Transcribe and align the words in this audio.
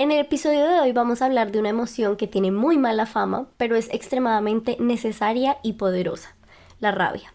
En 0.00 0.12
el 0.12 0.20
episodio 0.20 0.68
de 0.68 0.78
hoy 0.78 0.92
vamos 0.92 1.20
a 1.20 1.26
hablar 1.26 1.50
de 1.50 1.58
una 1.58 1.70
emoción 1.70 2.16
que 2.16 2.28
tiene 2.28 2.52
muy 2.52 2.78
mala 2.78 3.04
fama, 3.04 3.48
pero 3.56 3.74
es 3.74 3.92
extremadamente 3.92 4.76
necesaria 4.78 5.58
y 5.64 5.72
poderosa, 5.72 6.36
la 6.78 6.92
rabia. 6.92 7.34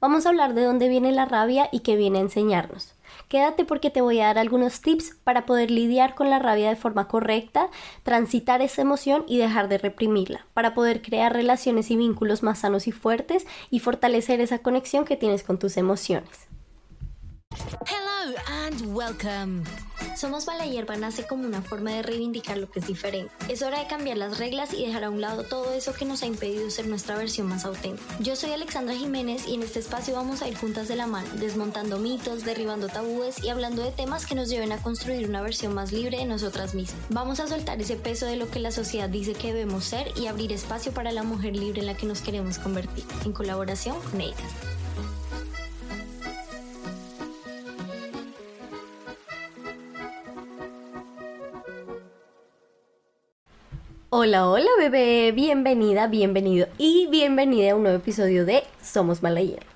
Vamos 0.00 0.24
a 0.24 0.28
hablar 0.28 0.54
de 0.54 0.62
dónde 0.62 0.88
viene 0.88 1.10
la 1.10 1.24
rabia 1.24 1.68
y 1.72 1.80
qué 1.80 1.96
viene 1.96 2.18
a 2.18 2.22
enseñarnos. 2.22 2.94
Quédate 3.26 3.64
porque 3.64 3.90
te 3.90 4.00
voy 4.00 4.20
a 4.20 4.26
dar 4.26 4.38
algunos 4.38 4.80
tips 4.80 5.16
para 5.24 5.44
poder 5.44 5.72
lidiar 5.72 6.14
con 6.14 6.30
la 6.30 6.38
rabia 6.38 6.68
de 6.68 6.76
forma 6.76 7.08
correcta, 7.08 7.68
transitar 8.04 8.62
esa 8.62 8.82
emoción 8.82 9.24
y 9.26 9.38
dejar 9.38 9.66
de 9.66 9.78
reprimirla, 9.78 10.46
para 10.54 10.72
poder 10.72 11.02
crear 11.02 11.32
relaciones 11.32 11.90
y 11.90 11.96
vínculos 11.96 12.44
más 12.44 12.60
sanos 12.60 12.86
y 12.86 12.92
fuertes 12.92 13.44
y 13.70 13.80
fortalecer 13.80 14.40
esa 14.40 14.60
conexión 14.60 15.04
que 15.04 15.16
tienes 15.16 15.42
con 15.42 15.58
tus 15.58 15.76
emociones. 15.76 16.46
Hello 17.54 18.34
and 18.64 18.96
welcome. 18.96 19.62
Somos 20.16 20.44
Bala 20.44 20.66
Hierba 20.66 20.96
nace 20.96 21.24
como 21.24 21.46
una 21.46 21.62
forma 21.62 21.92
de 21.92 22.02
reivindicar 22.02 22.58
lo 22.58 22.68
que 22.68 22.80
es 22.80 22.86
diferente. 22.86 23.32
Es 23.48 23.62
hora 23.62 23.78
de 23.78 23.86
cambiar 23.86 24.16
las 24.16 24.38
reglas 24.38 24.72
y 24.72 24.86
dejar 24.86 25.04
a 25.04 25.10
un 25.10 25.20
lado 25.20 25.44
todo 25.44 25.72
eso 25.72 25.92
que 25.92 26.04
nos 26.04 26.22
ha 26.22 26.26
impedido 26.26 26.68
ser 26.70 26.88
nuestra 26.88 27.16
versión 27.16 27.46
más 27.46 27.64
auténtica. 27.64 28.16
Yo 28.18 28.34
soy 28.34 28.52
Alexandra 28.52 28.94
Jiménez 28.94 29.46
y 29.46 29.54
en 29.54 29.62
este 29.62 29.78
espacio 29.78 30.14
vamos 30.14 30.42
a 30.42 30.48
ir 30.48 30.56
juntas 30.56 30.88
de 30.88 30.96
la 30.96 31.06
mano, 31.06 31.28
desmontando 31.34 31.98
mitos, 31.98 32.44
derribando 32.44 32.88
tabúes 32.88 33.42
y 33.42 33.50
hablando 33.50 33.82
de 33.82 33.92
temas 33.92 34.26
que 34.26 34.34
nos 34.34 34.48
lleven 34.48 34.72
a 34.72 34.82
construir 34.82 35.28
una 35.28 35.42
versión 35.42 35.74
más 35.74 35.92
libre 35.92 36.18
de 36.18 36.26
nosotras 36.26 36.74
mismas. 36.74 37.00
Vamos 37.10 37.38
a 37.38 37.46
soltar 37.46 37.80
ese 37.80 37.96
peso 37.96 38.26
de 38.26 38.36
lo 38.36 38.50
que 38.50 38.58
la 38.58 38.72
sociedad 38.72 39.08
dice 39.08 39.34
que 39.34 39.52
debemos 39.52 39.84
ser 39.84 40.10
y 40.18 40.26
abrir 40.26 40.52
espacio 40.52 40.92
para 40.92 41.12
la 41.12 41.22
mujer 41.22 41.54
libre 41.54 41.80
en 41.80 41.86
la 41.86 41.96
que 41.96 42.06
nos 42.06 42.20
queremos 42.20 42.58
convertir, 42.58 43.04
en 43.24 43.32
colaboración 43.32 44.00
con 44.10 44.20
ellas. 44.20 44.73
Hola, 54.16 54.48
hola 54.48 54.70
bebé, 54.78 55.32
bienvenida, 55.32 56.06
bienvenido 56.06 56.68
y 56.78 57.08
bienvenida 57.08 57.72
a 57.72 57.74
un 57.74 57.82
nuevo 57.82 57.98
episodio 57.98 58.44
de 58.46 58.62
Somos 58.80 59.24
Malayer. 59.24 59.66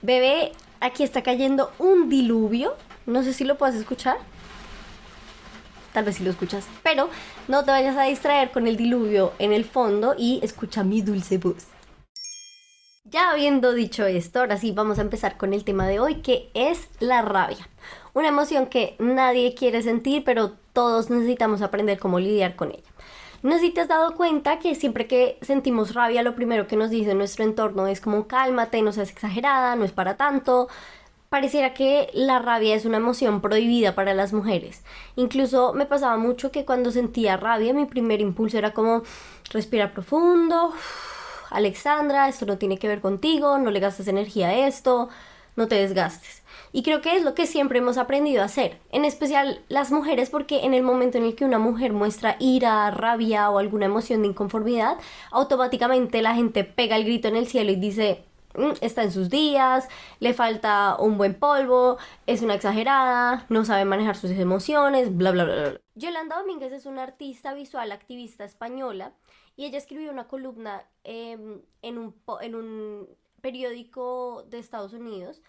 Bebé, 0.00 0.52
aquí 0.78 1.02
está 1.02 1.24
cayendo 1.24 1.72
un 1.80 2.08
diluvio, 2.08 2.76
no 3.06 3.24
sé 3.24 3.32
si 3.32 3.42
lo 3.42 3.58
puedes 3.58 3.74
escuchar, 3.74 4.16
tal 5.92 6.04
vez 6.04 6.14
si 6.14 6.22
lo 6.22 6.30
escuchas, 6.30 6.68
pero 6.84 7.08
no 7.48 7.64
te 7.64 7.72
vayas 7.72 7.96
a 7.96 8.04
distraer 8.04 8.52
con 8.52 8.68
el 8.68 8.76
diluvio 8.76 9.32
en 9.40 9.52
el 9.52 9.64
fondo 9.64 10.14
y 10.16 10.38
escucha 10.44 10.84
mi 10.84 11.02
dulce 11.02 11.38
voz. 11.38 11.66
Ya 13.02 13.32
habiendo 13.32 13.72
dicho 13.72 14.06
esto, 14.06 14.38
ahora 14.38 14.56
sí 14.56 14.70
vamos 14.70 15.00
a 15.00 15.02
empezar 15.02 15.36
con 15.36 15.52
el 15.52 15.64
tema 15.64 15.88
de 15.88 15.98
hoy, 15.98 16.22
que 16.22 16.48
es 16.54 16.86
la 17.00 17.22
rabia. 17.22 17.68
Una 18.12 18.28
emoción 18.28 18.66
que 18.66 18.94
nadie 19.00 19.56
quiere 19.56 19.82
sentir, 19.82 20.22
pero 20.22 20.52
todos 20.72 21.10
necesitamos 21.10 21.60
aprender 21.60 21.98
cómo 21.98 22.20
lidiar 22.20 22.54
con 22.54 22.70
ella. 22.70 22.94
No 23.44 23.52
sé 23.56 23.60
si 23.60 23.70
te 23.72 23.82
has 23.82 23.88
dado 23.88 24.14
cuenta 24.14 24.58
que 24.58 24.74
siempre 24.74 25.06
que 25.06 25.36
sentimos 25.42 25.92
rabia, 25.92 26.22
lo 26.22 26.34
primero 26.34 26.66
que 26.66 26.76
nos 26.76 26.88
dice 26.88 27.12
nuestro 27.12 27.44
entorno 27.44 27.86
es 27.86 28.00
como 28.00 28.26
cálmate, 28.26 28.80
no 28.80 28.90
seas 28.90 29.10
exagerada, 29.10 29.76
no 29.76 29.84
es 29.84 29.92
para 29.92 30.16
tanto. 30.16 30.68
Pareciera 31.28 31.74
que 31.74 32.08
la 32.14 32.38
rabia 32.38 32.74
es 32.74 32.86
una 32.86 32.96
emoción 32.96 33.42
prohibida 33.42 33.94
para 33.94 34.14
las 34.14 34.32
mujeres. 34.32 34.82
Incluso 35.16 35.74
me 35.74 35.84
pasaba 35.84 36.16
mucho 36.16 36.50
que 36.50 36.64
cuando 36.64 36.90
sentía 36.90 37.36
rabia, 37.36 37.74
mi 37.74 37.84
primer 37.84 38.22
impulso 38.22 38.56
era 38.56 38.72
como 38.72 39.02
respirar 39.50 39.92
profundo. 39.92 40.72
Alexandra, 41.50 42.28
esto 42.30 42.46
no 42.46 42.56
tiene 42.56 42.78
que 42.78 42.88
ver 42.88 43.02
contigo, 43.02 43.58
no 43.58 43.70
le 43.70 43.80
gastes 43.80 44.08
energía 44.08 44.48
a 44.48 44.66
esto, 44.66 45.10
no 45.54 45.68
te 45.68 45.74
desgastes. 45.74 46.43
Y 46.76 46.82
creo 46.82 47.00
que 47.00 47.14
es 47.14 47.22
lo 47.22 47.36
que 47.36 47.46
siempre 47.46 47.78
hemos 47.78 47.98
aprendido 47.98 48.42
a 48.42 48.46
hacer, 48.46 48.80
en 48.90 49.04
especial 49.04 49.62
las 49.68 49.92
mujeres, 49.92 50.28
porque 50.28 50.64
en 50.64 50.74
el 50.74 50.82
momento 50.82 51.18
en 51.18 51.24
el 51.24 51.36
que 51.36 51.44
una 51.44 51.60
mujer 51.60 51.92
muestra 51.92 52.34
ira, 52.40 52.90
rabia 52.90 53.48
o 53.48 53.58
alguna 53.58 53.86
emoción 53.86 54.22
de 54.22 54.28
inconformidad, 54.28 54.98
automáticamente 55.30 56.20
la 56.20 56.34
gente 56.34 56.64
pega 56.64 56.96
el 56.96 57.04
grito 57.04 57.28
en 57.28 57.36
el 57.36 57.46
cielo 57.46 57.70
y 57.70 57.76
dice, 57.76 58.24
mm, 58.56 58.72
está 58.80 59.04
en 59.04 59.12
sus 59.12 59.30
días, 59.30 59.88
le 60.18 60.34
falta 60.34 60.96
un 60.98 61.16
buen 61.16 61.34
polvo, 61.34 61.96
es 62.26 62.42
una 62.42 62.54
exagerada, 62.54 63.46
no 63.50 63.64
sabe 63.64 63.84
manejar 63.84 64.16
sus 64.16 64.32
emociones, 64.32 65.16
bla, 65.16 65.30
bla, 65.30 65.44
bla. 65.44 65.54
bla. 65.54 65.80
Yolanda 65.94 66.38
Domínguez 66.38 66.72
es 66.72 66.86
una 66.86 67.04
artista 67.04 67.54
visual 67.54 67.92
activista 67.92 68.44
española 68.44 69.12
y 69.54 69.66
ella 69.66 69.78
escribió 69.78 70.10
una 70.10 70.26
columna 70.26 70.82
em, 71.04 71.60
en, 71.82 71.98
un, 71.98 72.16
en 72.40 72.56
un 72.56 73.08
periódico 73.40 74.44
de 74.50 74.58
Estados 74.58 74.92
Unidos 74.92 75.40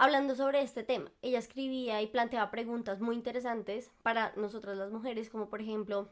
hablando 0.00 0.34
sobre 0.34 0.62
este 0.62 0.82
tema. 0.82 1.12
Ella 1.20 1.38
escribía 1.38 2.00
y 2.00 2.06
planteaba 2.06 2.50
preguntas 2.50 3.00
muy 3.00 3.14
interesantes 3.14 3.90
para 4.02 4.32
nosotras 4.34 4.78
las 4.78 4.90
mujeres, 4.90 5.28
como 5.28 5.50
por 5.50 5.60
ejemplo, 5.60 6.08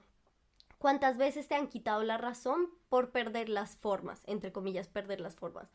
¿cuántas 0.77 1.17
veces 1.17 1.49
te 1.49 1.55
han 1.55 1.69
quitado 1.69 2.03
la 2.03 2.19
razón 2.19 2.69
por 2.91 3.13
perder 3.13 3.49
las 3.49 3.77
formas? 3.77 4.21
Entre 4.27 4.53
comillas, 4.53 4.89
perder 4.89 5.21
las 5.21 5.37
formas. 5.37 5.71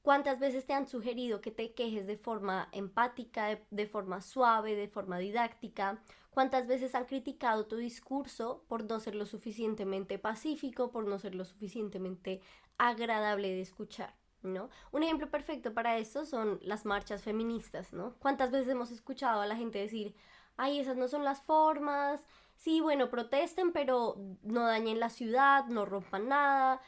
¿Cuántas 0.00 0.40
veces 0.40 0.64
te 0.64 0.72
han 0.72 0.88
sugerido 0.88 1.42
que 1.42 1.50
te 1.50 1.74
quejes 1.74 2.06
de 2.06 2.16
forma 2.16 2.70
empática, 2.72 3.60
de, 3.70 3.86
forma 3.86 4.22
suave, 4.22 4.74
de 4.74 4.88
forma 4.88 5.18
didáctica? 5.18 6.02
¿Cuántas 6.30 6.66
veces 6.66 6.94
han 6.94 7.04
criticado 7.04 7.66
tu 7.66 7.76
discurso 7.76 8.64
por 8.66 8.82
no 8.84 8.98
ser 8.98 9.14
lo 9.14 9.26
suficientemente 9.26 10.18
pacífico, 10.18 10.90
por 10.90 11.04
no 11.06 11.18
ser 11.18 11.34
lo 11.34 11.44
suficientemente 11.44 12.40
agradable 12.78 13.48
de 13.48 13.60
escuchar? 13.60 14.21
¿No? 14.44 14.70
Un 14.90 15.02
ejemplo 15.02 15.30
perfecto 15.30 15.74
para 15.74 15.98
esto 15.98 16.26
son 16.26 16.58
las 16.62 16.84
marchas 16.84 17.22
feministas, 17.22 17.92
¿no? 17.92 18.14
¿Cuántas 18.18 18.50
veces 18.50 18.68
hemos 18.68 18.90
escuchado 18.90 19.40
a 19.40 19.46
la 19.46 19.56
gente 19.56 19.78
decir, 19.78 20.14
ay, 20.56 20.80
esas 20.80 20.96
no 20.96 21.08
son 21.08 21.24
las 21.24 21.42
formas, 21.42 22.24
sí, 22.56 22.80
bueno, 22.80 23.10
protesten, 23.10 23.72
pero 23.72 24.16
no 24.42 24.66
dañen 24.66 25.00
la 25.00 25.10
ciudad, 25.10 25.66
no 25.66 25.84
rompan 25.84 26.28
nada. 26.28 26.80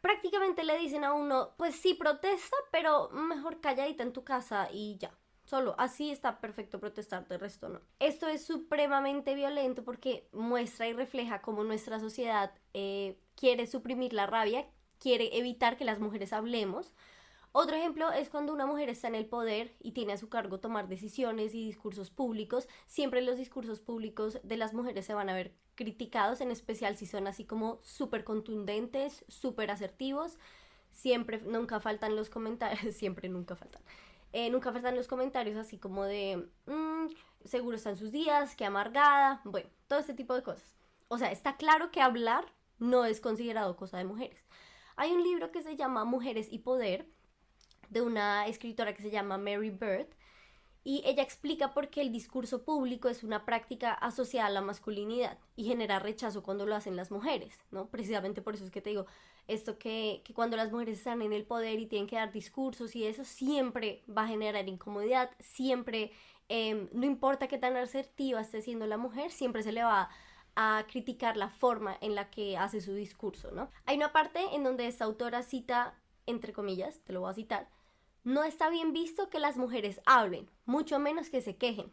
Prácticamente 0.00 0.64
le 0.64 0.78
dicen 0.78 1.04
a 1.04 1.12
uno, 1.12 1.54
pues 1.56 1.76
sí, 1.76 1.94
protesta, 1.94 2.56
pero 2.70 3.10
mejor 3.10 3.60
calladita 3.60 4.02
en 4.02 4.12
tu 4.12 4.24
casa 4.24 4.68
y 4.72 4.96
ya. 4.98 5.12
Solo 5.44 5.74
así 5.76 6.10
está 6.10 6.40
perfecto 6.40 6.80
protestar, 6.80 7.26
de 7.28 7.36
resto 7.36 7.68
no. 7.68 7.80
Esto 7.98 8.28
es 8.28 8.46
supremamente 8.46 9.34
violento 9.34 9.84
porque 9.84 10.28
muestra 10.32 10.86
y 10.88 10.92
refleja 10.92 11.42
cómo 11.42 11.64
nuestra 11.64 11.98
sociedad 12.00 12.52
eh, 12.74 13.18
quiere 13.34 13.66
suprimir 13.66 14.12
la 14.12 14.26
rabia, 14.26 14.66
quiere 15.02 15.36
evitar 15.36 15.76
que 15.76 15.84
las 15.84 15.98
mujeres 15.98 16.32
hablemos. 16.32 16.92
Otro 17.50 17.76
ejemplo 17.76 18.12
es 18.12 18.30
cuando 18.30 18.52
una 18.52 18.66
mujer 18.66 18.88
está 18.88 19.08
en 19.08 19.16
el 19.16 19.26
poder 19.26 19.74
y 19.80 19.92
tiene 19.92 20.12
a 20.12 20.16
su 20.16 20.28
cargo 20.28 20.60
tomar 20.60 20.88
decisiones 20.88 21.54
y 21.54 21.66
discursos 21.66 22.10
públicos. 22.10 22.68
Siempre 22.86 23.20
los 23.20 23.36
discursos 23.36 23.80
públicos 23.80 24.38
de 24.44 24.56
las 24.56 24.72
mujeres 24.72 25.04
se 25.04 25.12
van 25.12 25.28
a 25.28 25.34
ver 25.34 25.54
criticados, 25.74 26.40
en 26.40 26.52
especial 26.52 26.96
si 26.96 27.06
son 27.06 27.26
así 27.26 27.44
como 27.44 27.80
súper 27.82 28.22
contundentes, 28.22 29.24
súper 29.26 29.72
asertivos. 29.72 30.38
Siempre, 30.92 31.42
nunca 31.42 31.80
faltan 31.80 32.14
los 32.14 32.30
comentarios, 32.30 32.94
siempre, 32.94 33.28
nunca 33.28 33.56
faltan. 33.56 33.82
Eh, 34.32 34.50
nunca 34.50 34.72
faltan 34.72 34.94
los 34.94 35.08
comentarios 35.08 35.56
así 35.56 35.78
como 35.78 36.04
de, 36.04 36.48
mm, 36.66 37.08
seguro 37.44 37.76
está 37.76 37.90
en 37.90 37.96
sus 37.96 38.12
días, 38.12 38.54
qué 38.56 38.64
amargada, 38.64 39.42
bueno, 39.44 39.68
todo 39.88 39.98
este 39.98 40.14
tipo 40.14 40.34
de 40.34 40.42
cosas. 40.42 40.76
O 41.08 41.18
sea, 41.18 41.32
está 41.32 41.56
claro 41.56 41.90
que 41.90 42.00
hablar 42.00 42.46
no 42.78 43.04
es 43.04 43.20
considerado 43.20 43.76
cosa 43.76 43.98
de 43.98 44.04
mujeres. 44.04 44.46
Hay 44.96 45.12
un 45.12 45.22
libro 45.22 45.50
que 45.50 45.62
se 45.62 45.76
llama 45.76 46.04
Mujeres 46.04 46.48
y 46.50 46.58
Poder, 46.60 47.06
de 47.90 48.00
una 48.02 48.46
escritora 48.46 48.94
que 48.94 49.02
se 49.02 49.10
llama 49.10 49.38
Mary 49.38 49.70
Bird, 49.70 50.08
y 50.84 51.02
ella 51.04 51.22
explica 51.22 51.72
por 51.72 51.90
qué 51.90 52.00
el 52.00 52.10
discurso 52.10 52.64
público 52.64 53.08
es 53.08 53.22
una 53.22 53.44
práctica 53.44 53.92
asociada 53.92 54.48
a 54.48 54.50
la 54.50 54.62
masculinidad 54.62 55.38
y 55.54 55.64
genera 55.64 56.00
rechazo 56.00 56.42
cuando 56.42 56.66
lo 56.66 56.74
hacen 56.74 56.96
las 56.96 57.12
mujeres, 57.12 57.56
¿no? 57.70 57.86
Precisamente 57.86 58.42
por 58.42 58.54
eso 58.54 58.64
es 58.64 58.70
que 58.72 58.82
te 58.82 58.90
digo, 58.90 59.06
esto 59.46 59.78
que, 59.78 60.24
cuando 60.34 60.56
las 60.56 60.72
mujeres 60.72 60.98
están 60.98 61.22
en 61.22 61.32
el 61.32 61.44
poder 61.44 61.78
y 61.78 61.86
tienen 61.86 62.08
que 62.08 62.16
dar 62.16 62.32
discursos 62.32 62.96
y 62.96 63.04
eso 63.04 63.24
siempre 63.24 64.02
va 64.08 64.24
a 64.24 64.28
generar 64.28 64.68
incomodidad, 64.68 65.30
siempre, 65.38 66.10
em, 66.48 66.88
no 66.92 67.06
importa 67.06 67.46
qué 67.46 67.58
tan 67.58 67.76
asertiva 67.76 68.40
esté 68.40 68.60
siendo 68.60 68.86
la 68.86 68.96
mujer, 68.96 69.30
siempre 69.30 69.62
se 69.62 69.72
le 69.72 69.84
va 69.84 70.02
a 70.02 70.10
a 70.56 70.84
criticar 70.90 71.36
la 71.36 71.48
forma 71.48 71.96
en 72.00 72.14
la 72.14 72.30
que 72.30 72.56
hace 72.56 72.80
su 72.80 72.94
discurso, 72.94 73.50
¿no? 73.52 73.70
Hay 73.86 73.96
una 73.96 74.12
parte 74.12 74.40
en 74.54 74.64
donde 74.64 74.86
esta 74.86 75.04
autora 75.04 75.42
cita, 75.42 75.94
entre 76.26 76.52
comillas, 76.52 77.00
te 77.04 77.12
lo 77.12 77.20
voy 77.20 77.30
a 77.30 77.34
citar, 77.34 77.68
no 78.24 78.44
está 78.44 78.70
bien 78.70 78.92
visto 78.92 79.30
que 79.30 79.40
las 79.40 79.56
mujeres 79.56 80.00
hablen, 80.06 80.48
mucho 80.64 80.98
menos 80.98 81.28
que 81.28 81.40
se 81.40 81.56
quejen. 81.56 81.92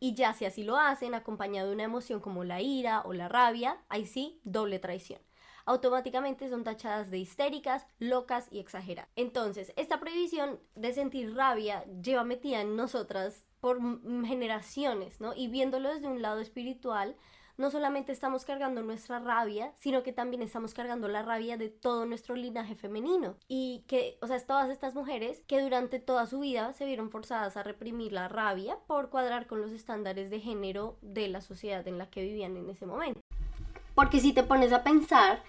Y 0.00 0.14
ya 0.14 0.32
si 0.32 0.44
así 0.44 0.64
lo 0.64 0.76
hacen, 0.76 1.14
acompañado 1.14 1.68
de 1.68 1.74
una 1.74 1.84
emoción 1.84 2.20
como 2.20 2.44
la 2.44 2.60
ira 2.60 3.02
o 3.04 3.12
la 3.12 3.28
rabia, 3.28 3.78
ahí 3.88 4.06
sí, 4.06 4.40
doble 4.44 4.78
traición. 4.78 5.20
Automáticamente 5.66 6.48
son 6.48 6.64
tachadas 6.64 7.10
de 7.10 7.18
histéricas, 7.18 7.86
locas 7.98 8.48
y 8.50 8.58
exageradas. 8.58 9.10
Entonces, 9.16 9.72
esta 9.76 10.00
prohibición 10.00 10.58
de 10.74 10.94
sentir 10.94 11.34
rabia 11.34 11.84
lleva 12.02 12.24
metida 12.24 12.60
en 12.62 12.74
nosotras 12.74 13.44
por 13.60 13.78
generaciones, 14.26 15.20
¿no? 15.20 15.34
Y 15.34 15.48
viéndolo 15.48 15.92
desde 15.92 16.08
un 16.08 16.22
lado 16.22 16.40
espiritual, 16.40 17.16
no 17.58 17.72
solamente 17.72 18.12
estamos 18.12 18.44
cargando 18.44 18.82
nuestra 18.82 19.18
rabia, 19.18 19.72
sino 19.76 20.04
que 20.04 20.12
también 20.12 20.42
estamos 20.42 20.74
cargando 20.74 21.08
la 21.08 21.22
rabia 21.22 21.56
de 21.56 21.68
todo 21.68 22.06
nuestro 22.06 22.36
linaje 22.36 22.76
femenino. 22.76 23.34
Y 23.48 23.82
que, 23.88 24.16
o 24.22 24.28
sea, 24.28 24.38
todas 24.38 24.70
estas 24.70 24.94
mujeres 24.94 25.42
que 25.48 25.60
durante 25.60 25.98
toda 25.98 26.26
su 26.26 26.38
vida 26.38 26.72
se 26.72 26.86
vieron 26.86 27.10
forzadas 27.10 27.56
a 27.56 27.64
reprimir 27.64 28.12
la 28.12 28.28
rabia 28.28 28.78
por 28.86 29.10
cuadrar 29.10 29.48
con 29.48 29.60
los 29.60 29.72
estándares 29.72 30.30
de 30.30 30.40
género 30.40 30.96
de 31.02 31.26
la 31.26 31.40
sociedad 31.40 31.86
en 31.88 31.98
la 31.98 32.08
que 32.08 32.22
vivían 32.22 32.56
en 32.56 32.70
ese 32.70 32.86
momento. 32.86 33.20
Porque 33.96 34.20
si 34.20 34.32
te 34.32 34.44
pones 34.44 34.72
a 34.72 34.84
pensar, 34.84 35.42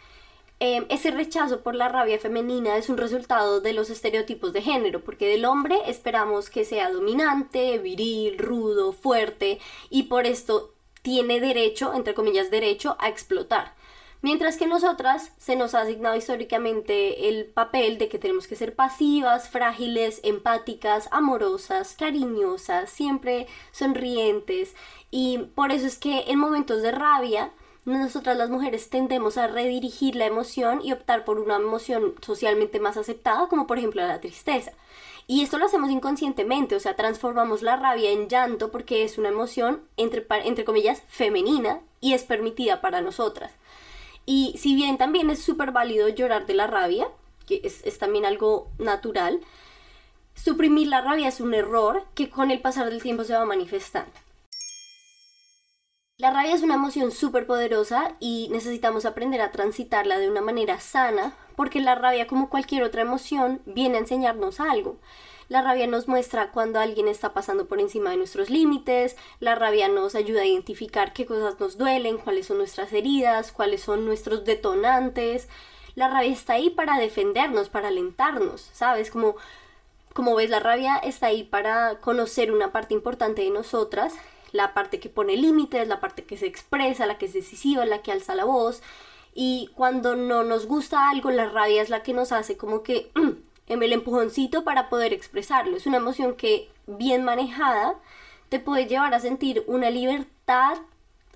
em, 0.59 0.87
ese 0.89 1.11
rechazo 1.11 1.61
por 1.61 1.75
la 1.75 1.89
rabia 1.89 2.17
femenina 2.17 2.75
es 2.75 2.89
un 2.89 2.97
resultado 2.97 3.61
de 3.61 3.73
los 3.73 3.91
estereotipos 3.91 4.51
de 4.51 4.63
género, 4.63 5.03
porque 5.03 5.27
del 5.27 5.45
hombre 5.45 5.77
esperamos 5.85 6.49
que 6.49 6.65
sea 6.65 6.91
dominante, 6.91 7.77
viril, 7.77 8.39
rudo, 8.39 8.93
fuerte, 8.93 9.59
y 9.91 10.03
por 10.03 10.25
esto 10.25 10.73
tiene 11.01 11.39
derecho, 11.39 11.93
entre 11.93 12.13
comillas, 12.13 12.51
derecho 12.51 12.95
a 12.99 13.09
explotar. 13.09 13.73
Mientras 14.21 14.57
que 14.57 14.67
nosotras 14.67 15.31
se 15.37 15.55
nos 15.55 15.73
ha 15.73 15.81
asignado 15.81 16.17
históricamente 16.17 17.29
el 17.29 17.45
papel 17.45 17.97
de 17.97 18.09
que 18.09 18.19
tenemos 18.19 18.47
que 18.47 18.57
ser 18.57 18.75
pasivas, 18.75 19.49
frágiles, 19.49 20.19
empáticas, 20.23 21.07
amorosas, 21.11 21.95
cariñosas, 21.97 22.89
siempre 22.89 23.47
sonrientes. 23.71 24.75
Y 25.09 25.37
por 25.55 25.71
eso 25.71 25.87
es 25.87 25.97
que 25.97 26.25
en 26.27 26.37
momentos 26.37 26.81
de 26.81 26.91
rabia 26.91 27.51
nosotras 27.85 28.37
las 28.37 28.49
mujeres 28.49 28.89
tendemos 28.89 29.37
a 29.37 29.47
redirigir 29.47 30.17
la 30.17 30.25
emoción 30.25 30.81
y 30.83 30.91
optar 30.91 31.23
por 31.23 31.39
una 31.39 31.55
emoción 31.55 32.15
socialmente 32.21 32.81
más 32.81 32.97
aceptada, 32.97 33.47
como 33.47 33.67
por 33.67 33.77
ejemplo 33.77 34.05
la 34.05 34.19
tristeza. 34.19 34.73
Y 35.29 35.43
esto 35.43 35.59
lo 35.59 35.65
hacemos 35.65 35.91
inconscientemente, 35.91 36.75
o 36.75 36.79
sea, 36.79 36.95
transformamos 36.95 37.61
la 37.61 37.75
rabia 37.75 38.09
en 38.09 38.29
llanto 38.29 38.71
porque 38.71 39.03
es 39.03 39.19
una 39.19 39.29
emoción, 39.29 39.83
entre, 39.95 40.25
entre 40.43 40.65
comillas, 40.65 41.03
femenina 41.07 41.81
y 42.01 42.13
es 42.13 42.23
permitida 42.23 42.81
para 42.81 43.01
nosotras. 43.01 43.51
Y 44.25 44.55
si 44.57 44.73
bien 44.73 44.97
también 44.97 45.29
es 45.29 45.39
súper 45.39 45.71
válido 45.71 46.09
llorar 46.09 46.47
de 46.47 46.55
la 46.55 46.65
rabia, 46.65 47.09
que 47.45 47.61
es, 47.63 47.85
es 47.85 47.99
también 47.99 48.25
algo 48.25 48.71
natural, 48.79 49.39
suprimir 50.33 50.87
la 50.87 51.01
rabia 51.01 51.27
es 51.27 51.41
un 51.41 51.53
error 51.53 52.05
que 52.15 52.31
con 52.31 52.49
el 52.49 52.59
pasar 52.59 52.89
del 52.89 53.03
tiempo 53.03 53.23
se 53.23 53.35
va 53.35 53.45
manifestando. 53.45 54.11
La 56.19 56.31
rabia 56.31 56.53
es 56.53 56.63
una 56.63 56.73
emoción 56.73 57.13
súper 57.13 57.47
poderosa 57.47 58.13
y 58.19 58.49
necesitamos 58.51 59.05
aprender 59.05 59.39
a 59.39 59.51
transitarla 59.51 60.19
de 60.19 60.29
una 60.29 60.41
manera 60.41 60.81
sana, 60.81 61.33
porque 61.55 61.79
la 61.79 61.95
rabia, 61.95 62.27
como 62.27 62.49
cualquier 62.49 62.83
otra 62.83 63.03
emoción, 63.03 63.61
viene 63.65 63.95
a 63.95 64.01
enseñarnos 64.01 64.59
algo. 64.59 64.97
La 65.47 65.61
rabia 65.61 65.87
nos 65.87 66.09
muestra 66.09 66.51
cuando 66.51 66.81
alguien 66.81 67.07
está 67.07 67.31
pasando 67.31 67.69
por 67.69 67.79
encima 67.79 68.09
de 68.09 68.17
nuestros 68.17 68.49
límites, 68.49 69.15
la 69.39 69.55
rabia 69.55 69.87
nos 69.87 70.13
ayuda 70.13 70.41
a 70.41 70.45
identificar 70.45 71.13
qué 71.13 71.25
cosas 71.25 71.57
nos 71.61 71.77
duelen, 71.77 72.17
cuáles 72.17 72.47
son 72.47 72.57
nuestras 72.57 72.91
heridas, 72.91 73.53
cuáles 73.53 73.81
son 73.81 74.05
nuestros 74.05 74.43
detonantes. 74.43 75.47
La 75.95 76.09
rabia 76.09 76.33
está 76.33 76.55
ahí 76.55 76.69
para 76.69 76.99
defendernos, 76.99 77.69
para 77.69 77.87
alentarnos, 77.87 78.69
¿sabes? 78.73 79.09
Como, 79.09 79.37
como 80.11 80.35
ves, 80.35 80.49
la 80.49 80.59
rabia 80.59 80.97
está 80.97 81.27
ahí 81.27 81.43
para 81.43 82.01
conocer 82.01 82.51
una 82.51 82.73
parte 82.73 82.93
importante 82.93 83.41
de 83.41 83.51
nosotras 83.51 84.15
la 84.51 84.73
parte 84.73 84.99
que 84.99 85.09
pone 85.09 85.37
límites, 85.37 85.87
la 85.87 85.99
parte 85.99 86.23
que 86.23 86.37
se 86.37 86.47
expresa, 86.47 87.05
la 87.05 87.17
que 87.17 87.25
es 87.25 87.33
decisiva, 87.33 87.85
la 87.85 88.01
que 88.01 88.11
alza 88.11 88.35
la 88.35 88.45
voz. 88.45 88.81
Y 89.33 89.69
cuando 89.75 90.15
no 90.15 90.43
nos 90.43 90.65
gusta 90.65 91.09
algo, 91.09 91.31
la 91.31 91.49
rabia 91.49 91.81
es 91.81 91.89
la 91.89 92.03
que 92.03 92.13
nos 92.13 92.31
hace 92.31 92.57
como 92.57 92.83
que 92.83 93.11
en 93.67 93.83
el 93.83 93.93
empujoncito 93.93 94.63
para 94.63 94.89
poder 94.89 95.13
expresarlo. 95.13 95.77
Es 95.77 95.85
una 95.85 95.97
emoción 95.97 96.35
que 96.35 96.69
bien 96.87 97.23
manejada 97.23 97.95
te 98.49 98.59
puede 98.59 98.87
llevar 98.87 99.13
a 99.13 99.19
sentir 99.19 99.63
una 99.67 99.89
libertad, 99.91 100.79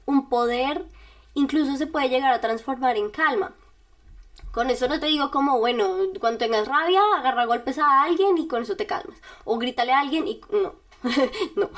un 0.05 0.27
poder, 0.27 0.85
incluso 1.35 1.77
se 1.77 1.87
puede 1.87 2.09
llegar 2.09 2.33
a 2.33 2.41
transformar 2.41 2.97
en 2.97 3.09
calma. 3.11 3.53
Con 4.51 4.69
eso 4.69 4.87
no 4.87 4.99
te 4.99 5.07
digo 5.07 5.31
como, 5.31 5.59
bueno, 5.59 5.87
cuando 6.19 6.39
tengas 6.39 6.67
rabia, 6.67 7.01
agarra 7.17 7.45
golpes 7.45 7.77
a 7.79 8.03
alguien 8.03 8.37
y 8.37 8.47
con 8.47 8.63
eso 8.63 8.75
te 8.75 8.85
calmas. 8.85 9.17
O 9.45 9.57
grítale 9.57 9.93
a 9.93 9.99
alguien 9.99 10.27
y 10.27 10.41
no, 10.51 10.75
no. 11.55 11.69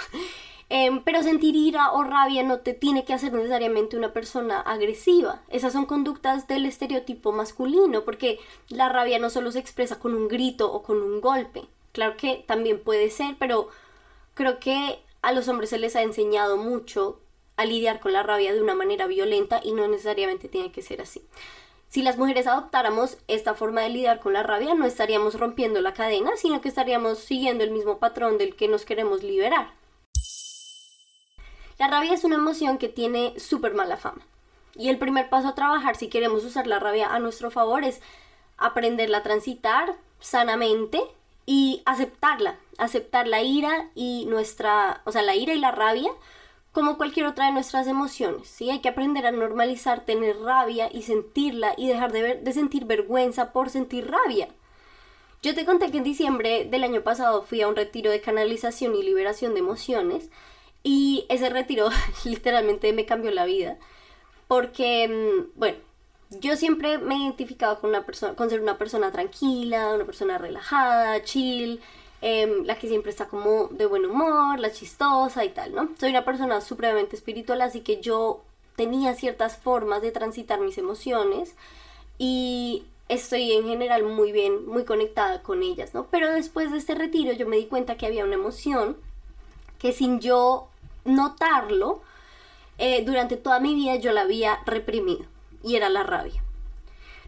Em, 0.69 1.03
pero 1.03 1.21
sentir 1.21 1.55
ira 1.55 1.91
o 1.91 2.03
rabia 2.03 2.41
no 2.41 2.59
te 2.59 2.73
tiene 2.73 3.05
que 3.05 3.13
hacer 3.13 3.31
necesariamente 3.33 3.97
una 3.97 4.13
persona 4.13 4.61
agresiva. 4.61 5.41
Esas 5.49 5.73
son 5.73 5.85
conductas 5.85 6.47
del 6.47 6.65
estereotipo 6.65 7.31
masculino, 7.31 8.03
porque 8.03 8.39
la 8.69 8.89
rabia 8.89 9.19
no 9.19 9.29
solo 9.29 9.51
se 9.51 9.59
expresa 9.59 9.99
con 9.99 10.15
un 10.15 10.27
grito 10.27 10.71
o 10.73 10.81
con 10.81 11.01
un 11.03 11.21
golpe. 11.21 11.67
Claro 11.91 12.17
que 12.17 12.43
también 12.47 12.83
puede 12.83 13.09
ser, 13.11 13.35
pero 13.39 13.69
creo 14.33 14.59
que 14.59 14.99
a 15.21 15.31
los 15.33 15.47
hombres 15.47 15.69
se 15.69 15.77
les 15.77 15.95
ha 15.95 16.01
enseñado 16.01 16.57
mucho 16.57 17.19
a 17.57 17.65
lidiar 17.65 17.99
con 17.99 18.13
la 18.13 18.23
rabia 18.23 18.53
de 18.53 18.61
una 18.61 18.75
manera 18.75 19.07
violenta 19.07 19.61
y 19.63 19.71
no 19.71 19.87
necesariamente 19.87 20.49
tiene 20.49 20.71
que 20.71 20.81
ser 20.81 21.01
así. 21.01 21.21
Si 21.89 22.01
las 22.01 22.17
mujeres 22.17 22.47
adoptáramos 22.47 23.17
esta 23.27 23.53
forma 23.53 23.81
de 23.81 23.89
lidiar 23.89 24.19
con 24.19 24.33
la 24.33 24.43
rabia, 24.43 24.73
no 24.73 24.85
estaríamos 24.85 25.39
rompiendo 25.39 25.79
la 25.79 25.93
cadena, 25.93 26.31
sino 26.35 26.59
que 26.59 26.67
estaríamos 26.67 27.19
siguiendo 27.19 27.63
el 27.63 27.71
mismo 27.71 27.99
patrón 27.99 28.37
del 28.37 28.55
que 28.55 28.67
nos 28.67 28.83
queremos 28.83 29.23
liberar. 29.23 29.69
La 31.77 31.87
rabia 31.87 32.13
es 32.13 32.23
una 32.23 32.35
emoción 32.35 32.77
que 32.77 32.87
tiene 32.87 33.37
súper 33.39 33.73
mala 33.73 33.97
fama. 33.97 34.21
Y 34.75 34.89
el 34.89 34.97
primer 34.97 35.29
paso 35.29 35.49
a 35.49 35.55
trabajar 35.55 35.95
si 35.95 36.07
queremos 36.07 36.43
usar 36.43 36.67
la 36.67 36.79
rabia 36.79 37.07
a 37.13 37.19
nuestro 37.19 37.51
favor 37.51 37.83
es 37.83 38.01
aprenderla 38.57 39.19
a 39.19 39.23
transitar 39.23 39.95
sanamente 40.19 41.01
y 41.45 41.81
aceptarla, 41.85 42.57
aceptar 42.77 43.27
la 43.27 43.41
ira 43.41 43.89
y 43.93 44.25
nuestra, 44.27 45.01
o 45.05 45.11
sea, 45.11 45.21
la 45.21 45.35
ira 45.35 45.53
y 45.53 45.59
la 45.59 45.71
rabia 45.71 46.11
como 46.71 46.97
cualquier 46.97 47.25
otra 47.25 47.45
de 47.45 47.53
nuestras 47.53 47.87
emociones, 47.87 48.49
¿sí? 48.49 48.69
Hay 48.69 48.79
que 48.79 48.89
aprender 48.89 49.25
a 49.25 49.31
normalizar 49.31 50.03
tener 50.03 50.37
rabia 50.41 50.89
y 50.91 51.03
sentirla 51.03 51.73
y 51.77 51.87
dejar 51.87 52.11
de, 52.11 52.35
de 52.35 52.53
sentir 52.53 52.83
vergüenza 52.83 53.53
por 53.53 53.69
sentir 53.69 54.11
rabia. 54.11 54.49
Yo 55.41 55.55
te 55.55 55.65
conté 55.65 55.89
que 55.89 55.99
en 55.99 56.03
diciembre 56.03 56.65
del 56.65 56.83
año 56.83 57.01
pasado 57.01 57.43
fui 57.43 57.61
a 57.61 57.69
un 57.69 57.77
retiro 57.77 58.11
de 58.11 58.19
canalización 58.19 58.93
y 58.95 59.03
liberación 59.03 59.53
de 59.53 59.61
emociones 59.61 60.29
y 60.85 61.25
ese 61.29 61.49
retiro 61.49 61.89
literalmente 62.25 62.93
me 62.93 63.05
cambió 63.05 63.31
la 63.31 63.45
vida. 63.45 63.77
Porque, 64.47 65.07
mm, 65.07 65.59
bueno, 65.59 65.77
yo 66.29 66.55
siempre 66.55 66.99
me 66.99 67.15
he 67.15 67.17
identificado 67.19 67.79
con, 67.81 67.89
una 67.89 68.05
persona, 68.05 68.35
con 68.35 68.49
ser 68.49 68.61
una 68.61 68.77
persona 68.77 69.11
tranquila, 69.11 69.95
una 69.95 70.05
persona 70.05 70.37
relajada, 70.37 71.23
chill, 71.23 71.81
em, 72.21 72.63
la 72.65 72.77
que 72.77 72.87
siempre 72.87 73.09
está 73.09 73.27
como 73.27 73.67
de 73.71 73.87
buen 73.87 74.05
humor, 74.05 74.59
la 74.59 74.71
chistosa 74.71 75.43
y 75.43 75.49
tal, 75.49 75.73
¿no? 75.73 75.89
Soy 75.99 76.11
una 76.11 76.23
persona 76.23 76.61
supremamente 76.61 77.15
espiritual, 77.15 77.61
así 77.61 77.81
que 77.81 77.99
yo 78.01 78.43
tenía 78.75 79.15
ciertas 79.15 79.57
formas 79.57 80.01
de 80.03 80.11
transitar 80.11 80.59
mis 80.59 80.77
emociones 80.77 81.55
y 82.19 82.85
estoy 83.09 83.53
en 83.53 83.67
general 83.67 84.03
muy 84.03 84.31
bien, 84.31 84.67
muy 84.67 84.83
conectada 84.85 85.41
con 85.41 85.63
ellas, 85.63 85.93
¿no? 85.95 86.07
Pero 86.11 86.31
después 86.31 86.71
de 86.71 86.77
este 86.77 86.93
retiro 86.95 87.33
yo 87.33 87.47
me 87.47 87.57
di 87.57 87.65
cuenta 87.65 87.97
que 87.97 88.05
había 88.05 88.25
una 88.25 88.35
emoción 88.35 88.97
que 89.79 89.93
sin 89.93 90.19
yo 90.19 90.69
notarlo, 91.05 92.01
eh, 92.77 93.03
durante 93.05 93.37
toda 93.37 93.59
mi 93.59 93.73
vida 93.73 93.95
yo 93.95 94.11
la 94.11 94.21
había 94.21 94.59
reprimido 94.65 95.25
y 95.63 95.75
era 95.75 95.89
la 95.89 96.03
rabia. 96.03 96.43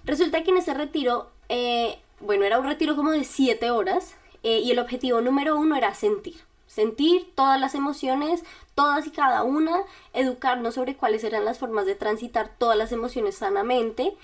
Resulta 0.03 0.43
que 0.43 0.51
en 0.51 0.57
ese 0.57 0.74
retiro, 0.74 1.31
eh, 1.50 2.00
bueno, 2.19 2.43
era 2.46 2.60
un 2.60 2.65
retiro 2.65 2.96
como 2.96 3.12
de 3.12 3.24
7 3.24 3.72
horas 3.72 4.15
eh, 4.43 4.60
y 4.60 4.72
el 4.72 4.79
objetivo 4.79 5.22
número 5.22 5.57
uno 5.57 5.75
era 5.75 5.93
sentir. 5.93 6.36
Sentir 6.67 7.31
todas 7.34 7.60
las 7.60 7.75
emociones, 7.75 8.43
todas 8.75 9.07
y 9.07 9.12
cada 9.12 9.43
una, 9.43 9.84
educarnos 10.13 10.75
sobre 10.75 10.96
cuáles 10.96 11.24
eran 11.24 11.46
las 11.46 11.60
formas 11.60 11.86
de 11.86 11.96
transitar 11.96 12.50
todas 12.57 12.77
las 12.77 12.91
emociones 12.91 13.36
sanamente 13.36 14.15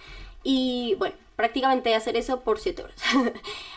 y 0.43 0.95
bueno, 0.99 1.15
prácticamente 1.35 1.95
hacer 1.95 2.15
eso 2.15 2.41
por 2.41 2.59
7 2.59 2.83
horas. 2.83 3.01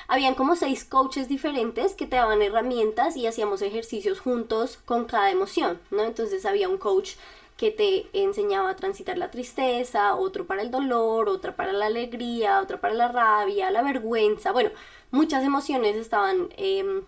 Habían 0.09 0.35
como 0.35 0.57
seis 0.57 0.85
coaches 0.85 1.29
diferentes 1.29 1.95
que 1.95 2.07
te 2.07 2.17
daban 2.17 2.43
herramientas 2.43 3.17
y 3.17 3.27
hacíamos 3.27 3.63
ejercicios 3.63 4.21
juntos 4.21 4.79
con 4.85 5.07
cada 5.07 5.31
emoción, 5.31 5.81
¿no? 5.91 6.05
Entonces 6.05 6.47
había 6.47 6.69
un 6.69 6.79
coach 6.79 7.15
que 7.57 7.71
te 7.71 8.07
enseñaba 8.13 8.71
a 8.71 8.77
transitar 8.77 9.17
la 9.17 9.31
tristeza, 9.31 10.15
otro 10.15 10.47
para 10.47 10.63
el 10.63 10.71
dolor, 10.71 11.29
otra 11.29 11.57
para 11.57 11.73
la 11.73 11.87
alegría, 11.87 12.61
otra 12.61 12.81
para 12.81 12.95
la 12.95 13.09
rabia, 13.09 13.71
la 13.71 13.83
vergüenza, 13.83 14.53
bueno, 14.53 14.71
muchas 15.11 15.43
emociones 15.43 15.97
estaban 15.97 16.49
em, 16.59 17.03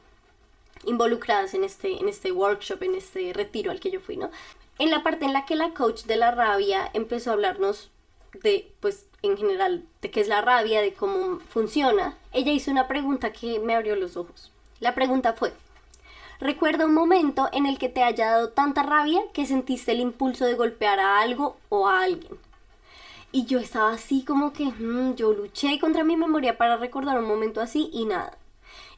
involucradas 0.84 1.52
en 1.54 1.64
este, 1.64 1.98
en 1.98 2.08
este 2.08 2.32
workshop, 2.32 2.82
en 2.82 2.94
este 2.94 3.32
retiro 3.34 3.70
al 3.70 3.80
que 3.80 3.90
yo 3.90 4.00
fui, 4.00 4.16
¿no? 4.16 4.30
En 4.78 4.90
la 4.90 5.02
parte 5.02 5.26
en 5.26 5.32
la 5.32 5.44
que 5.44 5.56
la 5.56 5.74
coach 5.74 6.04
de 6.04 6.16
la 6.16 6.30
rabia 6.30 6.88
empezó 6.94 7.30
a 7.30 7.32
hablarnos 7.34 7.90
de, 8.42 8.72
pues, 8.80 9.06
en 9.22 9.36
general, 9.36 9.84
de 10.00 10.10
qué 10.10 10.20
es 10.20 10.28
la 10.28 10.40
rabia, 10.40 10.80
de 10.80 10.94
cómo 10.94 11.40
funciona, 11.48 12.16
ella 12.32 12.52
hizo 12.52 12.70
una 12.70 12.88
pregunta 12.88 13.32
que 13.32 13.58
me 13.58 13.74
abrió 13.74 13.96
los 13.96 14.16
ojos. 14.16 14.52
La 14.80 14.94
pregunta 14.94 15.32
fue, 15.32 15.52
recuerda 16.40 16.86
un 16.86 16.94
momento 16.94 17.48
en 17.52 17.66
el 17.66 17.78
que 17.78 17.88
te 17.88 18.02
haya 18.02 18.30
dado 18.30 18.50
tanta 18.50 18.82
rabia 18.82 19.20
que 19.32 19.46
sentiste 19.46 19.92
el 19.92 20.00
impulso 20.00 20.44
de 20.44 20.54
golpear 20.54 21.00
a 21.00 21.20
algo 21.20 21.56
o 21.68 21.88
a 21.88 22.02
alguien. 22.02 22.38
Y 23.30 23.44
yo 23.44 23.58
estaba 23.58 23.92
así 23.92 24.24
como 24.24 24.52
que, 24.52 24.66
mm, 24.66 25.16
yo 25.16 25.32
luché 25.32 25.78
contra 25.78 26.04
mi 26.04 26.16
memoria 26.16 26.56
para 26.56 26.76
recordar 26.76 27.18
un 27.18 27.26
momento 27.26 27.60
así 27.60 27.90
y 27.92 28.04
nada. 28.06 28.38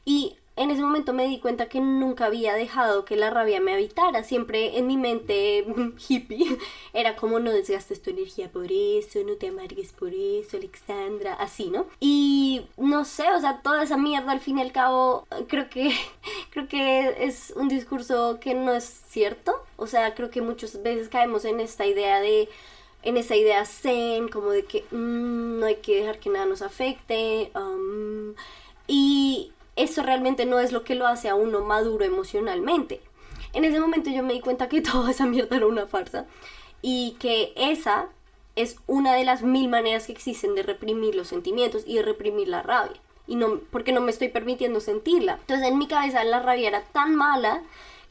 Y 0.05 0.37
en 0.57 0.69
ese 0.69 0.81
momento 0.81 1.13
me 1.13 1.27
di 1.27 1.39
cuenta 1.39 1.69
que 1.69 1.79
nunca 1.79 2.25
había 2.25 2.53
dejado 2.53 3.05
que 3.05 3.15
la 3.15 3.29
rabia 3.29 3.61
me 3.61 3.73
habitara. 3.73 4.23
Siempre 4.23 4.77
en 4.77 4.87
mi 4.87 4.97
mente 4.97 5.65
hippie 6.09 6.57
era 6.93 7.15
como 7.15 7.39
no 7.39 7.51
desgastes 7.51 8.01
tu 8.01 8.09
energía 8.09 8.49
por 8.51 8.71
eso, 8.71 9.19
no 9.25 9.35
te 9.35 9.47
amargues 9.47 9.93
por 9.93 10.13
eso, 10.13 10.57
Alexandra, 10.57 11.33
así, 11.35 11.69
¿no? 11.69 11.85
Y 11.99 12.65
no 12.77 13.05
sé, 13.05 13.31
o 13.31 13.39
sea, 13.39 13.61
toda 13.61 13.83
esa 13.83 13.97
mierda 13.97 14.31
al 14.31 14.41
fin 14.41 14.57
y 14.59 14.61
al 14.61 14.71
cabo 14.71 15.25
creo 15.47 15.69
que 15.69 15.93
creo 16.51 16.67
que 16.67 17.15
es 17.25 17.53
un 17.55 17.69
discurso 17.69 18.39
que 18.41 18.53
no 18.53 18.73
es 18.73 18.85
cierto. 18.85 19.55
O 19.77 19.87
sea, 19.87 20.13
creo 20.15 20.29
que 20.29 20.41
muchas 20.41 20.81
veces 20.83 21.09
caemos 21.09 21.45
en 21.45 21.59
esta 21.59 21.85
idea 21.85 22.19
de 22.19 22.49
en 23.03 23.17
esa 23.17 23.35
idea 23.35 23.65
zen, 23.65 24.27
como 24.27 24.51
de 24.51 24.65
que 24.65 24.83
mm, 24.91 25.59
no 25.59 25.65
hay 25.65 25.77
que 25.77 25.95
dejar 25.95 26.19
que 26.19 26.29
nada 26.29 26.45
nos 26.45 26.61
afecte. 26.61 27.51
Um, 27.55 28.35
y 28.87 29.53
eso 29.81 30.03
realmente 30.03 30.45
no 30.45 30.59
es 30.59 30.71
lo 30.71 30.83
que 30.83 30.95
lo 30.95 31.07
hace 31.07 31.29
a 31.29 31.35
uno 31.35 31.61
maduro 31.61 32.05
emocionalmente. 32.05 33.01
En 33.53 33.65
ese 33.65 33.79
momento 33.79 34.09
yo 34.09 34.23
me 34.23 34.33
di 34.33 34.39
cuenta 34.39 34.69
que 34.69 34.81
toda 34.81 35.11
esa 35.11 35.25
mierda 35.25 35.57
era 35.57 35.67
una 35.67 35.87
farsa 35.87 36.25
y 36.81 37.15
que 37.19 37.53
esa 37.55 38.07
es 38.55 38.77
una 38.87 39.13
de 39.15 39.23
las 39.23 39.43
mil 39.43 39.69
maneras 39.69 40.07
que 40.07 40.11
existen 40.11 40.55
de 40.55 40.63
reprimir 40.63 41.15
los 41.15 41.27
sentimientos 41.27 41.83
y 41.85 41.95
de 41.95 42.03
reprimir 42.03 42.47
la 42.47 42.61
rabia. 42.61 42.99
Y 43.27 43.35
no, 43.35 43.59
porque 43.71 43.93
no 43.93 44.01
me 44.01 44.11
estoy 44.11 44.29
permitiendo 44.29 44.81
sentirla. 44.81 45.37
Entonces 45.41 45.67
en 45.67 45.77
mi 45.77 45.87
cabeza 45.87 46.23
la 46.23 46.39
rabia 46.39 46.67
era 46.67 46.81
tan 46.81 47.15
mala 47.15 47.63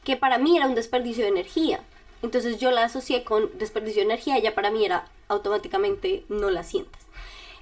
que 0.03 0.17
para 0.17 0.37
mí 0.37 0.57
era 0.57 0.67
un 0.67 0.75
desperdicio 0.75 1.23
de 1.23 1.29
energía. 1.29 1.81
Entonces 2.23 2.59
yo 2.59 2.71
la 2.71 2.83
asocié 2.83 3.23
con 3.23 3.49
desperdicio 3.57 4.01
de 4.01 4.05
energía 4.05 4.37
y 4.37 4.43
ya 4.43 4.55
para 4.55 4.71
mí 4.71 4.85
era 4.85 5.05
automáticamente 5.27 6.23
no 6.29 6.49
la 6.49 6.63
sientes. 6.63 7.01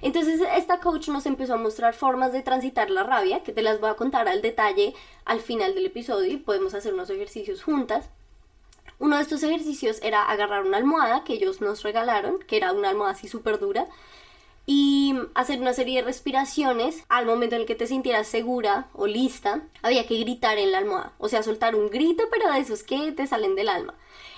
Entonces 0.02 0.40
esta 0.56 0.80
coach 0.80 1.08
nos 1.08 1.26
empezó 1.26 1.54
a 1.54 1.58
mostrar 1.58 1.94
formas 1.94 2.32
de 2.32 2.42
transitar 2.42 2.90
la 2.90 3.02
rabia, 3.02 3.42
que 3.42 3.52
te 3.52 3.62
las 3.62 3.80
voy 3.80 3.90
a 3.90 3.94
contar 3.94 4.28
al 4.28 4.42
detalle 4.42 4.94
al 5.24 5.40
final 5.40 5.74
del 5.74 5.86
episodio 5.86 6.32
y 6.32 6.36
podemos 6.36 6.74
hacer 6.74 6.94
unos 6.94 7.10
ejercicios 7.10 7.62
juntas. 7.62 8.08
Uno 8.98 9.16
de 9.16 9.22
estos 9.22 9.42
ejercicios 9.42 9.98
era 10.02 10.24
agarrar 10.24 10.64
una 10.64 10.76
almohada 10.76 11.24
que 11.24 11.32
ellos 11.34 11.60
nos 11.60 11.82
regalaron, 11.82 12.38
que 12.40 12.56
era 12.56 12.72
una 12.72 12.90
almohada 12.90 13.12
así 13.12 13.28
súper 13.28 13.58
dura, 13.58 13.86
y 14.72 15.16
hacer 15.34 15.60
una 15.60 15.72
serie 15.72 15.96
de 15.96 16.06
respiraciones 16.06 17.02
al 17.08 17.26
momento 17.26 17.56
en 17.56 17.62
el 17.62 17.66
que 17.66 17.74
te 17.74 17.88
sintieras 17.88 18.28
segura 18.28 18.86
o 18.92 19.08
lista, 19.08 19.62
había 19.82 20.06
que 20.06 20.16
gritar 20.20 20.58
en 20.58 20.70
la 20.70 20.78
almohada, 20.78 21.12
o 21.18 21.28
sea, 21.28 21.42
soltar 21.42 21.74
un 21.74 21.90
grito, 21.90 22.22
pero 22.30 22.52
de 22.52 22.60
esos 22.60 22.84
que 22.84 23.10
te 23.10 23.26
salen 23.26 23.56
del 23.56 23.68
alma. 23.68 23.94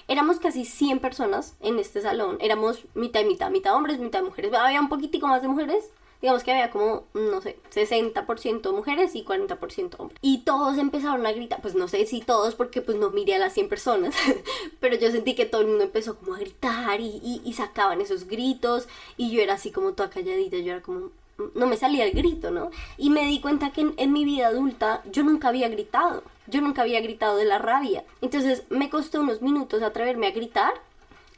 Éramos 0.09 0.39
casi 0.39 0.65
100 0.65 1.01
personas 1.01 1.55
en 1.61 1.79
este 1.79 2.01
salón. 2.01 2.39
Éramos 2.41 2.87
mitad 2.95 3.21
y 3.21 3.27
mitad, 3.27 3.51
mitad 3.51 3.77
hombres, 3.77 3.99
mitad 3.99 4.23
mujeres. 4.23 4.55
Había 4.55 4.81
un 4.81 4.89
poquitico 4.89 5.29
más 5.29 5.43
de 5.43 5.49
mujeres. 5.49 5.91
Digamos 6.23 6.43
que 6.43 6.53
había 6.53 6.71
como, 6.71 7.05
no 7.13 7.41
sé, 7.43 7.59
60% 7.75 8.73
mujeres 8.73 9.15
y 9.15 9.25
40% 9.25 9.97
hombres. 9.99 10.19
Y 10.23 10.39
todos 10.39 10.79
empezaron 10.79 11.27
a 11.27 11.33
gritar, 11.33 11.61
pues 11.61 11.75
no 11.75 11.89
sé 11.89 12.07
si 12.07 12.21
todos, 12.21 12.55
porque 12.55 12.81
pues 12.81 12.97
no 12.97 13.11
miré 13.11 13.35
a 13.35 13.39
las 13.39 13.53
100 13.53 13.69
personas, 13.69 14.15
pero 14.81 14.97
yo 14.97 15.11
sentí 15.11 15.35
que 15.35 15.45
todo 15.45 15.61
el 15.61 15.67
mundo 15.67 15.85
empezó 15.85 16.17
como 16.17 16.35
a 16.35 16.39
gritar 16.39 17.01
y, 17.01 17.43
y 17.45 17.53
sacaban 17.53 18.01
esos 18.01 18.27
gritos 18.27 18.89
y 19.17 19.31
yo 19.31 19.43
era 19.43 19.55
así 19.55 19.71
como 19.71 19.93
toda 19.93 20.09
calladita, 20.09 20.57
yo 20.59 20.73
era 20.73 20.83
como, 20.83 21.11
no 21.55 21.67
me 21.67 21.77
salía 21.77 22.05
el 22.05 22.13
grito, 22.13 22.51
¿no? 22.51 22.71
Y 22.97 23.11
me 23.11 23.27
di 23.27 23.41
cuenta 23.41 23.73
que 23.73 23.93
en, 23.97 24.13
mi 24.13 24.25
vida 24.25 24.49
adulta 24.49 25.03
yo 25.11 25.23
nunca 25.23 25.49
había 25.49 25.69
gritado, 25.69 26.23
yo 26.47 26.61
nunca 26.61 26.83
había 26.83 27.01
gritado 27.01 27.37
de 27.37 27.45
la 27.45 27.59
rabia. 27.59 28.05
Entonces 28.21 28.65
me 28.71 28.91
costó 28.91 29.21
unos 29.21 29.43
minutos 29.43 29.83
atreverme 29.83 30.29
a 30.29 30.33
gritar 30.33 30.75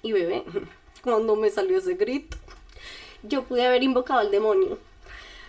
y 0.02 0.12
bebé, 0.12 0.44
cuando 1.02 1.36
me 1.36 1.50
salió 1.50 1.78
ese 1.78 1.94
grito, 1.94 2.36
yo 3.28 3.44
pude 3.44 3.66
haber 3.66 3.82
invocado 3.82 4.20
al 4.20 4.30
demonio. 4.30 4.78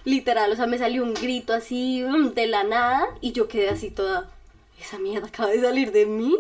Literal, 0.04 0.52
o 0.52 0.56
sea, 0.56 0.68
me 0.68 0.78
salió 0.78 1.04
un 1.04 1.14
grito 1.14 1.54
así 1.54 2.04
mm, 2.04 2.34
de 2.34 2.48
la 2.48 2.64
nada 2.64 3.08
y 3.22 3.32
yo 3.32 3.48
quedé 3.48 3.70
así 3.70 3.90
toda, 3.90 4.30
esa 4.80 5.00
mierda 5.00 5.28
acaba 5.28 5.50
de 5.50 5.62
salir 5.62 5.92
de 5.92 6.06
mí. 6.06 6.38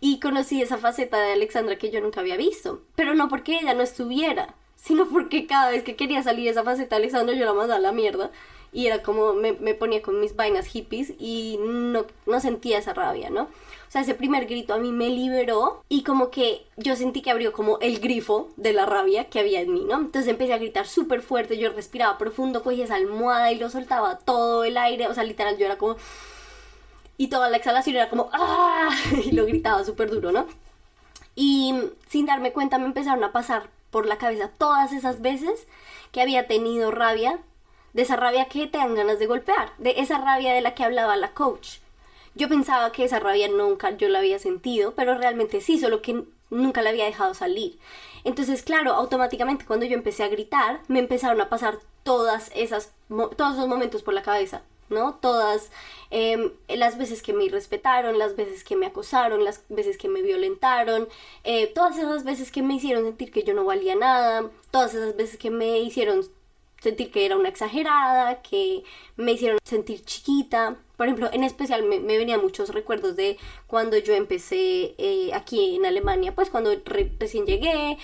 Y 0.00 0.20
conocí 0.20 0.62
esa 0.62 0.78
faceta 0.78 1.20
de 1.20 1.32
Alexandra 1.32 1.76
que 1.76 1.90
yo 1.90 2.00
nunca 2.00 2.20
había 2.20 2.36
visto, 2.36 2.82
pero 2.94 3.14
no 3.14 3.28
porque 3.28 3.58
ella 3.58 3.74
no 3.74 3.82
estuviera, 3.82 4.54
sino 4.76 5.08
porque 5.08 5.46
cada 5.46 5.70
vez 5.70 5.82
que 5.82 5.96
quería 5.96 6.22
salir 6.22 6.46
esa 6.46 6.62
faceta 6.62 6.96
de 6.96 7.02
Alexandra 7.02 7.34
yo 7.34 7.44
la 7.44 7.52
mandaba 7.52 7.78
a 7.78 7.82
la 7.82 7.90
mierda 7.90 8.30
y 8.72 8.86
era 8.86 9.02
como 9.02 9.32
me, 9.34 9.52
ponía 9.74 10.02
con 10.02 10.20
mis 10.20 10.36
vainas 10.36 10.66
hippies 10.66 11.14
y 11.18 11.58
no, 11.60 12.06
no 12.26 12.40
sentía 12.40 12.78
esa 12.78 12.94
rabia, 12.94 13.30
¿no? 13.30 13.48
O 13.88 13.90
sea, 13.90 14.02
ese 14.02 14.14
primer 14.14 14.44
grito 14.44 14.74
a 14.74 14.78
mí 14.78 14.92
me 14.92 15.08
liberó 15.08 15.82
y 15.88 16.02
como 16.02 16.30
que 16.30 16.66
yo 16.76 16.94
sentí 16.94 17.22
que 17.22 17.30
abrió 17.30 17.54
como 17.54 17.78
el 17.80 18.00
grifo 18.00 18.50
de 18.56 18.74
la 18.74 18.84
rabia 18.84 19.30
que 19.30 19.40
había 19.40 19.62
en 19.62 19.72
mí, 19.72 19.84
¿no? 19.88 19.96
Entonces 19.96 20.28
empecé 20.28 20.52
a 20.52 20.58
gritar 20.58 20.86
súper 20.86 21.22
fuerte, 21.22 21.56
yo 21.56 21.72
respiraba 21.72 22.18
profundo, 22.18 22.62
cogía 22.62 22.84
esa 22.84 22.96
almohada 22.96 23.50
y 23.50 23.58
lo 23.58 23.70
soltaba 23.70 24.18
todo 24.18 24.64
el 24.64 24.76
aire, 24.76 25.08
o 25.08 25.14
sea, 25.14 25.24
literal 25.24 25.56
yo 25.56 25.64
era 25.64 25.78
como... 25.78 25.96
Y 27.16 27.28
toda 27.28 27.48
la 27.48 27.56
exhalación 27.56 27.96
era 27.96 28.10
como... 28.10 28.28
¡Ah! 28.32 28.90
Y 29.24 29.32
lo 29.32 29.46
gritaba 29.46 29.82
súper 29.84 30.10
duro, 30.10 30.32
¿no? 30.32 30.46
Y 31.34 31.74
sin 32.08 32.26
darme 32.26 32.52
cuenta 32.52 32.78
me 32.78 32.84
empezaron 32.84 33.24
a 33.24 33.32
pasar 33.32 33.70
por 33.90 34.06
la 34.06 34.18
cabeza 34.18 34.50
todas 34.58 34.92
esas 34.92 35.22
veces 35.22 35.66
que 36.12 36.20
había 36.20 36.46
tenido 36.46 36.90
rabia, 36.90 37.38
de 37.94 38.02
esa 38.02 38.16
rabia 38.16 38.46
que 38.46 38.66
te 38.66 38.76
dan 38.76 38.94
ganas 38.94 39.18
de 39.18 39.26
golpear, 39.26 39.72
de 39.78 39.94
esa 39.98 40.18
rabia 40.18 40.52
de 40.52 40.60
la 40.60 40.74
que 40.74 40.84
hablaba 40.84 41.16
la 41.16 41.32
coach. 41.32 41.78
Yo 42.38 42.48
pensaba 42.48 42.92
que 42.92 43.04
esa 43.04 43.18
rabia 43.18 43.48
nunca 43.48 43.96
yo 43.96 44.08
la 44.08 44.20
había 44.20 44.38
sentido, 44.38 44.94
pero 44.94 45.18
realmente 45.18 45.60
sí, 45.60 45.78
solo 45.78 46.02
que 46.02 46.24
nunca 46.50 46.82
la 46.82 46.90
había 46.90 47.04
dejado 47.04 47.34
salir. 47.34 47.78
Entonces, 48.22 48.62
claro, 48.62 48.92
automáticamente 48.92 49.66
cuando 49.66 49.86
yo 49.86 49.94
empecé 49.94 50.22
a 50.22 50.28
gritar, 50.28 50.80
me 50.86 51.00
empezaron 51.00 51.40
a 51.40 51.48
pasar 51.48 51.80
todas 52.04 52.52
esas, 52.54 52.92
todos 53.08 53.54
esos 53.54 53.66
momentos 53.68 54.02
por 54.02 54.14
la 54.14 54.22
cabeza. 54.22 54.62
¿no? 54.88 55.16
Todas 55.16 55.70
em, 56.10 56.52
las 56.68 56.96
veces 56.96 57.22
que 57.22 57.32
me 57.32 57.44
irrespetaron, 57.44 58.18
las 58.18 58.36
veces 58.36 58.64
que 58.64 58.76
me 58.76 58.86
acosaron, 58.86 59.44
las 59.44 59.62
veces 59.68 59.98
que 59.98 60.08
me 60.08 60.22
violentaron, 60.22 61.08
eh, 61.44 61.66
todas 61.74 61.98
esas 61.98 62.24
veces 62.24 62.50
que 62.50 62.62
me 62.62 62.74
hicieron 62.74 63.04
sentir 63.04 63.30
que 63.30 63.42
yo 63.42 63.52
no 63.52 63.64
valía 63.64 63.96
nada, 63.96 64.50
todas 64.70 64.94
esas 64.94 65.16
veces 65.16 65.36
que 65.38 65.50
me 65.50 65.80
hicieron 65.80 66.22
sentir 66.80 67.10
que 67.10 67.26
era 67.26 67.36
una 67.36 67.48
exagerada, 67.48 68.42
que 68.42 68.82
me 69.16 69.32
hicieron 69.32 69.58
sentir 69.64 70.04
chiquita. 70.04 70.76
Por 70.96 71.06
ejemplo, 71.06 71.28
en 71.32 71.44
especial 71.44 71.82
me, 71.84 71.98
venían 72.00 72.40
muchos 72.40 72.70
recuerdos 72.70 73.16
de 73.16 73.36
cuando 73.66 73.98
yo 73.98 74.14
empecé 74.14 74.94
eh, 74.98 75.30
aquí 75.34 75.76
en 75.76 75.86
Alemania, 75.86 76.34
pues 76.34 76.50
cuando 76.50 76.70
recién 76.84 77.46
llegué, 77.46 77.98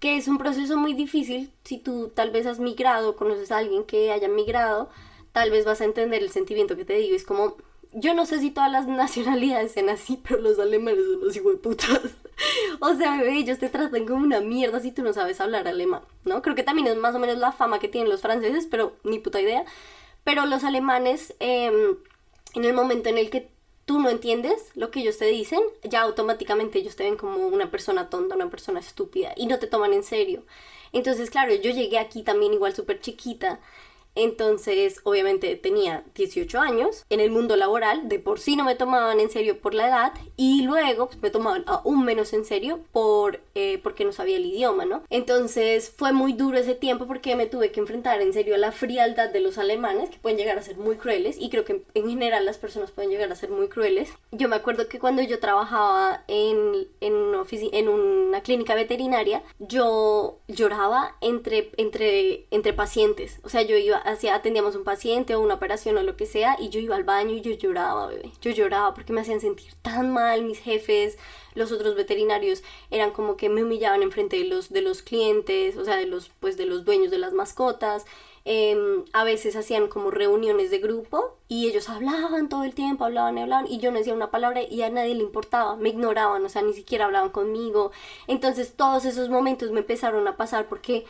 que 0.00 0.16
es 0.16 0.28
un 0.28 0.38
proceso 0.38 0.76
muy 0.76 0.94
difícil 0.94 1.50
si 1.64 1.78
tú 1.78 2.12
tal 2.14 2.30
vez 2.30 2.46
has 2.46 2.58
migrado, 2.58 3.16
conoces 3.16 3.50
a 3.52 3.58
alguien 3.58 3.84
que 3.84 4.12
haya 4.12 4.28
migrado 4.28 4.90
tal 5.34 5.50
vez 5.50 5.64
vas 5.64 5.80
a 5.80 5.84
entender 5.84 6.22
el 6.22 6.30
sentimiento 6.30 6.76
que 6.76 6.84
te 6.84 6.94
digo. 6.94 7.16
Es 7.16 7.24
como, 7.24 7.56
yo 7.94 8.12
no 8.14 8.26
sé 8.26 8.40
si 8.40 8.50
todas 8.50 8.70
las 8.70 8.86
nacionalidades 8.88 9.72
sean 9.72 9.88
así, 9.88 10.20
pero 10.22 10.40
los 10.40 10.58
alemanes 10.58 11.04
son 11.04 11.44
los 11.44 11.56
putas. 11.60 12.00
o 12.80 12.94
sea, 12.94 13.16
bebé, 13.18 13.38
ellos 13.38 13.58
te 13.58 13.68
tratan 13.68 14.06
como 14.06 14.22
una 14.22 14.40
mierda 14.40 14.80
si 14.80 14.92
tú 14.92 15.02
no 15.02 15.12
sabes 15.12 15.40
hablar 15.40 15.68
alemán, 15.68 16.02
¿no? 16.24 16.42
Creo 16.42 16.54
que 16.54 16.62
también 16.62 16.88
es 16.88 16.96
más 16.96 17.14
o 17.14 17.18
menos 17.18 17.38
la 17.38 17.52
fama 17.52 17.78
que 17.78 17.88
tienen 17.88 18.10
los 18.10 18.22
franceses, 18.22 18.66
pero 18.70 18.96
ni 19.04 19.18
puta 19.18 19.40
idea. 19.40 19.64
Pero 20.24 20.46
los 20.46 20.64
alemanes, 20.64 21.34
em, 21.38 21.96
en 22.54 22.64
el 22.64 22.72
momento 22.72 23.08
en 23.08 23.18
el 23.18 23.30
que 23.30 23.50
tú 23.84 24.00
no 24.00 24.08
entiendes 24.08 24.70
lo 24.74 24.90
que 24.90 25.00
ellos 25.00 25.18
te 25.18 25.26
dicen, 25.26 25.60
ya 25.82 26.02
automáticamente 26.02 26.78
ellos 26.78 26.96
te 26.96 27.04
ven 27.04 27.16
como 27.16 27.46
una 27.46 27.70
persona 27.70 28.08
tonta, 28.08 28.34
una 28.34 28.50
persona 28.50 28.80
estúpida 28.80 29.34
y 29.36 29.46
no 29.46 29.58
te 29.58 29.66
toman 29.66 29.92
en 29.92 30.02
serio. 30.02 30.44
Entonces, 30.92 31.30
claro, 31.30 31.54
yo 31.54 31.70
llegué 31.70 31.98
aquí 31.98 32.22
también 32.22 32.54
igual 32.54 32.74
súper 32.74 33.00
chiquita 33.00 33.60
entonces, 34.14 35.00
obviamente 35.04 35.56
tenía 35.56 36.04
18 36.14 36.60
años. 36.60 37.04
En 37.10 37.20
el 37.20 37.30
mundo 37.30 37.56
laboral, 37.56 38.08
de 38.08 38.18
por 38.18 38.38
sí 38.38 38.56
no 38.56 38.64
me 38.64 38.74
tomaban 38.74 39.20
en 39.20 39.30
serio 39.30 39.58
por 39.60 39.74
la 39.74 39.88
edad 39.88 40.12
y 40.36 40.62
luego 40.62 41.06
pues, 41.06 41.22
me 41.22 41.30
tomaban 41.30 41.64
aún 41.66 42.04
menos 42.04 42.32
en 42.32 42.44
serio 42.44 42.80
por, 42.92 43.40
eh, 43.54 43.80
porque 43.82 44.04
no 44.04 44.12
sabía 44.12 44.36
el 44.36 44.46
idioma, 44.46 44.84
¿no? 44.84 45.02
Entonces 45.10 45.92
fue 45.96 46.12
muy 46.12 46.32
duro 46.32 46.58
ese 46.58 46.74
tiempo 46.74 47.06
porque 47.06 47.36
me 47.36 47.46
tuve 47.46 47.72
que 47.72 47.80
enfrentar 47.80 48.20
en 48.20 48.32
serio 48.32 48.54
a 48.54 48.58
la 48.58 48.72
frialdad 48.72 49.30
de 49.30 49.40
los 49.40 49.58
alemanes, 49.58 50.10
que 50.10 50.18
pueden 50.18 50.38
llegar 50.38 50.58
a 50.58 50.62
ser 50.62 50.76
muy 50.76 50.96
crueles 50.96 51.36
y 51.38 51.50
creo 51.50 51.64
que 51.64 51.82
en 51.94 52.08
general 52.08 52.44
las 52.44 52.58
personas 52.58 52.90
pueden 52.90 53.10
llegar 53.10 53.30
a 53.32 53.36
ser 53.36 53.50
muy 53.50 53.68
crueles. 53.68 54.10
Yo 54.30 54.48
me 54.48 54.56
acuerdo 54.56 54.88
que 54.88 54.98
cuando 54.98 55.22
yo 55.22 55.40
trabajaba 55.40 56.24
en, 56.28 56.86
en, 57.00 57.14
una, 57.14 57.44
en 57.50 57.88
una 57.88 58.42
clínica 58.42 58.74
veterinaria, 58.74 59.42
yo 59.58 60.38
lloraba 60.48 61.16
entre, 61.20 61.70
entre, 61.76 62.46
entre 62.50 62.72
pacientes. 62.72 63.40
O 63.42 63.48
sea, 63.48 63.62
yo 63.62 63.76
iba 63.76 64.03
hacía, 64.04 64.34
atendíamos 64.34 64.76
un 64.76 64.84
paciente 64.84 65.34
o 65.34 65.40
una 65.40 65.54
operación 65.54 65.96
o 65.98 66.02
lo 66.02 66.16
que 66.16 66.26
sea 66.26 66.56
y 66.58 66.68
yo 66.68 66.78
iba 66.80 66.96
al 66.96 67.04
baño 67.04 67.34
y 67.34 67.40
yo 67.40 67.52
lloraba, 67.52 68.06
bebé. 68.06 68.30
Yo 68.40 68.50
lloraba 68.52 68.94
porque 68.94 69.12
me 69.12 69.20
hacían 69.22 69.40
sentir 69.40 69.72
tan 69.82 70.12
mal 70.12 70.44
mis 70.44 70.60
jefes, 70.60 71.18
los 71.54 71.72
otros 71.72 71.94
veterinarios 71.94 72.62
eran 72.90 73.10
como 73.10 73.36
que 73.36 73.48
me 73.48 73.62
humillaban 73.62 74.02
enfrente 74.02 74.36
de 74.36 74.44
los, 74.44 74.70
de 74.70 74.82
los 74.82 75.02
clientes, 75.02 75.76
o 75.76 75.84
sea, 75.84 75.96
de 75.96 76.06
los, 76.06 76.30
pues, 76.40 76.56
de 76.56 76.66
los 76.66 76.84
dueños 76.84 77.10
de 77.10 77.18
las 77.18 77.32
mascotas. 77.32 78.04
Em, 78.46 79.04
a 79.14 79.24
veces 79.24 79.56
hacían 79.56 79.88
como 79.88 80.10
reuniones 80.10 80.70
de 80.70 80.78
grupo 80.78 81.34
y 81.48 81.66
ellos 81.66 81.88
hablaban 81.88 82.50
todo 82.50 82.64
el 82.64 82.74
tiempo, 82.74 83.06
hablaban 83.06 83.38
y 83.38 83.40
hablaban 83.40 83.66
y 83.66 83.78
yo 83.78 83.90
no 83.90 83.96
decía 83.96 84.12
una 84.12 84.30
palabra 84.30 84.62
y 84.62 84.82
a 84.82 84.90
nadie 84.90 85.14
le 85.14 85.22
importaba, 85.22 85.76
me 85.76 85.88
ignoraban, 85.88 86.44
o 86.44 86.48
sea, 86.50 86.60
ni 86.60 86.74
siquiera 86.74 87.06
hablaban 87.06 87.30
conmigo. 87.30 87.90
Entonces 88.26 88.74
todos 88.76 89.06
esos 89.06 89.30
momentos 89.30 89.70
me 89.70 89.80
empezaron 89.80 90.28
a 90.28 90.36
pasar 90.36 90.66
porque 90.68 91.06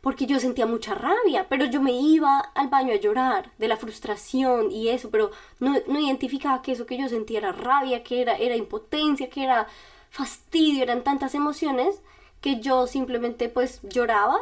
porque 0.00 0.26
yo 0.26 0.38
sentía 0.40 0.66
mucha 0.66 0.94
rabia, 0.94 1.46
pero 1.48 1.64
yo 1.64 1.80
me 1.80 1.92
iba 1.92 2.38
al 2.40 2.68
baño 2.68 2.92
a 2.92 2.96
llorar 2.96 3.50
de 3.58 3.68
la 3.68 3.76
frustración 3.76 4.70
y 4.70 4.88
eso, 4.88 5.10
pero 5.10 5.30
no, 5.60 5.74
no 5.86 6.00
identificaba 6.00 6.62
que 6.62 6.72
eso 6.72 6.86
que 6.86 6.98
yo 6.98 7.08
sentía 7.08 7.38
era 7.38 7.52
rabia, 7.52 8.02
que 8.02 8.22
era, 8.22 8.36
era 8.36 8.56
impotencia, 8.56 9.28
que 9.30 9.44
era 9.44 9.66
fastidio, 10.10 10.82
eran 10.82 11.04
tantas 11.04 11.34
emociones 11.34 12.00
que 12.40 12.60
yo 12.60 12.86
simplemente 12.86 13.48
pues 13.48 13.80
lloraba 13.82 14.38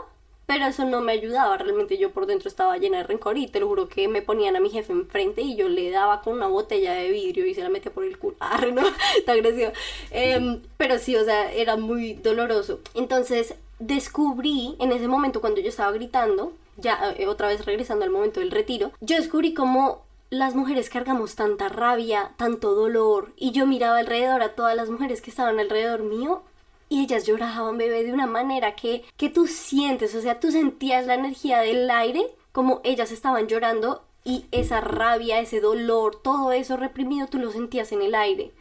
pero 0.47 0.67
eso 0.67 0.85
no 0.85 1.01
me 1.01 1.13
ayudaba, 1.13 1.59
realmente 1.59 1.99
yo 1.99 2.13
por 2.13 2.27
dentro 2.27 2.49
estaba 2.49 2.79
llena 2.79 2.99
de 2.99 3.05
rencor 3.05 3.37
y 3.37 3.49
te 3.49 3.59
lo 3.59 3.67
juro 3.67 3.89
que 3.89 4.07
me 4.07 4.23
ponían 4.23 4.55
a 4.55 4.61
mi 4.61 4.71
jefe 4.71 4.93
enfrente 4.93 5.43
y 5.43 5.57
yo 5.57 5.69
le 5.69 5.91
daba 5.91 6.23
con 6.23 6.35
una 6.35 6.47
botella 6.47 6.95
de 6.95 7.11
vidrio 7.11 7.47
y 7.47 7.55
se 7.55 7.63
la 7.63 7.69
metía 7.69 7.93
por 7.93 8.05
el 8.05 8.17
culo. 8.17 8.37
Ah, 8.47 8.65
no, 8.73 8.83
está 9.17 9.33
agresivo. 9.33 9.73
Em, 10.13 10.63
pero 10.77 10.99
sí, 10.99 11.17
o 11.17 11.25
sea, 11.25 11.53
era 11.53 11.77
muy 11.77 12.15
doloroso. 12.15 12.81
Entonces 12.95 13.57
descubrí 13.79 14.77
en 14.79 14.93
ese 14.93 15.09
momento 15.09 15.41
cuando 15.41 15.61
yo 15.61 15.69
estaba 15.69 15.93
gritando, 15.93 16.53
ya 16.77 17.15
eh, 17.17 17.27
otra 17.27 17.49
vez 17.49 17.65
regresando 17.65 18.05
al 18.05 18.11
momento 18.11 18.41
del 18.41 18.51
retiro, 18.51 18.93
yo 19.01 19.17
descubrí 19.17 19.55
cómo 19.55 20.03
las 20.31 20.55
mujeres 20.55 20.91
cargamos 20.91 21.37
tanta 21.37 21.69
rabia, 21.69 22.33
tanto 22.37 22.75
dolor, 22.75 23.33
y 23.37 23.53
yo 23.53 23.67
miraba 23.67 23.99
alrededor 23.99 24.43
a 24.43 24.55
todas 24.55 24.75
las 24.75 24.91
mujeres 24.91 25.23
que 25.23 25.31
estaban 25.31 25.59
alrededor 25.59 26.03
mío 26.03 26.43
y 26.89 27.03
ellas 27.03 27.27
lloraban, 27.27 27.79
bebé, 27.79 28.05
de 28.05 28.13
una 28.13 28.27
manera 28.27 28.77
que, 28.77 29.05
que 29.17 29.29
tú 29.29 29.47
sientes, 29.47 30.15
o 30.15 30.21
sea, 30.21 30.41
tú 30.41 30.51
sentías 30.51 31.07
la 31.07 31.15
energía 31.15 31.61
del 31.61 31.91
aire 31.91 32.27
como 32.53 32.81
ellas 32.85 33.13
estaban 33.13 33.49
llorando 33.49 34.03
y 34.25 34.47
esa 34.51 34.81
rabia, 34.81 35.41
ese 35.41 35.61
dolor, 35.61 36.21
todo 36.23 36.53
eso 36.53 36.77
reprimido, 36.77 37.29
tú 37.29 37.39
lo 37.39 37.53
sentías 37.53 37.93
en 37.93 38.03
el 38.03 38.15
aire. 38.15 38.53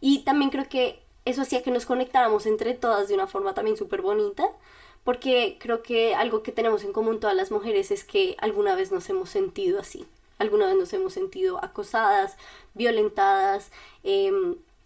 Y 0.00 0.20
también 0.20 0.50
creo 0.50 0.68
que 0.68 1.02
eso 1.30 1.42
hacía 1.42 1.62
que 1.62 1.70
nos 1.70 1.86
conectáramos 1.86 2.46
entre 2.46 2.74
todas 2.74 3.08
de 3.08 3.14
una 3.14 3.26
forma 3.26 3.54
también 3.54 3.76
súper 3.76 4.02
bonita, 4.02 4.44
porque 5.04 5.56
creo 5.58 5.82
que 5.82 6.14
algo 6.14 6.42
que 6.42 6.52
tenemos 6.52 6.84
en 6.84 6.92
común 6.92 7.20
todas 7.20 7.36
las 7.36 7.50
mujeres 7.50 7.90
es 7.90 8.04
que 8.04 8.36
alguna 8.38 8.74
vez 8.74 8.92
nos 8.92 9.08
hemos 9.08 9.30
sentido 9.30 9.80
así, 9.80 10.06
alguna 10.38 10.66
vez 10.66 10.76
nos 10.76 10.92
hemos 10.92 11.12
sentido 11.12 11.62
acosadas, 11.64 12.36
violentadas, 12.74 13.70
eh, 14.04 14.32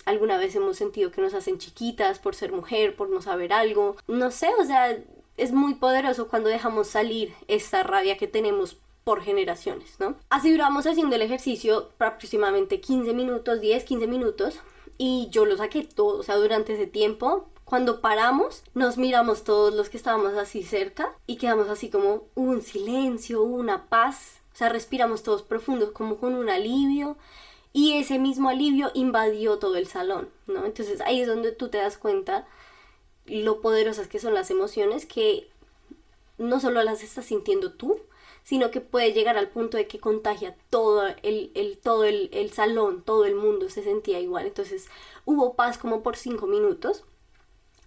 alguna 0.05 0.39
vez 0.39 0.55
hemos 0.55 0.77
sentido 0.77 1.11
que 1.11 1.21
nos 1.21 1.35
hacen 1.35 1.59
chiquitas 1.59 2.19
por 2.19 2.35
ser 2.35 2.53
mujer, 2.53 2.97
por 2.97 3.09
no 3.09 3.23
saber 3.23 3.53
algo. 3.53 3.97
No 4.07 4.31
sé, 4.31 4.51
o 4.59 4.65
sea, 4.65 4.97
es 5.37 5.53
muy 5.53 5.75
poderoso 5.75 6.29
cuando 6.29 6.49
dejamos 6.49 6.89
salir 6.89 7.35
esta 7.49 7.83
rabia 7.83 8.17
que 8.17 8.27
tenemos 8.29 8.77
por 9.05 9.23
generaciones, 9.23 10.01
¿no? 10.01 10.17
Así 10.31 10.51
duramos 10.51 10.87
haciendo 10.87 11.17
el 11.17 11.23
ejercicio 11.23 11.91
aproximadamente 11.99 12.81
15 12.81 13.13
minutos, 13.13 13.61
10, 13.61 13.85
15 13.85 14.07
minutos, 14.07 14.61
y 14.99 15.29
yo 15.31 15.45
lo 15.45 15.57
saqué 15.57 15.83
todo, 15.83 16.19
o 16.19 16.23
sea, 16.23 16.37
durante 16.37 16.75
ese 16.75 16.87
tiempo 16.87 17.49
cuando 17.65 18.01
paramos, 18.01 18.63
nos 18.75 18.99
miramos 18.99 19.43
todos 19.43 19.75
los 19.75 19.89
que 19.89 19.97
estábamos 19.97 20.35
así 20.35 20.63
cerca 20.63 21.17
y 21.27 21.37
quedamos 21.37 21.69
así 21.69 21.89
como 21.89 22.25
un 22.35 22.63
silencio, 22.63 23.43
una 23.43 23.89
paz. 23.89 24.41
O 24.53 24.57
sea, 24.57 24.69
respiramos 24.69 25.23
todos 25.23 25.43
profundos, 25.43 25.91
como 25.91 26.19
con 26.19 26.35
un 26.35 26.51
alivio 26.51 27.17
y 27.73 27.95
ese 27.95 28.19
mismo 28.19 28.51
alivio 28.51 28.91
invadió 28.95 29.59
todo 29.59 29.77
el 29.77 29.89
salón, 29.89 30.29
¿no? 30.47 30.65
Entonces 30.65 31.01
ahí 31.01 31.23
es 31.23 31.27
donde 31.27 31.53
tú 31.53 31.69
te 31.69 31.79
das 31.79 31.99
cuenta 31.99 32.47
lo 33.27 33.61
poderosas 33.63 34.07
que 34.07 34.21
son 34.21 34.35
las 34.35 34.51
emociones 34.51 35.07
que 35.07 35.49
no 36.37 36.61
solo 36.61 36.83
las 36.83 37.03
estás 37.03 37.25
sintiendo 37.25 37.73
tú, 37.73 37.99
sino 38.45 38.71
que 38.71 38.83
puede 38.83 39.13
llegar 39.13 39.39
al 39.39 39.49
punto 39.49 39.79
de 39.79 39.89
que 39.89 39.99
contagia 39.99 40.55
todo 40.71 41.07
el, 41.23 41.51
el 41.55 41.79
todo 41.79 42.05
el, 42.05 42.29
el, 42.33 42.53
salón, 42.53 43.03
todo 43.03 43.25
el 43.25 43.35
mundo 43.35 43.71
se 43.71 43.83
sentía 43.83 44.21
igual. 44.21 44.47
Entonces 44.47 44.89
hubo 45.25 45.55
paz 45.55 45.79
como 45.79 46.03
por 46.03 46.17
cinco 46.17 46.47
minutos. 46.47 47.05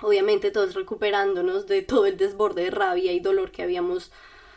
Obviamente 0.02 0.52
todos 0.52 0.74
recuperándonos 0.74 1.68
de 1.68 1.84
todo 1.84 2.08
el 2.08 2.18
desborde 2.18 2.64
de 2.64 2.72
rabia 2.72 3.14
y 3.14 3.20
dolor 3.20 3.52
que 3.52 3.64
habíamos 3.64 4.12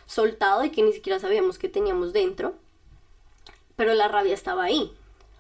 soltado 0.07 0.65
y 0.65 0.71
que 0.71 0.83
ni 0.83 0.93
siquiera 0.93 1.21
sabíamos 1.21 1.59
que 1.59 1.69
teníamos 1.69 2.15
dentro. 2.15 2.55
Pero 3.77 3.95
la 3.95 4.09
rabia 4.09 4.35
estaba 4.35 4.65
ahí, 4.65 4.93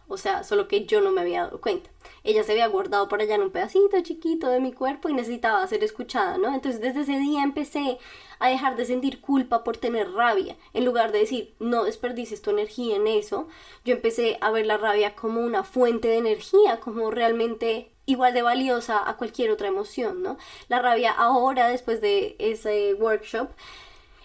o 0.09 0.17
sea, 0.17 0.45
solo 0.45 0.69
que 0.69 0.87
yo 0.87 1.01
no 1.01 1.11
me 1.11 1.21
había 1.21 1.45
dado 1.45 1.61
cuenta. 1.61 1.91
Ella 2.25 2.43
se 2.43 2.53
había 2.53 2.67
guardado 2.67 3.09
por 3.09 3.21
allá 3.21 3.35
en 3.35 3.43
un 3.43 3.51
pedacito 3.51 4.01
chiquito 4.03 4.49
de 4.49 4.61
mi 4.61 4.73
cuerpo 4.73 5.09
y 5.09 5.15
necesitaba 5.15 5.67
ser 5.67 5.83
escuchada, 5.85 6.39
¿no? 6.39 6.55
Entonces 6.55 6.81
desde 6.81 7.01
ese 7.03 7.19
día 7.19 7.43
empecé 7.43 7.99
a 8.39 8.49
dejar 8.49 8.77
de 8.77 8.85
sentir 8.85 9.21
culpa 9.21 9.65
por 9.65 9.77
tener 9.77 10.13
rabia. 10.13 10.57
En 10.73 10.85
lugar 10.85 11.13
de 11.13 11.21
decir, 11.21 11.55
no 11.61 11.85
desperdices 11.85 12.43
tu 12.43 12.51
energía 12.51 12.97
en 12.97 13.07
eso, 13.07 13.49
yo 13.85 13.95
empecé 13.95 14.39
a 14.41 14.51
ver 14.51 14.67
la 14.67 14.79
rabia 14.79 15.15
como 15.15 15.41
una 15.41 15.63
fuente 15.63 16.09
de 16.09 16.19
energía, 16.19 16.81
como 16.81 17.11
realmente 17.11 17.93
igual 18.07 18.35
de 18.35 18.43
valiosa 18.43 19.09
a 19.09 19.17
cualquier 19.17 19.51
otra 19.51 19.69
emoción, 19.69 20.23
¿no? 20.23 20.37
La 20.69 20.81
rabia 20.81 21.13
ahora, 21.13 21.69
después 21.69 22.01
de 22.01 22.37
ese 22.39 22.95
workshop, 22.95 23.51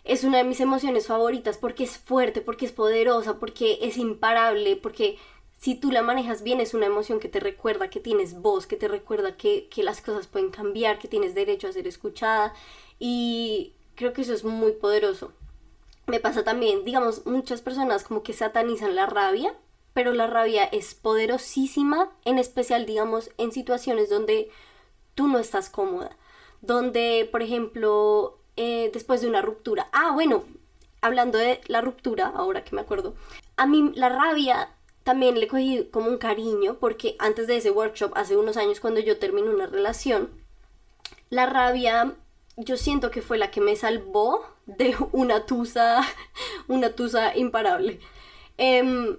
es 0.05 0.23
una 0.23 0.37
de 0.37 0.43
mis 0.43 0.59
emociones 0.59 1.07
favoritas 1.07 1.57
porque 1.57 1.83
es 1.83 1.97
fuerte, 1.97 2.41
porque 2.41 2.65
es 2.65 2.71
poderosa, 2.71 3.39
porque 3.39 3.79
es 3.81 3.97
imparable, 3.97 4.75
porque 4.75 5.17
si 5.65 5.73
tú 5.73 5.91
la 5.91 6.03
manejas 6.03 6.43
bien, 6.43 6.59
es 6.61 6.75
una 6.75 6.85
emoción 6.85 7.19
que 7.19 7.27
te 7.27 7.39
recuerda 7.39 7.89
que 7.89 7.99
tienes 7.99 8.39
voz, 8.39 8.67
que 8.67 8.75
te 8.75 8.87
recuerda 8.87 9.35
que, 9.35 9.67
las 9.77 9.99
cosas 9.99 10.27
pueden 10.27 10.51
cambiar, 10.51 10.99
que 10.99 11.07
tienes 11.07 11.33
derecho 11.33 11.67
a 11.67 11.71
ser 11.71 11.87
escuchada. 11.87 12.53
Y 12.99 13.73
creo 13.95 14.13
que 14.13 14.21
eso 14.21 14.35
es 14.35 14.43
muy 14.43 14.73
poderoso. 14.73 15.31
Me 16.05 16.19
pasa 16.19 16.43
también, 16.43 16.83
digamos, 16.85 17.25
muchas 17.25 17.61
personas 17.61 18.03
como 18.03 18.21
que 18.21 18.33
satanizan 18.33 18.93
la 18.93 19.07
rabia, 19.07 19.55
pero 19.95 20.13
la 20.13 20.27
rabia 20.27 20.65
es 20.65 20.93
poderosísima, 20.93 22.11
en 22.25 22.37
especial, 22.37 22.85
digamos, 22.85 23.31
en 23.39 23.51
situaciones 23.51 24.07
donde 24.07 24.51
tú 25.15 25.27
no 25.27 25.39
estás 25.39 25.71
cómoda. 25.71 26.15
Donde, 26.61 27.27
por 27.31 27.41
ejemplo, 27.41 28.37
eh, 28.55 28.91
después 28.93 29.19
de 29.21 29.29
una 29.29 29.41
ruptura. 29.41 29.87
Ah, 29.93 30.11
bueno, 30.13 30.43
hablando 31.01 31.39
de 31.39 31.59
la 31.65 31.81
ruptura, 31.81 32.27
ahora 32.27 32.63
que 32.63 32.75
me 32.75 32.81
acuerdo. 32.81 33.15
A 33.57 33.65
mí 33.65 33.93
la 33.95 34.09
rabia 34.09 34.69
también 35.05 35.39
le 35.39 35.47
cogí 35.47 35.87
como 35.91 36.09
un 36.09 36.17
cariño 36.17 36.77
porque 36.79 37.15
antes 37.19 37.45
de 37.45 37.57
ese 37.57 37.69
workshop, 37.69 38.13
hace 38.15 38.35
unos 38.35 38.57
años 38.57 38.79
cuando 38.79 38.99
yo 38.99 39.19
terminé 39.19 39.51
una 39.51 39.67
relación, 39.67 40.31
la 41.29 41.45
rabia 41.45 42.15
yo 42.57 42.75
siento 42.75 43.11
que 43.11 43.21
fue 43.21 43.37
la 43.37 43.51
que 43.51 43.61
me 43.61 43.75
salvó 43.75 44.43
de 44.65 44.95
una 45.11 45.45
tusa, 45.45 46.01
una 46.67 46.89
tusa 46.93 47.37
imparable. 47.37 47.99
Em, 48.57 49.17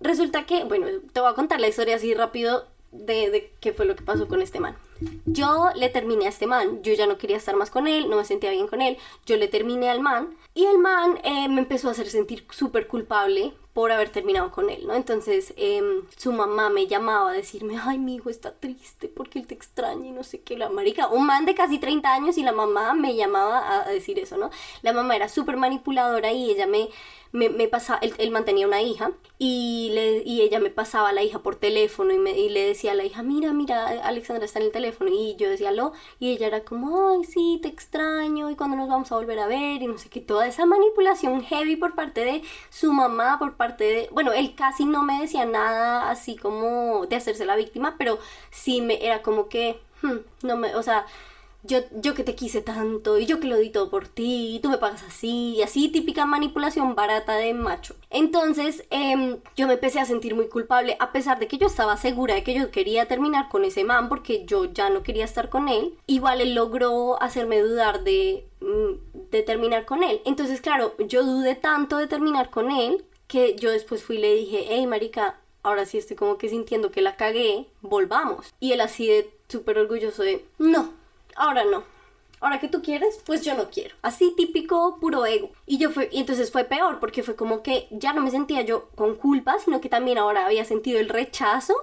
resulta 0.00 0.46
que, 0.46 0.64
bueno, 0.64 0.86
te 1.12 1.20
voy 1.20 1.30
a 1.30 1.34
contar 1.34 1.60
la 1.60 1.68
historia 1.68 1.96
así 1.96 2.14
rápido 2.14 2.66
de, 2.92 3.30
de, 3.30 3.52
qué 3.60 3.74
fue 3.74 3.84
lo 3.84 3.96
que 3.96 4.04
pasó 4.04 4.28
con 4.28 4.40
este 4.40 4.60
man. 4.60 4.78
Yo 5.26 5.68
le 5.74 5.90
terminé 5.90 6.24
a 6.24 6.30
este 6.30 6.46
man, 6.46 6.82
yo 6.82 6.94
ya 6.94 7.06
no 7.06 7.18
quería 7.18 7.36
estar 7.36 7.54
más 7.54 7.70
con 7.70 7.86
él, 7.86 8.08
no 8.08 8.16
me 8.16 8.24
sentía 8.24 8.50
bien 8.50 8.66
con 8.66 8.80
él, 8.80 8.96
yo 9.26 9.36
le 9.36 9.48
terminé 9.48 9.90
al 9.90 10.00
man 10.00 10.38
y 10.54 10.64
el 10.66 10.78
man 10.78 11.18
eh, 11.24 11.48
me 11.48 11.60
empezó 11.60 11.88
a 11.88 11.92
hacer 11.92 12.08
sentir 12.08 12.46
súper 12.50 12.88
culpable 12.88 13.54
por 13.78 13.92
haber 13.92 14.08
terminado 14.08 14.50
con 14.50 14.70
él, 14.70 14.88
¿no? 14.88 14.94
Entonces 14.94 15.54
em, 15.56 16.02
su 16.16 16.32
mamá 16.32 16.68
me 16.68 16.88
llamaba 16.88 17.30
a 17.30 17.32
decirme, 17.32 17.78
ay, 17.80 17.98
mi 17.98 18.16
hijo 18.16 18.28
está 18.28 18.52
triste 18.52 19.06
porque 19.06 19.38
él 19.38 19.46
te 19.46 19.54
extraña 19.54 20.08
y 20.08 20.10
no 20.10 20.24
sé 20.24 20.40
qué, 20.40 20.56
la 20.56 20.68
marica, 20.68 21.06
un 21.06 21.26
man 21.26 21.44
de 21.46 21.54
casi 21.54 21.78
30 21.78 22.12
años 22.12 22.38
y 22.38 22.42
la 22.42 22.50
mamá 22.50 22.94
me 22.94 23.14
llamaba 23.14 23.84
a 23.84 23.88
decir 23.88 24.18
eso, 24.18 24.36
¿no? 24.36 24.50
La 24.82 24.92
mamá 24.92 25.14
era 25.14 25.28
súper 25.28 25.56
manipuladora 25.56 26.32
y 26.32 26.50
ella 26.50 26.66
me, 26.66 26.88
me, 27.32 27.50
me 27.50 27.68
pasaba, 27.68 28.00
él, 28.00 28.30
mantenía 28.32 28.66
una 28.66 28.82
hija 28.82 29.12
y, 29.38 29.90
le, 29.92 30.22
y 30.24 30.40
ella 30.40 30.58
me 30.58 30.70
pasaba 30.70 31.10
a 31.10 31.12
la 31.12 31.22
hija 31.22 31.40
por 31.40 31.54
teléfono 31.54 32.12
y, 32.12 32.18
me, 32.18 32.36
y 32.36 32.48
le 32.48 32.66
decía 32.66 32.92
a 32.92 32.94
la 32.94 33.04
hija, 33.04 33.22
mira, 33.22 33.52
mira, 33.52 33.86
Alexandra 34.04 34.44
está 34.44 34.58
en 34.58 34.66
el 34.66 34.72
teléfono 34.72 35.08
y 35.12 35.36
yo 35.36 35.48
decía, 35.48 35.70
lo, 35.70 35.92
y 36.18 36.30
ella 36.30 36.48
era 36.48 36.64
como, 36.64 37.10
ay, 37.10 37.24
sí, 37.24 37.60
te 37.62 37.68
extraño 37.68 38.50
y 38.50 38.56
cuando 38.56 38.76
nos 38.76 38.88
vamos 38.88 39.12
a 39.12 39.16
volver 39.16 39.38
a 39.38 39.46
ver 39.46 39.82
y 39.82 39.86
no 39.86 39.98
sé 39.98 40.08
qué, 40.08 40.20
toda 40.20 40.47
esa 40.48 40.66
manipulación 40.66 41.42
heavy 41.42 41.76
por 41.76 41.94
parte 41.94 42.24
de 42.24 42.42
su 42.70 42.92
mamá, 42.92 43.38
por 43.38 43.56
parte 43.56 43.84
de, 43.84 44.08
bueno, 44.12 44.32
él 44.32 44.54
casi 44.54 44.84
no 44.84 45.02
me 45.02 45.20
decía 45.20 45.44
nada 45.44 46.10
así 46.10 46.36
como 46.36 47.06
de 47.06 47.16
hacerse 47.16 47.44
la 47.44 47.56
víctima, 47.56 47.96
pero 47.98 48.18
sí 48.50 48.80
me 48.80 49.04
era 49.04 49.22
como 49.22 49.48
que, 49.48 49.80
hmm, 50.02 50.18
no 50.46 50.56
me, 50.56 50.74
o 50.74 50.82
sea, 50.82 51.06
yo, 51.64 51.80
yo 51.92 52.14
que 52.14 52.24
te 52.24 52.34
quise 52.34 52.62
tanto 52.62 53.18
y 53.18 53.26
yo 53.26 53.40
que 53.40 53.48
lo 53.48 53.58
di 53.58 53.70
todo 53.70 53.90
por 53.90 54.06
ti 54.06 54.56
y 54.56 54.60
tú 54.60 54.70
me 54.70 54.78
pagas 54.78 55.02
así 55.02 55.54
y 55.56 55.62
así 55.62 55.88
típica 55.88 56.24
manipulación 56.24 56.94
barata 56.94 57.34
de 57.36 57.52
macho. 57.52 57.96
Entonces 58.10 58.84
em, 58.90 59.38
yo 59.56 59.66
me 59.66 59.74
empecé 59.74 59.98
a 60.00 60.04
sentir 60.04 60.34
muy 60.34 60.48
culpable 60.48 60.96
a 61.00 61.12
pesar 61.12 61.38
de 61.38 61.48
que 61.48 61.58
yo 61.58 61.66
estaba 61.66 61.96
segura 61.96 62.34
de 62.34 62.44
que 62.44 62.54
yo 62.54 62.70
quería 62.70 63.06
terminar 63.06 63.48
con 63.48 63.64
ese 63.64 63.84
man 63.84 64.08
porque 64.08 64.44
yo 64.46 64.66
ya 64.66 64.88
no 64.88 65.02
quería 65.02 65.24
estar 65.24 65.48
con 65.48 65.68
él. 65.68 65.94
Igual 66.06 66.40
él 66.40 66.54
logró 66.54 67.20
hacerme 67.20 67.60
dudar 67.60 68.04
de, 68.04 68.46
mm, 68.60 69.07
de 69.30 69.42
terminar 69.42 69.84
con 69.84 70.02
él. 70.02 70.20
Entonces 70.24 70.60
claro, 70.60 70.94
yo 70.98 71.24
dudé 71.24 71.54
tanto 71.54 71.96
de 71.98 72.06
terminar 72.06 72.50
con 72.50 72.70
él 72.70 73.04
que 73.26 73.56
yo 73.56 73.70
después 73.70 74.02
fui 74.02 74.16
y 74.16 74.20
le 74.20 74.34
dije, 74.34 74.66
hey 74.68 74.86
marica, 74.86 75.38
ahora 75.62 75.86
sí 75.86 75.98
estoy 75.98 76.16
como 76.16 76.38
que 76.38 76.48
sintiendo 76.48 76.90
que 76.90 77.02
la 77.02 77.16
cagué, 77.16 77.66
volvamos. 77.80 78.52
Y 78.60 78.72
él 78.72 78.80
así 78.80 79.06
de 79.06 79.30
súper 79.48 79.78
orgulloso 79.78 80.22
de, 80.22 80.44
no, 80.58 80.92
ahora 81.36 81.64
no. 81.64 81.84
Ahora 82.40 82.60
que 82.60 82.68
tú 82.68 82.82
quieres, 82.82 83.20
pues 83.26 83.44
yo 83.44 83.54
no 83.54 83.68
quiero. 83.68 83.96
Así 84.00 84.32
típico, 84.36 84.98
puro 85.00 85.26
ego. 85.26 85.50
Y 85.66 85.78
yo 85.78 85.90
fue, 85.90 86.08
y 86.12 86.20
entonces 86.20 86.52
fue 86.52 86.64
peor, 86.64 87.00
porque 87.00 87.24
fue 87.24 87.34
como 87.34 87.62
que 87.62 87.88
ya 87.90 88.12
no 88.12 88.20
me 88.20 88.30
sentía 88.30 88.62
yo 88.62 88.88
con 88.94 89.16
culpa, 89.16 89.58
sino 89.58 89.80
que 89.80 89.88
también 89.88 90.18
ahora 90.18 90.46
había 90.46 90.64
sentido 90.64 91.00
el 91.00 91.08
rechazo. 91.08 91.74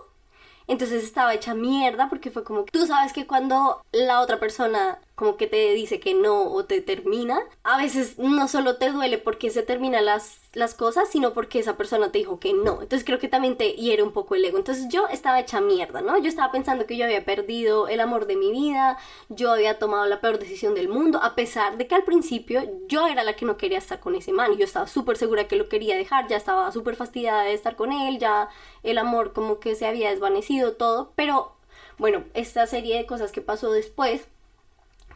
Entonces 0.67 1.03
estaba 1.03 1.33
hecha 1.33 1.53
mierda 1.53 2.09
porque 2.09 2.31
fue 2.31 2.43
como 2.43 2.63
tú 2.65 2.87
sabes 2.87 3.13
que 3.13 3.27
cuando 3.27 3.83
la 3.91 4.21
otra 4.21 4.39
persona 4.39 4.99
como 5.15 5.37
que 5.37 5.47
te 5.47 5.73
dice 5.73 6.01
que 6.01 6.13
no 6.13 6.51
o 6.51 6.65
te 6.65 6.81
termina, 6.81 7.39
a 7.63 7.77
veces 7.77 8.19
no 8.19 8.49
solo 8.49 8.75
te 8.75 8.91
duele 8.91 9.17
porque 9.17 9.49
se 9.49 9.63
terminan 9.63 10.03
las, 10.03 10.39
las 10.53 10.75
cosas, 10.75 11.09
sino 11.09 11.33
porque 11.33 11.59
esa 11.59 11.77
persona 11.77 12.11
te 12.11 12.17
dijo 12.17 12.39
que 12.39 12.53
no. 12.53 12.81
Entonces 12.81 13.05
creo 13.05 13.17
que 13.17 13.29
también 13.29 13.55
te 13.55 13.71
hiere 13.73 14.03
un 14.03 14.11
poco 14.11 14.35
el 14.35 14.43
ego. 14.43 14.57
Entonces 14.57 14.87
yo 14.89 15.07
estaba 15.07 15.39
hecha 15.39 15.61
mierda, 15.61 16.01
¿no? 16.01 16.17
Yo 16.17 16.27
estaba 16.27 16.51
pensando 16.51 16.85
que 16.85 16.97
yo 16.97 17.05
había 17.05 17.23
perdido 17.23 17.87
el 17.87 18.01
amor 18.01 18.27
de 18.27 18.35
mi 18.35 18.51
vida, 18.51 18.97
yo 19.29 19.53
había 19.53 19.79
tomado 19.79 20.05
la 20.05 20.19
peor 20.19 20.37
decisión 20.37 20.75
del 20.75 20.89
mundo, 20.89 21.19
a 21.23 21.33
pesar 21.33 21.77
de 21.77 21.87
que 21.87 21.95
al 21.95 22.03
principio 22.03 22.61
yo 22.87 23.07
era 23.07 23.23
la 23.23 23.37
que 23.37 23.45
no 23.45 23.55
quería 23.55 23.77
estar 23.77 24.01
con 24.01 24.15
ese 24.15 24.33
man. 24.33 24.57
Yo 24.57 24.65
estaba 24.65 24.87
súper 24.87 25.15
segura 25.15 25.47
que 25.47 25.55
lo 25.55 25.69
quería 25.69 25.95
dejar, 25.95 26.27
ya 26.27 26.35
estaba 26.35 26.69
súper 26.73 26.97
fastidiada 26.97 27.43
de 27.43 27.53
estar 27.53 27.77
con 27.77 27.93
él, 27.93 28.19
ya 28.19 28.49
el 28.83 28.97
amor 28.97 29.31
como 29.31 29.59
que 29.59 29.75
se 29.75 29.85
había 29.85 30.09
desvanecido 30.09 30.73
todo, 30.73 31.13
pero 31.15 31.53
bueno, 31.97 32.25
esta 32.33 32.67
serie 32.67 32.97
de 32.97 33.05
cosas 33.05 33.31
que 33.31 33.41
pasó 33.41 33.71
después 33.71 34.27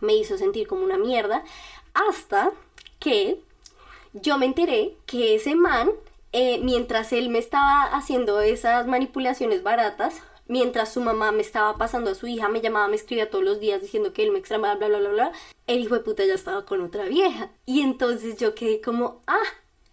me 0.01 0.15
hizo 0.15 0.37
sentir 0.37 0.67
como 0.67 0.83
una 0.83 0.97
mierda, 0.97 1.43
hasta 1.93 2.51
que 2.99 3.41
yo 4.13 4.37
me 4.37 4.45
enteré 4.45 4.95
que 5.05 5.35
ese 5.35 5.55
man, 5.55 5.91
eh, 6.31 6.59
mientras 6.63 7.13
él 7.13 7.29
me 7.29 7.39
estaba 7.39 7.83
haciendo 7.83 8.41
esas 8.41 8.87
manipulaciones 8.87 9.63
baratas, 9.63 10.21
mientras 10.47 10.91
su 10.91 11.01
mamá 11.01 11.31
me 11.31 11.41
estaba 11.41 11.77
pasando 11.77 12.11
a 12.11 12.15
su 12.15 12.27
hija, 12.27 12.49
me 12.49 12.61
llamaba, 12.61 12.87
me 12.87 12.95
escribía 12.95 13.29
todos 13.29 13.43
los 13.43 13.59
días 13.59 13.81
diciendo 13.81 14.13
que 14.13 14.23
él 14.23 14.31
me 14.31 14.39
extrañaba, 14.39 14.75
bla, 14.75 14.87
bla, 14.87 14.99
bla, 14.99 15.09
bla, 15.09 15.31
el 15.67 15.79
hijo 15.79 15.95
de 15.95 16.01
puta 16.01 16.25
ya 16.25 16.33
estaba 16.33 16.65
con 16.65 16.81
otra 16.81 17.05
vieja. 17.05 17.49
Y 17.65 17.81
entonces 17.81 18.37
yo 18.37 18.55
quedé 18.55 18.81
como, 18.81 19.21
ah, 19.27 19.37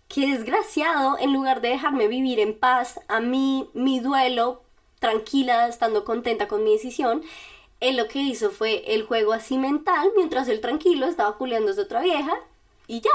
qué 0.08 0.32
desgraciado, 0.32 1.18
en 1.18 1.32
lugar 1.32 1.60
de 1.60 1.68
dejarme 1.68 2.08
vivir 2.08 2.40
en 2.40 2.58
paz 2.58 2.98
a 3.08 3.20
mí, 3.20 3.68
mi 3.74 4.00
duelo, 4.00 4.62
tranquila, 4.98 5.68
estando 5.68 6.04
contenta 6.04 6.48
con 6.48 6.64
mi 6.64 6.72
decisión, 6.72 7.22
él 7.80 7.96
lo 7.96 8.08
que 8.08 8.20
hizo 8.20 8.50
fue 8.50 8.94
el 8.94 9.04
juego 9.04 9.32
así 9.32 9.58
mental, 9.58 10.10
mientras 10.16 10.48
él 10.48 10.60
tranquilo 10.60 11.06
estaba 11.06 11.36
culeando 11.36 11.72
a 11.72 11.82
otra 11.82 12.00
vieja 12.00 12.34
y 12.86 13.00
ya. 13.00 13.10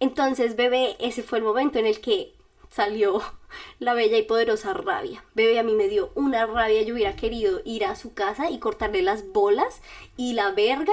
Entonces, 0.00 0.56
bebé, 0.56 0.96
ese 0.98 1.22
fue 1.22 1.38
el 1.38 1.44
momento 1.44 1.78
en 1.78 1.86
el 1.86 2.00
que 2.00 2.34
salió 2.70 3.22
la 3.78 3.94
bella 3.94 4.18
y 4.18 4.22
poderosa 4.22 4.74
rabia. 4.74 5.24
Bebé 5.34 5.58
a 5.58 5.62
mí 5.62 5.74
me 5.74 5.88
dio 5.88 6.10
una 6.14 6.46
rabia, 6.46 6.82
yo 6.82 6.94
hubiera 6.94 7.16
querido 7.16 7.60
ir 7.64 7.84
a 7.84 7.96
su 7.96 8.12
casa 8.12 8.50
y 8.50 8.58
cortarle 8.58 9.02
las 9.02 9.32
bolas 9.32 9.80
y 10.16 10.34
la 10.34 10.50
verga 10.50 10.92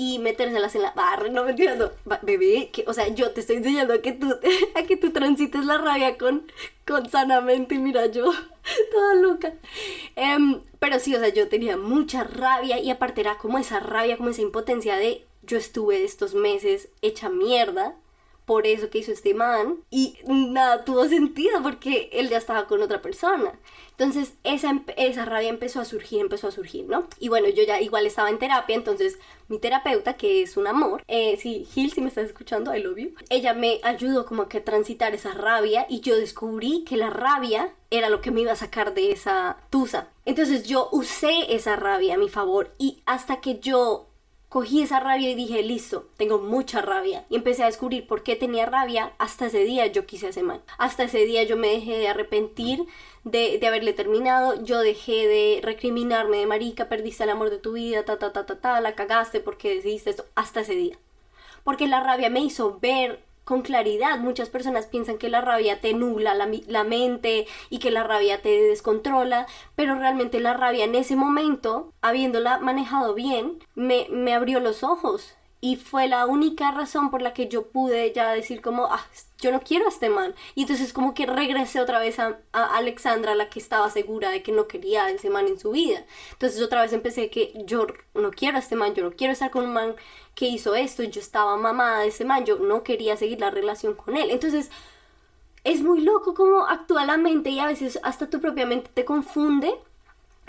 y 0.00 0.18
metérselas 0.18 0.74
en 0.76 0.80
la 0.80 0.92
barra, 0.92 1.28
no 1.28 1.44
me 1.44 1.50
entiendo. 1.50 1.92
Bebé, 2.22 2.70
que, 2.72 2.84
o 2.86 2.94
sea, 2.94 3.08
yo 3.08 3.32
te 3.32 3.40
estoy 3.42 3.56
enseñando 3.56 3.92
a 3.92 4.00
que 4.00 4.12
tú, 4.12 4.34
a 4.74 4.82
que 4.84 4.96
tú 4.96 5.10
transites 5.10 5.66
la 5.66 5.76
rabia 5.76 6.16
con, 6.16 6.50
con 6.86 7.10
sanamente, 7.10 7.78
mira 7.78 8.06
yo, 8.06 8.32
toda 8.92 9.14
loca. 9.16 9.52
Em, 10.16 10.62
pero 10.78 10.98
sí, 11.00 11.14
o 11.14 11.20
sea, 11.20 11.28
yo 11.28 11.50
tenía 11.50 11.76
mucha 11.76 12.24
rabia 12.24 12.78
y 12.80 12.88
aparte 12.88 13.20
era 13.20 13.36
como 13.36 13.58
esa 13.58 13.78
rabia, 13.78 14.16
como 14.16 14.30
esa 14.30 14.40
impotencia 14.40 14.96
de 14.96 15.26
yo 15.42 15.58
estuve 15.58 16.02
estos 16.02 16.32
meses 16.32 16.88
hecha 17.02 17.28
mierda 17.28 17.94
por 18.50 18.66
eso 18.66 18.90
que 18.90 18.98
hizo 18.98 19.12
este 19.12 19.32
man 19.32 19.76
y 19.90 20.18
nada 20.26 20.84
tuvo 20.84 21.06
sentido 21.06 21.62
porque 21.62 22.10
él 22.12 22.28
ya 22.30 22.38
estaba 22.38 22.66
con 22.66 22.82
otra 22.82 23.00
persona. 23.00 23.52
Entonces 23.92 24.32
esa, 24.42 24.82
esa 24.96 25.24
rabia 25.24 25.50
empezó 25.50 25.78
a 25.78 25.84
surgir, 25.84 26.18
empezó 26.20 26.48
a 26.48 26.50
surgir, 26.50 26.86
¿no? 26.88 27.06
Y 27.20 27.28
bueno, 27.28 27.48
yo 27.48 27.62
ya 27.62 27.80
igual 27.80 28.06
estaba 28.06 28.28
en 28.28 28.40
terapia, 28.40 28.74
entonces 28.74 29.20
mi 29.46 29.60
terapeuta, 29.60 30.14
que 30.14 30.42
es 30.42 30.56
un 30.56 30.66
amor, 30.66 31.04
eh, 31.06 31.36
sí, 31.40 31.64
Gil, 31.72 31.92
si 31.92 32.00
me 32.00 32.08
estás 32.08 32.24
escuchando, 32.24 32.74
I 32.74 32.82
love 32.82 32.98
you, 32.98 33.12
ella 33.28 33.54
me 33.54 33.78
ayudó 33.84 34.26
como 34.26 34.48
que 34.48 34.58
a 34.58 34.64
transitar 34.64 35.14
esa 35.14 35.32
rabia 35.32 35.86
y 35.88 36.00
yo 36.00 36.16
descubrí 36.16 36.82
que 36.82 36.96
la 36.96 37.10
rabia 37.10 37.72
era 37.88 38.10
lo 38.10 38.20
que 38.20 38.32
me 38.32 38.40
iba 38.40 38.50
a 38.50 38.56
sacar 38.56 38.94
de 38.94 39.12
esa 39.12 39.58
tusa. 39.70 40.08
Entonces 40.24 40.64
yo 40.64 40.88
usé 40.90 41.54
esa 41.54 41.76
rabia 41.76 42.14
a 42.14 42.18
mi 42.18 42.28
favor 42.28 42.74
y 42.78 43.00
hasta 43.06 43.40
que 43.40 43.60
yo 43.60 44.09
cogí 44.50 44.82
esa 44.82 44.98
rabia 44.98 45.30
y 45.30 45.36
dije, 45.36 45.62
listo, 45.62 46.08
tengo 46.16 46.38
mucha 46.38 46.82
rabia. 46.82 47.24
Y 47.30 47.36
empecé 47.36 47.62
a 47.62 47.66
descubrir 47.66 48.06
por 48.08 48.24
qué 48.24 48.34
tenía 48.34 48.66
rabia. 48.66 49.12
Hasta 49.18 49.46
ese 49.46 49.60
día 49.62 49.86
yo 49.86 50.06
quise 50.06 50.26
hacer 50.26 50.42
mal. 50.42 50.60
Hasta 50.76 51.04
ese 51.04 51.24
día 51.24 51.44
yo 51.44 51.56
me 51.56 51.68
dejé 51.68 51.98
de 51.98 52.08
arrepentir 52.08 52.84
de, 53.22 53.58
de, 53.58 53.66
haberle 53.68 53.92
terminado. 53.92 54.62
Yo 54.64 54.80
dejé 54.80 55.28
de 55.28 55.60
recriminarme 55.62 56.38
de 56.38 56.46
marica, 56.46 56.88
perdiste 56.88 57.22
el 57.22 57.30
amor 57.30 57.50
de 57.50 57.58
tu 57.58 57.74
vida, 57.74 58.04
ta, 58.04 58.18
ta, 58.18 58.32
ta, 58.32 58.44
ta, 58.44 58.60
ta, 58.60 58.80
la 58.80 58.96
cagaste 58.96 59.38
porque 59.38 59.76
decidiste 59.76 60.10
esto. 60.10 60.26
Hasta 60.34 60.62
ese 60.62 60.74
día. 60.74 60.98
Porque 61.62 61.86
la 61.86 62.02
rabia 62.02 62.28
me 62.28 62.40
hizo 62.40 62.80
ver 62.80 63.22
con 63.50 63.62
claridad. 63.62 64.20
Muchas 64.20 64.48
personas 64.48 64.86
piensan 64.86 65.18
que 65.18 65.28
la 65.28 65.40
rabia 65.40 65.80
te 65.80 65.92
nubla 65.92 66.34
la, 66.34 66.84
mente 66.84 67.48
y 67.68 67.80
que 67.80 67.90
la 67.90 68.04
rabia 68.04 68.40
te 68.40 68.48
descontrola, 68.48 69.48
pero 69.74 69.96
realmente 69.96 70.38
la 70.38 70.54
rabia 70.54 70.84
en 70.84 70.94
ese 70.94 71.16
momento, 71.16 71.92
habiéndola 72.00 72.60
manejado 72.60 73.12
bien, 73.12 73.58
me, 73.74 74.06
me 74.08 74.34
abrió 74.34 74.60
los 74.60 74.84
ojos 74.84 75.34
y 75.62 75.76
fue 75.76 76.08
la 76.08 76.26
única 76.26 76.70
razón 76.70 77.10
por 77.10 77.20
la 77.20 77.34
que 77.34 77.48
yo 77.48 77.66
pude 77.68 78.12
ya 78.12 78.32
decir 78.32 78.62
como, 78.62 78.86
ah, 78.86 79.04
yo 79.38 79.52
no 79.52 79.60
quiero 79.60 79.86
a 79.86 79.88
este 79.90 80.08
man. 80.08 80.34
Y 80.54 80.62
entonces 80.62 80.94
como 80.94 81.12
que 81.12 81.26
regresé 81.26 81.80
otra 81.80 81.98
vez 81.98 82.18
a, 82.18 82.38
Alexandra, 82.52 83.34
la 83.34 83.50
que 83.50 83.58
estaba 83.58 83.90
segura 83.90 84.30
de 84.30 84.42
que 84.42 84.52
no 84.52 84.66
quería 84.66 85.04
a 85.04 85.10
ese 85.10 85.28
man 85.28 85.46
en 85.46 85.58
su 85.58 85.72
vida. 85.72 86.04
Entonces 86.32 86.62
otra 86.62 86.80
vez 86.80 86.94
empecé 86.94 87.28
que 87.28 87.52
yo 87.66 87.86
no 88.14 88.30
quiero 88.30 88.56
a 88.56 88.60
este 88.60 88.74
man, 88.74 88.94
yo 88.94 89.04
no 89.04 89.10
quiero 89.10 89.34
estar 89.34 89.50
con 89.50 89.64
un 89.64 89.74
man 89.74 89.94
que 90.34 90.46
hizo 90.46 90.74
esto, 90.74 91.02
yo 91.02 91.20
estaba 91.20 91.56
mamada 91.58 92.00
de 92.00 92.08
ese 92.08 92.24
man, 92.24 92.46
yo 92.46 92.58
no 92.58 92.82
quería 92.82 93.16
seguir 93.18 93.40
la 93.40 93.50
relación 93.50 93.94
con 93.94 94.16
él. 94.16 94.30
Entonces 94.30 94.70
es 95.64 95.82
muy 95.82 96.00
loco 96.00 96.32
cómo 96.32 96.66
actúa 96.66 97.04
la 97.04 97.18
mente 97.18 97.50
y 97.50 97.60
a 97.60 97.66
veces 97.66 98.00
hasta 98.02 98.30
tu 98.30 98.40
propia 98.40 98.64
mente 98.64 98.90
te 98.94 99.04
confunde. 99.04 99.74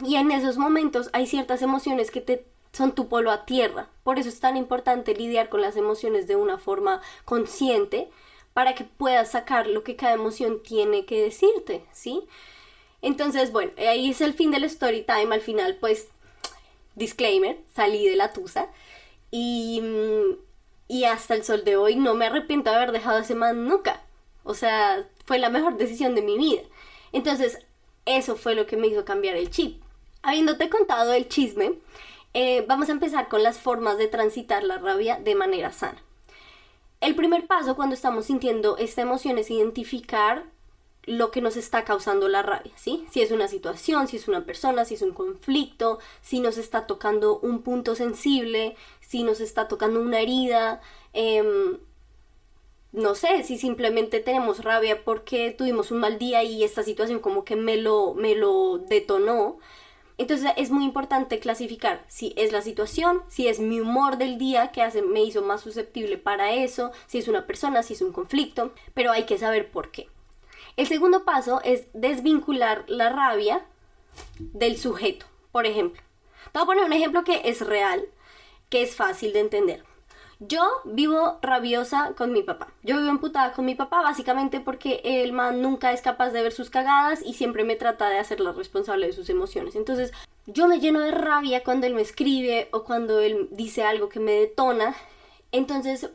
Y 0.06 0.16
en 0.16 0.32
esos 0.32 0.58
momentos 0.58 1.10
hay 1.12 1.28
ciertas 1.28 1.62
emociones 1.62 2.12
que 2.12 2.22
te 2.22 2.51
son 2.74 2.94
tu 2.94 3.08
polo 3.08 3.32
a 3.32 3.46
tierra. 3.46 3.90
Por 4.04 4.20
eso 4.20 4.30
es 4.30 4.40
tan 4.40 4.58
importante 4.58 5.14
lidiar 5.14 5.50
con 5.50 5.62
las 5.62 5.76
emociones 5.76 6.28
de 6.28 6.36
una 6.36 6.58
forma 6.58 7.02
consciente 7.26 8.10
para 8.54 8.76
que 8.76 8.84
puedas 8.84 9.32
sacar 9.32 9.68
lo 9.68 9.84
que 9.84 9.96
cada 9.96 10.14
emoción 10.14 10.62
tiene 10.62 11.06
que 11.06 11.22
decirte, 11.22 11.86
¿sí? 11.92 12.28
Entonces, 13.02 13.52
bueno, 13.52 13.72
ahí 13.78 14.12
es 14.12 14.22
el 14.22 14.34
fin 14.34 14.52
del 14.52 14.64
story 14.66 15.04
time. 15.04 15.34
Al 15.34 15.42
final, 15.42 15.78
pues, 15.80 16.10
disclaimer, 16.96 17.58
salí 17.74 18.08
de 18.08 18.16
la 18.16 18.34
tusa 18.34 18.68
y, 19.32 19.82
y 20.88 21.06
hasta 21.06 21.36
el 21.36 21.44
sol 21.44 21.64
de 21.64 21.78
hoy 21.78 21.96
no 21.96 22.14
me 22.14 22.26
arrepiento 22.26 22.70
de 22.70 22.76
haber 22.76 22.92
dejado 22.92 23.20
ese 23.20 23.36
man 23.36 23.68
nunca. 23.68 24.02
O 24.44 24.54
sea, 24.54 25.08
fue 25.26 25.40
la 25.40 25.50
mejor 25.50 25.78
decisión 25.78 26.16
de 26.16 26.22
mi 26.22 26.38
vida. 26.38 26.62
Entonces, 27.12 27.60
eso 28.06 28.36
fue 28.36 28.56
lo 28.56 28.66
que 28.66 28.78
me 28.78 28.88
hizo 28.88 29.06
cambiar 29.06 29.36
el 29.36 29.50
chip. 29.50 29.82
Habiéndote 30.24 30.70
contado 30.70 31.14
el 31.14 31.28
chisme, 31.28 31.74
eh, 32.34 32.66
vamos 32.68 32.90
a 32.90 32.94
empezar 32.94 33.28
con 33.28 33.44
las 33.44 33.60
formas 33.60 33.98
de 33.98 34.08
transitar 34.08 34.64
la 34.64 34.78
rabia 34.78 35.20
de 35.20 35.36
manera 35.36 35.72
sana. 35.72 36.02
El 37.02 37.16
primer 37.16 37.48
paso 37.48 37.76
cuando 37.76 37.96
estamos 37.96 38.26
sintiendo 38.26 38.78
esta 38.78 39.02
emoción 39.02 39.38
es 39.38 39.50
identificar 39.50 40.46
lo 41.04 41.32
que 41.32 41.42
nos 41.42 41.58
está 41.58 41.84
causando 41.84 42.28
la 42.28 42.44
rabia, 42.44 42.74
¿sí? 42.76 43.06
Si 43.10 43.22
es 43.22 43.32
una 43.32 43.48
situación, 43.48 44.08
si 44.08 44.18
es 44.18 44.28
una 44.28 44.46
persona, 44.46 44.86
si 44.86 44.94
es 44.94 45.02
un 45.02 45.14
conflicto, 45.14 46.00
si 46.22 46.40
nos 46.40 46.58
está 46.58 46.86
tocando 46.86 47.40
un 47.40 47.64
punto 47.64 47.96
sensible, 47.96 48.76
si 49.00 49.24
nos 49.24 49.42
está 49.42 49.68
tocando 49.68 50.00
una 50.00 50.20
herida, 50.20 50.80
em, 51.14 51.80
no 52.92 53.16
sé, 53.16 53.44
si 53.44 53.58
simplemente 53.58 54.20
tenemos 54.20 54.64
rabia 54.64 55.04
porque 55.04 55.52
tuvimos 55.52 55.92
un 55.92 56.00
mal 56.00 56.20
día 56.20 56.44
y 56.44 56.64
esta 56.64 56.84
situación 56.84 57.20
como 57.20 57.46
que 57.46 57.56
me 57.56 57.78
lo, 57.78 58.14
me 58.14 58.36
lo 58.36 58.78
detonó. 58.80 59.58
Entonces 60.18 60.52
es 60.58 60.70
muy 60.70 60.84
importante 60.84 61.40
clasificar 61.40 62.04
si 62.08 62.34
es 62.38 62.52
la 62.52 62.62
situación, 62.62 63.22
si 63.28 63.48
es 63.48 63.60
mi 63.60 63.80
humor 63.80 64.18
del 64.18 64.38
día 64.38 64.72
que 64.72 64.82
hace, 64.82 65.02
me 65.02 65.24
hizo 65.24 65.42
más 65.42 65.62
susceptible 65.62 66.18
para 66.18 66.54
eso, 66.54 66.92
si 67.08 67.18
es 67.18 67.28
una 67.28 67.48
persona, 67.48 67.84
si 67.84 67.94
es 67.94 68.02
un 68.02 68.12
conflicto, 68.12 68.74
pero 68.94 69.12
hay 69.12 69.24
que 69.24 69.38
saber 69.38 69.72
por 69.72 69.92
qué. 69.92 70.10
El 70.78 70.88
segundo 70.88 71.26
paso 71.26 71.62
es 71.64 71.88
desvincular 71.94 72.86
la 72.88 73.10
rabia 73.10 73.66
del 74.38 74.78
sujeto. 74.78 75.26
Por 75.52 75.66
ejemplo, 75.66 76.02
te 76.52 76.60
voy 76.60 76.64
a 76.64 76.66
poner 76.66 76.84
un 76.86 76.94
ejemplo 76.94 77.24
que 77.24 77.42
es 77.46 77.62
real, 77.62 78.06
que 78.70 78.82
es 78.82 78.96
fácil 78.96 79.34
de 79.34 79.40
entender. 79.40 79.91
Yo 80.44 80.68
vivo 80.86 81.38
rabiosa 81.44 82.14
con 82.18 82.34
mi 82.34 82.42
papá. 82.42 82.70
Yo 82.82 82.98
vivo 82.98 83.10
emputada 83.10 83.52
con 83.52 83.64
mi 83.64 83.76
papá 83.76 84.02
básicamente 84.02 84.60
porque 84.60 85.00
el 85.04 85.34
man 85.34 85.62
nunca 85.62 85.92
es 85.94 86.02
capaz 86.02 86.32
de 86.32 86.42
ver 86.42 86.52
sus 86.52 86.72
cagadas 86.72 87.22
y 87.24 87.36
siempre 87.36 87.64
me 87.64 87.76
trata 87.76 88.10
de 88.10 88.18
hacerla 88.18 88.52
responsable 88.52 89.06
de 89.06 89.14
sus 89.14 89.30
emociones. 89.30 89.76
Entonces 89.76 90.12
yo 90.48 90.68
me 90.68 90.80
lleno 90.80 91.00
de 91.02 91.12
rabia 91.12 91.64
cuando 91.64 91.86
él 91.86 91.94
me 91.94 92.02
escribe 92.02 92.70
o 92.72 92.84
cuando 92.84 93.20
él 93.20 93.50
dice 93.52 93.84
algo 93.84 94.10
que 94.10 94.20
me 94.20 94.32
detona. 94.32 94.96
Entonces 95.52 96.10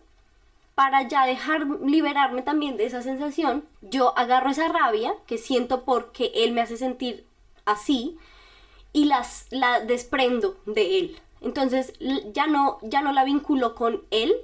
para 0.74 1.06
ya 1.06 1.24
dejar 1.24 1.64
liberarme 1.84 2.42
también 2.42 2.76
de 2.76 2.86
esa 2.86 3.02
sensación, 3.02 3.64
yo 3.80 4.12
agarro 4.18 4.50
esa 4.50 4.66
rabia 4.66 5.14
que 5.28 5.38
siento 5.38 5.84
porque 5.84 6.32
él 6.34 6.50
me 6.50 6.62
hace 6.62 6.76
sentir 6.76 7.24
así 7.64 8.18
y 8.92 9.04
las, 9.04 9.46
la 9.50 9.78
desprendo 9.78 10.56
de 10.66 10.98
él. 10.98 11.20
Entonces 11.40 11.92
ya 12.32 12.46
no, 12.46 12.78
ya 12.82 13.02
no 13.02 13.12
la 13.12 13.24
vinculo 13.24 13.74
con 13.74 14.02
él, 14.10 14.34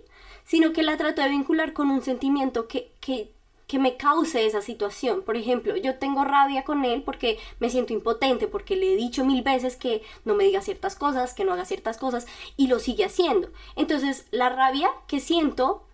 sino 0.44 0.72
que 0.72 0.82
la 0.82 0.96
trato 0.96 1.22
de 1.22 1.28
vincular 1.28 1.72
con 1.72 1.90
un 1.90 2.02
sentimiento 2.02 2.68
que, 2.68 2.92
que 3.00 3.78
me 3.78 3.96
cause 3.96 4.44
esa 4.44 4.60
situación. 4.60 5.22
Por 5.22 5.36
ejemplo, 5.36 5.76
yo 5.76 5.96
tengo 5.96 6.24
rabia 6.24 6.62
con 6.62 6.84
él 6.84 7.02
porque 7.02 7.38
me 7.58 7.70
siento 7.70 7.94
impotente, 7.94 8.46
porque 8.46 8.76
le 8.76 8.92
he 8.92 8.96
dicho 8.96 9.24
mil 9.24 9.42
veces 9.42 9.76
que 9.76 10.02
no 10.26 10.34
me 10.34 10.44
diga 10.44 10.60
ciertas 10.60 10.94
cosas, 10.94 11.32
que 11.32 11.44
no 11.44 11.54
haga 11.54 11.64
ciertas 11.64 11.96
cosas, 11.96 12.26
y 12.58 12.66
lo 12.66 12.78
sigue 12.80 13.06
haciendo. 13.06 13.48
Entonces, 13.74 14.26
la 14.30 14.50
rabia 14.50 14.90
que 15.06 15.20
siento, 15.20 15.84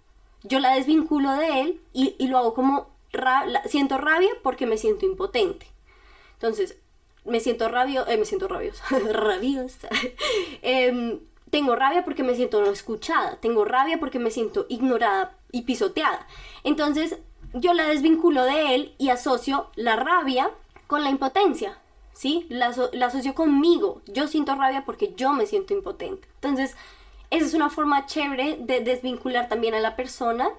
yo 0.43 0.59
la 0.59 0.75
desvinculo 0.75 1.31
de 1.33 1.61
él 1.61 1.81
y, 1.93 2.17
y 2.19 2.27
lo 2.27 2.39
hago 2.39 2.53
como, 2.55 2.89
siento 3.67 3.97
rabia 3.99 4.31
porque 4.43 4.67
me 4.67 4.77
siento 4.77 5.07
impotente. 5.07 5.67
Entonces, 6.35 6.77
me 7.25 7.41
siento 7.41 7.69
rabio, 7.69 8.07
eh, 8.07 8.17
me 8.17 8.25
siento 8.25 8.49
rabiosa, 8.49 8.85
rabiosa. 9.13 9.89
Em, 10.63 11.21
tengo 11.51 11.77
rabia 11.77 12.05
porque 12.05 12.23
me 12.23 12.35
siento 12.35 12.61
no 12.61 12.71
escuchada, 12.71 13.37
tengo 13.37 13.65
rabia 13.65 13.99
porque 13.99 14.19
me 14.19 14.31
siento 14.31 14.67
ignorada 14.69 15.37
y 15.51 15.63
pisoteada. 15.63 16.27
Entonces, 16.65 17.19
yo 17.55 17.73
la 17.73 17.89
desvinculo 17.89 18.45
de 18.45 18.75
él 18.75 18.95
y 18.99 19.09
asocio 19.09 19.71
la 19.75 19.97
rabia 19.97 20.51
con 20.87 21.03
la 21.03 21.11
impotencia, 21.11 21.79
¿sí? 22.13 22.47
La, 22.51 22.75
la, 22.93 23.07
asocio 23.07 23.35
conmigo. 23.35 24.03
Yo 24.07 24.27
siento 24.27 24.55
rabia 24.55 24.85
porque 24.85 25.15
yo 25.17 25.33
me 25.33 25.47
siento 25.47 25.73
impotente. 25.73 26.29
Entonces, 26.35 26.77
esa 27.31 27.47
es 27.47 27.55
una 27.55 27.71
forma 27.71 28.07
chévere 28.07 28.57
de 28.61 28.81
desvincular 28.81 29.49
también 29.49 29.75
a 29.75 29.81
la 29.81 29.97
persona 29.97 30.51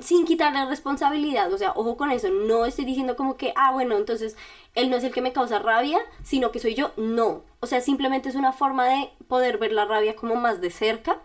sin 0.00 0.24
quitarle 0.24 0.64
responsabilidad. 0.66 1.52
O 1.52 1.58
sea, 1.58 1.72
ojo 1.74 1.96
con 1.96 2.10
eso. 2.10 2.28
No 2.30 2.64
estoy 2.64 2.84
diciendo 2.84 3.16
como 3.16 3.36
que, 3.36 3.52
ah, 3.56 3.72
bueno, 3.72 3.96
entonces 3.96 4.36
él 4.74 4.90
no 4.90 4.96
es 4.96 5.04
el 5.04 5.12
que 5.12 5.22
me 5.22 5.32
causa 5.32 5.58
rabia, 5.58 5.98
sino 6.22 6.50
que 6.50 6.60
soy 6.60 6.74
yo. 6.74 6.92
No. 6.96 7.42
O 7.60 7.66
sea, 7.66 7.80
simplemente 7.80 8.28
es 8.28 8.34
una 8.34 8.52
forma 8.52 8.86
de 8.86 9.10
poder 9.28 9.58
ver 9.58 9.72
la 9.72 9.84
rabia 9.84 10.16
como 10.16 10.36
más 10.36 10.60
de 10.60 10.70
cerca 10.70 11.20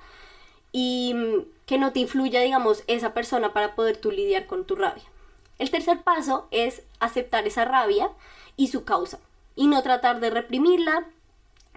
y 0.72 1.14
mm, 1.16 1.46
que 1.66 1.78
no 1.78 1.92
te 1.92 2.00
influya, 2.00 2.42
digamos, 2.42 2.84
esa 2.88 3.14
persona 3.14 3.54
para 3.54 3.76
poder 3.76 3.98
tú 3.98 4.12
lidiar 4.12 4.46
con 4.46 4.66
tu 4.66 4.76
rabia. 4.76 5.04
El 5.58 5.72
tercer 5.72 6.02
paso 6.04 6.48
es 6.52 6.84
aceptar 7.00 7.46
esa 7.48 7.66
rabia 7.66 8.12
y 8.56 8.68
su 8.68 8.86
causa 8.86 9.20
y 9.56 9.68
no 9.68 9.84
tratar 9.84 10.20
de 10.22 10.30
reprimirla 10.30 11.06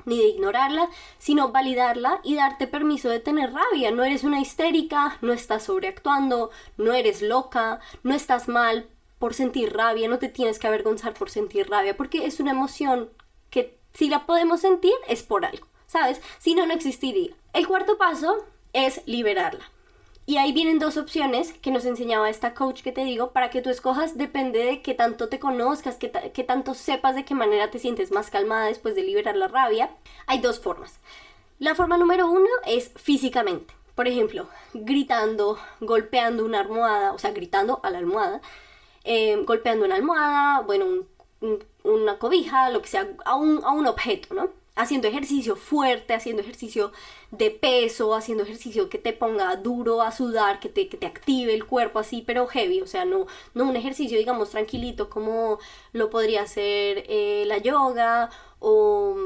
ni 0.05 0.19
de 0.19 0.29
ignorarla, 0.29 0.89
sino 1.19 1.53
validarla 1.53 2.21
y 2.25 2.35
darte 2.35 2.67
permiso 2.67 3.09
de 3.09 3.21
tener 3.21 3.53
rabia. 3.53 3.91
No 3.91 4.05
eres 4.05 4.25
una 4.25 4.41
histérica, 4.41 5.19
no 5.21 5.33
estás 5.33 5.65
sobreactuando, 5.65 6.51
no 6.77 6.93
eres 6.93 7.23
loca, 7.23 7.81
no 8.03 8.15
estás 8.15 8.49
mal 8.49 8.89
por 9.19 9.35
sentir 9.35 9.73
rabia, 9.73 10.09
no 10.09 10.19
te 10.19 10.29
tienes 10.29 10.59
que 10.59 10.67
avergonzar 10.67 11.15
por 11.15 11.31
sentir 11.31 11.71
rabia, 11.71 11.97
porque 11.97 12.27
es 12.27 12.41
una 12.41 12.51
emoción 12.51 13.11
que 13.51 13.79
si 13.95 14.09
la 14.09 14.27
podemos 14.27 14.61
sentir 14.61 14.95
es 15.07 15.23
por 15.23 15.45
algo, 15.45 15.67
¿sabes? 15.87 16.21
Si 16.39 16.55
no, 16.55 16.67
no 16.67 16.75
existiría. 16.75 17.33
El 17.53 17.69
cuarto 17.69 17.99
paso 17.99 18.45
es 18.73 19.03
liberarla. 19.07 19.72
Y 20.33 20.39
ahí 20.39 20.53
vienen 20.53 20.79
dos 20.79 20.97
opciones 20.97 21.53
que 21.61 21.71
nos 21.71 21.85
enseñaba 21.85 22.31
esta 22.31 22.55
coach 22.55 22.81
que 22.81 22.91
te 22.91 23.05
digo 23.05 23.33
para 23.33 23.51
que 23.51 23.61
tú 23.61 23.69
escojas, 23.69 24.17
depende 24.17 24.65
de 24.65 24.81
qué 24.81 24.95
tanto 24.95 25.29
te 25.29 25.39
conozcas, 25.39 25.99
qué, 25.99 26.09
tanto 26.09 26.73
sepas 26.73 27.15
de 27.15 27.27
qué 27.27 27.35
manera 27.35 27.71
te 27.71 27.79
sientes 27.79 28.11
más 28.13 28.31
calmada 28.31 28.65
después 28.65 28.95
de 28.95 29.03
liberar 29.03 29.37
la 29.37 29.49
rabia. 29.49 29.91
Hay 30.27 30.39
dos 30.39 30.59
formas. 30.59 31.01
La 31.59 31.75
forma 31.75 31.99
número 31.99 32.31
uno 32.31 32.49
es 32.65 32.93
físicamente. 32.97 33.75
Por 33.95 34.09
ejemplo, 34.09 34.49
gritando, 34.73 35.59
golpeando 35.81 36.47
una 36.47 36.61
almohada, 36.61 37.13
o 37.13 37.19
sea, 37.19 37.33
gritando 37.33 37.81
a 37.83 37.91
la 37.91 37.99
almohada, 37.99 38.41
eh, 39.05 39.37
golpeando 39.45 39.85
una 39.85 39.97
almohada, 39.97 40.63
bueno, 40.63 41.05
una 41.85 42.19
cobija, 42.19 42.71
lo 42.71 42.81
que 42.81 42.89
sea, 42.89 43.07
a 43.27 43.37
un, 43.37 43.63
a 43.65 43.73
un 43.73 43.87
objeto, 43.87 44.33
¿no? 44.33 44.49
Haciendo 44.75 45.09
ejercicio 45.09 45.57
fuerte, 45.57 46.15
haciendo 46.15 46.43
ejercicio 46.43 46.93
de 47.31 47.51
peso, 47.51 48.15
haciendo 48.15 48.45
ejercicio 48.45 48.89
que 48.89 48.99
te 48.99 49.13
ponga 49.13 49.55
duro 49.57 50.03
a 50.03 50.13
sudar, 50.13 50.61
que 50.61 50.69
te, 50.69 50.89
que 50.89 50.97
te 50.97 51.07
active 51.07 51.55
el 51.55 51.67
cuerpo 51.67 51.99
así, 51.99 52.23
pero 52.27 52.47
heavy, 52.47 52.81
o 52.81 52.87
sea, 52.87 53.05
no, 53.05 53.27
no 53.55 53.65
un 53.65 53.77
ejercicio, 53.77 54.19
digamos, 54.19 54.51
tranquilito 54.51 55.11
como 55.11 55.59
lo 55.93 56.11
podría 56.11 56.43
hacer 56.43 57.05
eh, 57.09 57.45
la 57.47 57.59
yoga 57.59 58.31
o, 58.61 59.17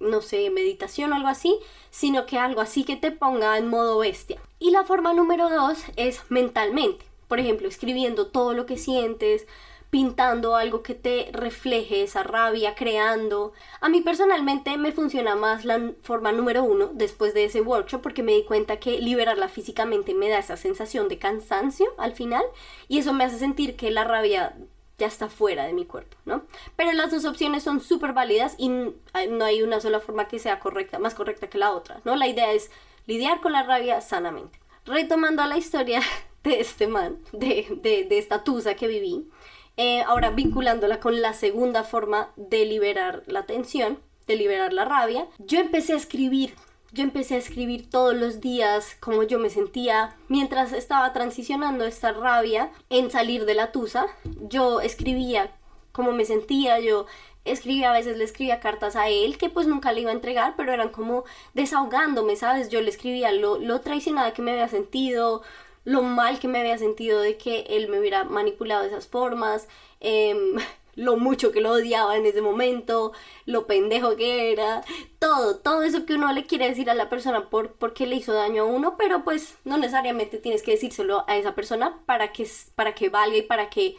no 0.00 0.20
sé, 0.20 0.50
meditación 0.50 1.12
o 1.12 1.16
algo 1.16 1.28
así, 1.28 1.58
sino 1.90 2.26
que 2.26 2.38
algo 2.38 2.60
así 2.60 2.84
que 2.84 2.96
te 2.96 3.12
ponga 3.12 3.56
en 3.56 3.68
modo 3.68 3.98
bestia. 3.98 4.40
Y 4.58 4.70
la 4.70 4.84
forma 4.84 5.14
número 5.14 5.48
dos 5.48 5.78
es 5.96 6.20
mentalmente, 6.28 7.04
por 7.28 7.40
ejemplo, 7.40 7.66
escribiendo 7.68 8.26
todo 8.26 8.52
lo 8.52 8.66
que 8.66 8.76
sientes, 8.76 9.46
pintando 9.92 10.56
algo 10.56 10.82
que 10.82 10.94
te 10.94 11.28
refleje 11.34 12.02
esa 12.02 12.22
rabia, 12.22 12.74
creando. 12.74 13.52
A 13.82 13.90
mí 13.90 14.00
personalmente 14.00 14.78
me 14.78 14.90
funciona 14.90 15.36
más 15.36 15.66
la 15.66 15.92
forma 16.00 16.32
número 16.32 16.64
uno 16.64 16.88
después 16.94 17.34
de 17.34 17.44
ese 17.44 17.60
workshop 17.60 18.00
porque 18.00 18.22
me 18.22 18.32
di 18.32 18.42
cuenta 18.42 18.78
que 18.78 19.02
liberarla 19.02 19.48
físicamente 19.48 20.14
me 20.14 20.30
da 20.30 20.38
esa 20.38 20.56
sensación 20.56 21.08
de 21.08 21.18
cansancio 21.18 21.88
al 21.98 22.14
final 22.14 22.42
y 22.88 23.00
eso 23.00 23.12
me 23.12 23.24
hace 23.24 23.38
sentir 23.38 23.76
que 23.76 23.90
la 23.90 24.04
rabia 24.04 24.56
ya 24.96 25.08
está 25.08 25.28
fuera 25.28 25.66
de 25.66 25.74
mi 25.74 25.84
cuerpo, 25.84 26.16
¿no? 26.24 26.46
Pero 26.74 26.92
las 26.92 27.10
dos 27.10 27.26
opciones 27.26 27.62
son 27.62 27.82
súper 27.82 28.14
válidas 28.14 28.54
y 28.56 28.70
no 28.70 29.44
hay 29.44 29.62
una 29.62 29.78
sola 29.78 30.00
forma 30.00 30.26
que 30.26 30.38
sea 30.38 30.58
correcta, 30.58 31.00
más 31.00 31.14
correcta 31.14 31.50
que 31.50 31.58
la 31.58 31.72
otra, 31.72 32.00
¿no? 32.06 32.16
La 32.16 32.28
idea 32.28 32.50
es 32.52 32.70
lidiar 33.04 33.42
con 33.42 33.52
la 33.52 33.62
rabia 33.62 34.00
sanamente. 34.00 34.58
Retomando 34.86 35.42
a 35.42 35.46
la 35.46 35.58
historia 35.58 36.00
de 36.44 36.60
este 36.60 36.86
man, 36.86 37.18
de, 37.32 37.66
de, 37.82 38.04
de 38.04 38.18
esta 38.18 38.42
tusa 38.42 38.74
que 38.74 38.86
viví, 38.86 39.28
eh, 39.76 40.02
ahora 40.02 40.30
vinculándola 40.30 41.00
con 41.00 41.22
la 41.22 41.32
segunda 41.32 41.84
forma 41.84 42.30
de 42.36 42.66
liberar 42.66 43.22
la 43.26 43.46
tensión, 43.46 43.98
de 44.26 44.36
liberar 44.36 44.72
la 44.72 44.84
rabia, 44.84 45.26
yo 45.38 45.58
empecé 45.58 45.94
a 45.94 45.96
escribir. 45.96 46.54
Yo 46.94 47.02
empecé 47.02 47.36
a 47.36 47.38
escribir 47.38 47.88
todos 47.88 48.14
los 48.14 48.42
días 48.42 48.98
cómo 49.00 49.22
yo 49.22 49.38
me 49.38 49.48
sentía 49.48 50.14
mientras 50.28 50.74
estaba 50.74 51.14
transicionando 51.14 51.86
esta 51.86 52.12
rabia 52.12 52.70
en 52.90 53.10
salir 53.10 53.46
de 53.46 53.54
la 53.54 53.72
tusa. 53.72 54.06
Yo 54.42 54.82
escribía 54.82 55.56
cómo 55.92 56.12
me 56.12 56.26
sentía, 56.26 56.80
yo 56.80 57.06
escribía, 57.46 57.90
a 57.90 57.94
veces 57.94 58.18
le 58.18 58.24
escribía 58.24 58.60
cartas 58.60 58.94
a 58.94 59.08
él 59.08 59.38
que 59.38 59.48
pues 59.48 59.66
nunca 59.66 59.92
le 59.92 60.02
iba 60.02 60.10
a 60.10 60.14
entregar, 60.14 60.54
pero 60.56 60.72
eran 60.72 60.90
como 60.90 61.24
desahogándome, 61.54 62.36
¿sabes? 62.36 62.68
Yo 62.68 62.82
le 62.82 62.90
escribía 62.90 63.32
lo, 63.32 63.58
lo 63.58 63.80
traicionada 63.80 64.34
que 64.34 64.42
me 64.42 64.52
había 64.52 64.68
sentido, 64.68 65.42
lo 65.84 66.02
mal 66.02 66.38
que 66.38 66.48
me 66.48 66.60
había 66.60 66.78
sentido 66.78 67.20
de 67.20 67.36
que 67.36 67.60
él 67.68 67.88
me 67.88 67.98
hubiera 67.98 68.24
manipulado 68.24 68.82
de 68.82 68.88
esas 68.88 69.08
formas, 69.08 69.68
em, 70.00 70.56
lo 70.94 71.16
mucho 71.16 71.52
que 71.52 71.62
lo 71.62 71.70
odiaba 71.70 72.16
en 72.16 72.26
ese 72.26 72.42
momento, 72.42 73.12
lo 73.46 73.66
pendejo 73.66 74.14
que 74.16 74.52
era, 74.52 74.82
todo, 75.18 75.56
todo 75.56 75.82
eso 75.82 76.04
que 76.04 76.14
uno 76.14 76.30
le 76.32 76.44
quiere 76.44 76.68
decir 76.68 76.90
a 76.90 76.94
la 76.94 77.08
persona 77.08 77.48
por, 77.48 77.72
porque 77.72 78.06
le 78.06 78.16
hizo 78.16 78.34
daño 78.34 78.64
a 78.64 78.66
uno, 78.66 78.96
pero 78.98 79.24
pues 79.24 79.56
no 79.64 79.78
necesariamente 79.78 80.38
tienes 80.38 80.62
que 80.62 80.72
decírselo 80.72 81.24
a 81.28 81.36
esa 81.36 81.54
persona 81.54 81.98
para 82.04 82.32
que, 82.32 82.46
para 82.74 82.94
que 82.94 83.08
valga 83.08 83.38
y 83.38 83.42
para 83.42 83.70
que 83.70 83.96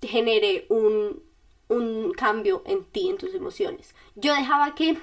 genere 0.00 0.66
un, 0.70 1.22
un 1.68 2.12
cambio 2.12 2.62
en 2.66 2.84
ti, 2.84 3.10
en 3.10 3.18
tus 3.18 3.34
emociones. 3.34 3.94
Yo 4.14 4.34
dejaba 4.34 4.74
que 4.74 4.96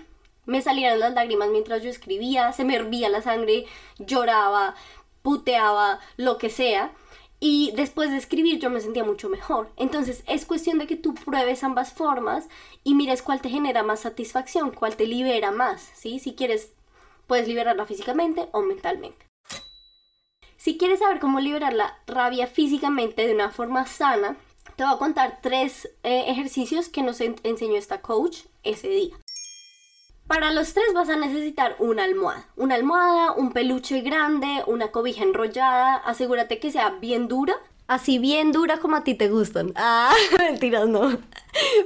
me 0.46 0.62
salieran 0.62 1.00
las 1.00 1.14
lágrimas 1.14 1.50
mientras 1.50 1.82
yo 1.84 1.90
escribía, 1.90 2.52
se 2.54 2.66
me 2.66 2.76
hervía 2.76 3.10
la 3.10 3.22
sangre, 3.22 3.66
lloraba, 3.98 4.76
puteaba, 5.24 6.00
lo 6.18 6.38
que 6.38 6.52
sea. 6.52 6.92
Y 7.40 7.72
después 7.76 8.12
de 8.12 8.18
escribir 8.18 8.60
yo 8.60 8.70
me 8.70 8.80
sentía 8.80 9.04
mucho 9.04 9.28
mejor. 9.28 9.72
Entonces 9.76 10.24
es 10.28 10.46
cuestión 10.46 10.78
de 10.78 10.88
que 10.88 10.96
tú 10.96 11.16
pruebes 11.16 11.64
ambas 11.64 11.92
formas 11.92 12.48
y 12.84 12.94
mires 12.94 13.22
cuál 13.22 13.42
te 13.42 13.50
genera 13.50 13.84
más 13.84 14.02
satisfacción, 14.02 14.72
cuál 14.72 14.96
te 14.96 15.08
libera 15.08 15.52
más, 15.52 15.90
¿sí? 15.96 16.20
Si 16.20 16.36
quieres, 16.36 16.72
puedes 17.28 17.48
liberarla 17.48 17.86
físicamente 17.86 18.48
o 18.52 18.62
mentalmente. 18.62 19.26
Si 20.56 20.78
quieres 20.78 21.00
saber 21.00 21.20
cómo 21.20 21.42
liberar 21.42 21.74
la 21.74 21.98
rabia 22.08 22.48
físicamente 22.48 23.28
de 23.28 23.34
una 23.34 23.52
forma 23.52 23.86
sana, 23.86 24.38
te 24.78 24.86
voy 24.86 24.94
a 24.94 24.98
contar 24.98 25.40
tres 25.42 25.90
eh, 26.04 26.26
ejercicios 26.28 26.88
que 26.88 27.04
nos 27.04 27.20
enseñó 27.20 27.76
esta 27.76 28.02
coach 28.02 28.44
ese 28.64 28.88
día. 28.88 29.23
Para 30.28 30.52
los 30.52 30.74
tres 30.74 30.94
vas 30.94 31.10
a 31.10 31.16
necesitar 31.16 31.76
una 31.80 32.06
almohada. 32.06 32.48
Una 32.56 32.76
almohada, 32.76 33.34
un 33.34 33.52
peluche 33.52 34.02
grande, 34.02 34.64
una 34.68 34.92
cobija 34.92 35.24
enrollada. 35.24 35.96
Asegúrate 35.98 36.60
que 36.60 36.72
sea 36.72 36.92
bien 37.02 37.28
dura. 37.28 37.56
Así 37.86 38.18
bien 38.18 38.54
dura 38.54 38.78
como 38.78 38.96
a 38.96 39.04
ti 39.04 39.14
te 39.14 39.28
gustan. 39.28 39.74
Ah, 39.76 40.14
mentiras, 40.40 40.88
no. 40.88 41.18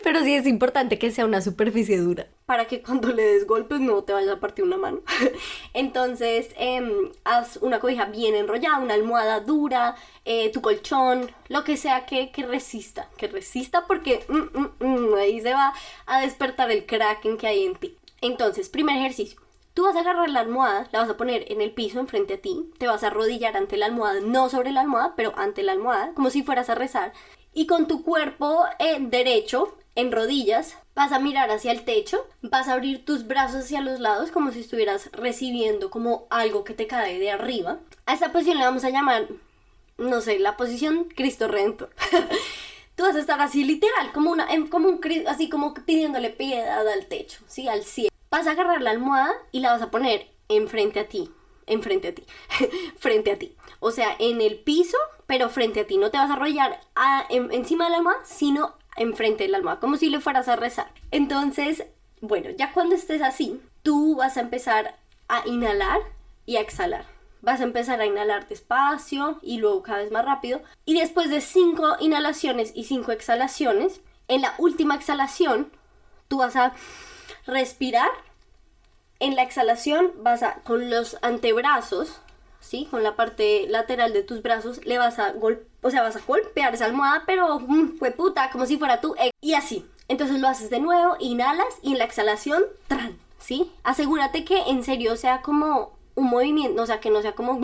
Pero 0.04 0.23
sí 0.23 0.36
es 0.36 0.45
importante 0.45 1.00
que 1.00 1.12
sea 1.12 1.26
una 1.26 1.41
superficie 1.41 1.97
dura. 1.97 2.28
Para 2.45 2.65
que 2.65 2.84
cuando 2.84 3.12
le 3.12 3.23
des 3.23 3.47
golpes 3.47 3.80
no 3.80 4.04
te 4.04 4.13
vaya 4.13 4.34
a 4.34 4.39
partir 4.39 4.63
una 4.63 4.78
mano. 4.78 5.02
Entonces, 5.73 6.50
em, 6.58 7.12
haz 7.26 7.58
una 7.58 7.80
cobija 7.80 8.06
bien 8.06 8.36
enrollada, 8.36 8.78
una 8.78 8.93
almohada 8.93 9.39
dura, 9.39 9.95
eh, 10.23 10.52
tu 10.52 10.62
colchón, 10.62 11.32
lo 11.50 11.63
que 11.63 11.76
sea 11.76 12.06
que, 12.06 12.32
resista. 12.47 13.10
Que 13.17 13.28
resista 13.28 13.88
porque 13.88 14.23
mm, 14.30 14.60
mm, 14.60 14.69
mm, 14.80 15.13
ahí 15.15 15.41
se 15.41 15.52
va 15.52 15.73
a 16.06 16.21
despertar 16.21 16.69
el 16.71 16.86
kraken 16.86 17.38
que 17.38 17.47
hay 17.47 17.65
en 17.65 17.76
ti. 17.76 17.97
Entonces, 18.21 18.69
primer 18.69 18.97
ejercicio. 18.97 19.39
Tú 19.73 19.84
vas 19.84 19.95
a 19.95 19.99
agarrar 19.99 20.30
la 20.30 20.39
almohada, 20.39 20.88
la 20.91 21.01
vas 21.01 21.10
a 21.10 21.17
poner 21.17 21.51
en 21.51 21.62
el 21.62 21.71
piso 21.71 21.99
enfrente 21.99 22.36
a 22.36 22.41
ti, 22.41 22.71
te 22.80 22.88
vas 22.88 23.03
a 23.03 23.08
arrodillar 23.08 23.56
ante 23.56 23.77
la 23.77 23.86
almohada, 23.86 24.21
no 24.21 24.49
sobre 24.49 24.71
la 24.71 24.82
almohada, 24.82 25.13
pero 25.15 25.34
ante 25.38 25.62
la 25.62 25.73
almohada, 25.73 26.13
como 26.15 26.32
si 26.32 26.41
fueras 26.41 26.69
a 26.69 26.75
rezar. 26.75 27.13
Y 27.53 27.67
con 27.67 27.88
tu 27.88 28.03
cuerpo 28.03 28.63
eh, 28.80 28.97
derecho, 28.99 29.77
en 29.95 30.12
rodillas, 30.12 30.77
vas 30.95 31.12
a 31.12 31.19
mirar 31.19 31.51
hacia 31.51 31.71
el 31.71 31.86
techo, 31.86 32.25
vas 32.41 32.67
a 32.67 32.73
abrir 32.73 33.06
tus 33.06 33.27
brazos 33.27 33.65
hacia 33.65 33.82
los 33.82 33.99
lados 33.99 34.32
como 34.32 34.51
si 34.51 34.62
estuvieras 34.62 35.12
recibiendo 35.12 35.89
como 35.89 36.27
algo 36.30 36.63
que 36.63 36.73
te 36.73 36.88
cae 36.88 37.19
de 37.19 37.32
arriba. 37.32 37.80
A 38.06 38.13
esta 38.13 38.32
posición 38.32 38.58
le 38.58 38.65
vamos 38.65 38.84
a 38.84 38.89
llamar 38.89 39.27
no 39.97 40.21
sé, 40.21 40.39
la 40.39 40.58
posición 40.58 41.06
Cristo 41.06 41.47
Redentor. 41.47 41.89
tú 42.97 43.03
vas 43.03 43.15
a 43.15 43.19
estar 43.19 43.39
así 43.39 43.63
literal, 43.63 44.12
como 44.12 44.31
una, 44.31 44.47
como 44.69 44.89
un, 44.89 44.99
así 45.27 45.49
como 45.49 45.73
pidiéndole 45.73 46.31
piedad 46.31 46.86
al 46.86 47.05
techo, 47.05 47.39
¿sí? 47.47 47.69
Al 47.69 47.83
cielo. 47.83 48.10
Vas 48.31 48.47
a 48.47 48.51
agarrar 48.51 48.81
la 48.81 48.89
almohada 48.89 49.33
y 49.51 49.62
la 49.62 49.71
vas 49.71 49.83
a 49.83 49.91
poner 49.91 50.27
enfrente 50.49 50.99
a 50.99 51.07
ti, 51.07 51.29
enfrente 51.67 52.10
a 52.10 52.15
ti, 52.15 52.25
frente 52.97 53.31
a 53.31 53.39
ti. 53.39 53.55
O 53.79 53.91
sea, 53.91 54.15
en 54.17 54.41
el 54.41 54.57
piso, 54.60 54.97
pero 55.27 55.49
frente 55.49 55.81
a 55.81 55.88
ti. 55.88 55.97
No 55.97 56.10
te 56.10 56.17
vas 56.17 56.31
a 56.31 56.33
arrollar 56.33 56.81
encima 57.29 57.86
de 57.86 57.91
la 57.91 57.97
almohada, 57.97 58.25
sino 58.25 58.73
enfrente 58.97 59.43
de 59.43 59.49
la 59.49 59.57
almohada, 59.57 59.79
como 59.79 59.97
si 59.97 60.10
le 60.10 60.19
fueras 60.19 60.47
a 60.47 60.55
rezar. 60.55 60.91
Entonces, 61.12 61.86
bueno, 62.19 62.49
ya 62.57 62.73
cuando 62.73 62.95
estés 62.95 63.21
así, 63.21 63.62
tú 63.83 64.15
vas 64.15 64.38
a 64.38 64.41
empezar 64.41 64.97
a 65.27 65.47
inhalar 65.47 65.99
y 66.47 66.55
a 66.55 66.62
exhalar. 66.62 67.05
Vas 67.41 67.62
a 67.62 67.63
empezar 67.63 68.02
a 68.02 68.06
inhalar 68.06 68.47
despacio 68.47 69.39
y 69.41 69.58
luego 69.58 69.84
cada 69.84 70.00
vez 70.00 70.12
más 70.12 70.26
rápido. 70.26 70.62
Y 70.86 71.00
después 71.00 71.30
de 71.30 71.41
cinco 71.41 71.95
inhalaciones 72.00 72.71
y 72.76 72.86
cinco 72.86 73.12
exhalaciones, 73.12 74.02
en 74.28 74.41
la 74.41 74.54
última 74.58 74.95
exhalación, 74.95 75.71
tú 76.28 76.39
vas 76.39 76.56
a 76.56 76.73
respirar. 77.45 78.10
En 79.19 79.36
la 79.36 79.43
exhalación 79.43 80.12
vas 80.17 80.43
a, 80.43 80.56
con 80.63 80.89
los 80.89 81.17
antebrazos, 81.21 82.19
¿sí? 82.60 82.88
Con 82.89 83.04
la 83.04 83.15
parte 83.15 83.65
lateral 83.67 84.13
de 84.13 84.23
tus 84.23 84.41
brazos, 84.41 84.86
le 84.86 84.97
vas 84.97 85.17
a 85.19 85.32
golpear, 85.32 85.67
o 85.82 85.89
sea, 85.89 86.04
vas 86.04 86.15
a 86.17 86.21
golpear 86.26 86.73
esa 86.73 86.86
almohada, 86.86 87.23
pero 87.26 87.60
mm, 87.60 87.97
fue 87.97 88.12
puta, 88.12 88.50
como 88.52 88.65
si 88.65 88.78
fuera 88.78 89.02
tú. 89.02 89.15
Y 89.41 89.54
así. 89.54 89.86
Entonces 90.08 90.39
lo 90.39 90.47
haces 90.47 90.69
de 90.69 90.80
nuevo, 90.80 91.17
inhalas 91.19 91.80
y 91.82 91.93
en 91.93 91.97
la 91.97 92.06
exhalación, 92.06 92.63
tran, 92.88 93.17
¿sí? 93.39 93.71
Asegúrate 93.84 94.45
que 94.45 94.60
en 94.67 94.84
serio 94.84 95.17
sea 95.17 95.41
como 95.41 95.96
un 96.17 96.32
movimiento, 96.32 96.82
o 96.82 96.86
sea, 96.88 96.99
que 96.99 97.12
no 97.12 97.21
sea 97.21 97.34
como 97.34 97.62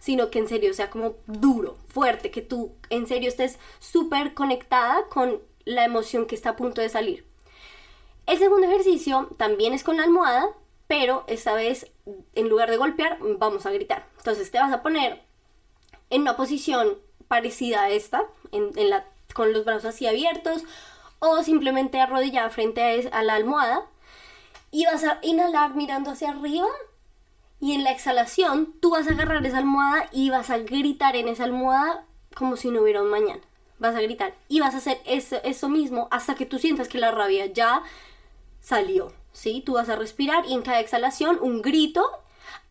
sino 0.00 0.28
que 0.28 0.40
en 0.40 0.48
serio 0.48 0.74
sea 0.74 0.90
como 0.90 1.14
duro, 1.26 1.78
fuerte, 1.86 2.32
que 2.32 2.42
tú 2.42 2.72
en 2.90 3.06
serio 3.06 3.28
estés 3.28 3.60
súper 3.78 4.34
conectada 4.34 5.06
con 5.06 5.40
la 5.64 5.84
emoción 5.84 6.26
que 6.26 6.34
está 6.34 6.50
a 6.50 6.56
punto 6.56 6.80
de 6.80 6.88
salir. 6.88 7.24
El 8.26 8.38
segundo 8.38 8.66
ejercicio 8.66 9.28
también 9.36 9.72
es 9.72 9.84
con 9.84 9.96
la 9.96 10.02
almohada, 10.02 10.48
pero 10.88 11.22
esta 11.28 11.54
vez 11.54 11.92
en 12.34 12.48
lugar 12.48 12.68
de 12.68 12.78
golpear 12.78 13.16
vamos 13.38 13.64
a 13.64 13.70
gritar. 13.70 14.08
Entonces 14.18 14.50
te 14.50 14.58
vas 14.58 14.72
a 14.72 14.82
poner 14.82 15.22
en 16.10 16.22
una 16.22 16.36
posición 16.36 16.98
parecida 17.28 17.84
a 17.84 17.90
esta, 17.90 18.24
con 19.34 19.52
los 19.52 19.64
brazos 19.64 19.94
así 19.94 20.08
abiertos 20.08 20.64
o 21.20 21.44
simplemente 21.44 22.00
arrodillada 22.00 22.50
frente 22.50 22.82
a, 22.82 23.18
a 23.18 23.22
la 23.22 23.34
almohada 23.34 23.86
y 24.72 24.84
vas 24.84 25.04
a 25.04 25.20
inhalar 25.22 25.76
mirando 25.76 26.10
hacia 26.10 26.30
arriba 26.30 26.66
y 27.60 27.72
en 27.72 27.84
la 27.84 27.92
exhalación, 27.92 28.74
tú 28.80 28.90
vas 28.90 29.06
a 29.08 29.12
agarrar 29.12 29.44
esa 29.46 29.58
almohada 29.58 30.08
y 30.12 30.30
vas 30.30 30.50
a 30.50 30.58
gritar 30.58 31.16
en 31.16 31.28
esa 31.28 31.44
almohada 31.44 32.04
como 32.34 32.56
si 32.56 32.70
no 32.70 32.82
hubiera 32.82 33.02
un 33.02 33.10
mañana. 33.10 33.40
Vas 33.78 33.94
a 33.94 34.00
gritar 34.00 34.34
y 34.48 34.60
vas 34.60 34.74
a 34.74 34.78
hacer 34.78 35.00
eso, 35.04 35.36
eso 35.44 35.68
mismo 35.68 36.08
hasta 36.10 36.34
que 36.34 36.46
tú 36.46 36.58
sientas 36.58 36.88
que 36.88 36.98
la 36.98 37.10
rabia 37.10 37.46
ya 37.46 37.82
salió. 38.60 39.12
¿Sí? 39.32 39.62
Tú 39.66 39.74
vas 39.74 39.88
a 39.88 39.96
respirar 39.96 40.46
y 40.46 40.54
en 40.54 40.62
cada 40.62 40.78
exhalación 40.78 41.38
un 41.40 41.60
grito 41.60 42.08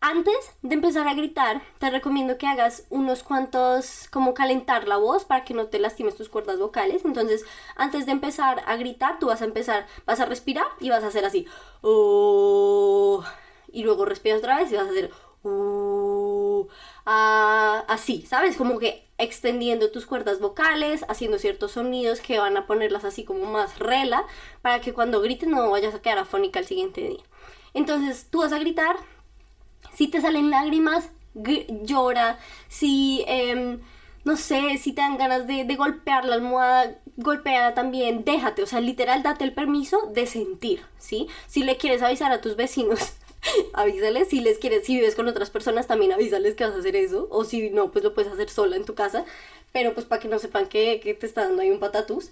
antes 0.00 0.52
de 0.62 0.74
empezar 0.74 1.08
a 1.08 1.14
gritar, 1.14 1.62
te 1.78 1.90
recomiendo 1.90 2.36
que 2.36 2.46
hagas 2.46 2.84
unos 2.90 3.22
cuantos, 3.22 4.08
como 4.10 4.34
calentar 4.34 4.86
la 4.86 4.96
voz 4.96 5.24
para 5.24 5.44
que 5.44 5.54
no 5.54 5.66
te 5.66 5.78
lastimes 5.78 6.16
tus 6.16 6.28
cuerdas 6.28 6.58
vocales. 6.58 7.04
Entonces, 7.04 7.44
antes 7.76 8.06
de 8.06 8.12
empezar 8.12 8.62
a 8.66 8.76
gritar, 8.76 9.18
tú 9.18 9.26
vas 9.26 9.42
a 9.42 9.46
empezar, 9.46 9.86
vas 10.06 10.20
a 10.20 10.26
respirar 10.26 10.66
y 10.80 10.90
vas 10.90 11.04
a 11.04 11.08
hacer 11.08 11.24
así. 11.24 11.46
Oh, 11.80 13.24
y 13.74 13.82
luego 13.82 14.04
respiras 14.04 14.38
otra 14.38 14.58
vez 14.58 14.72
y 14.72 14.76
vas 14.76 14.86
a 14.86 14.90
hacer 14.90 15.10
uh, 15.44 16.66
ah, 17.06 17.84
así, 17.88 18.24
¿sabes? 18.26 18.56
Como 18.56 18.78
que 18.78 19.06
extendiendo 19.18 19.90
tus 19.90 20.06
cuerdas 20.06 20.40
vocales, 20.40 21.04
haciendo 21.08 21.38
ciertos 21.38 21.72
sonidos 21.72 22.20
que 22.20 22.38
van 22.38 22.56
a 22.56 22.66
ponerlas 22.66 23.04
así 23.04 23.24
como 23.24 23.46
más 23.46 23.78
rela, 23.78 24.24
para 24.62 24.80
que 24.80 24.92
cuando 24.92 25.20
grites 25.20 25.48
no 25.48 25.70
vayas 25.70 25.94
a 25.94 26.02
quedar 26.02 26.18
afónica 26.18 26.58
el 26.58 26.66
siguiente 26.66 27.02
día. 27.02 27.22
Entonces 27.74 28.28
tú 28.30 28.40
vas 28.40 28.52
a 28.52 28.58
gritar, 28.58 28.96
si 29.92 30.08
te 30.08 30.20
salen 30.20 30.50
lágrimas, 30.50 31.10
llora, 31.34 32.38
si... 32.68 33.24
Em, 33.26 33.80
no 34.24 34.38
sé, 34.38 34.78
si 34.78 34.92
te 34.92 35.02
dan 35.02 35.18
ganas 35.18 35.46
de, 35.46 35.64
golpear 35.76 36.24
la 36.24 36.36
almohada, 36.36 36.98
golpeala 37.18 37.74
también, 37.74 38.24
déjate, 38.24 38.62
o 38.62 38.66
sea, 38.66 38.80
literal, 38.80 39.22
date 39.22 39.44
el 39.44 39.52
permiso 39.52 40.10
de 40.14 40.26
sentir, 40.26 40.82
¿sí? 40.96 41.28
Si 41.46 41.62
le 41.62 41.76
quieres 41.76 42.00
avisar 42.00 42.32
a 42.32 42.40
tus 42.40 42.56
vecinos 42.56 43.12
avísales 43.72 44.28
si 44.28 44.40
les 44.40 44.58
quieres, 44.58 44.86
si 44.86 44.96
vives 44.96 45.14
con 45.14 45.28
otras 45.28 45.50
personas 45.50 45.86
también 45.86 46.12
avísales 46.12 46.54
que 46.54 46.64
vas 46.64 46.74
a 46.74 46.78
hacer 46.78 46.96
eso, 46.96 47.28
o 47.30 47.44
si 47.44 47.70
no, 47.70 47.90
pues 47.90 48.04
lo 48.04 48.14
puedes 48.14 48.32
hacer 48.32 48.50
sola 48.50 48.76
en 48.76 48.84
tu 48.84 48.94
casa, 48.94 49.24
pero 49.72 49.94
pues 49.94 50.06
para 50.06 50.20
que 50.20 50.28
no 50.28 50.38
sepan 50.38 50.66
que, 50.66 51.00
que 51.00 51.14
te 51.14 51.26
está 51.26 51.44
dando 51.44 51.62
ahí 51.62 51.70
un 51.70 51.80
patatús, 51.80 52.30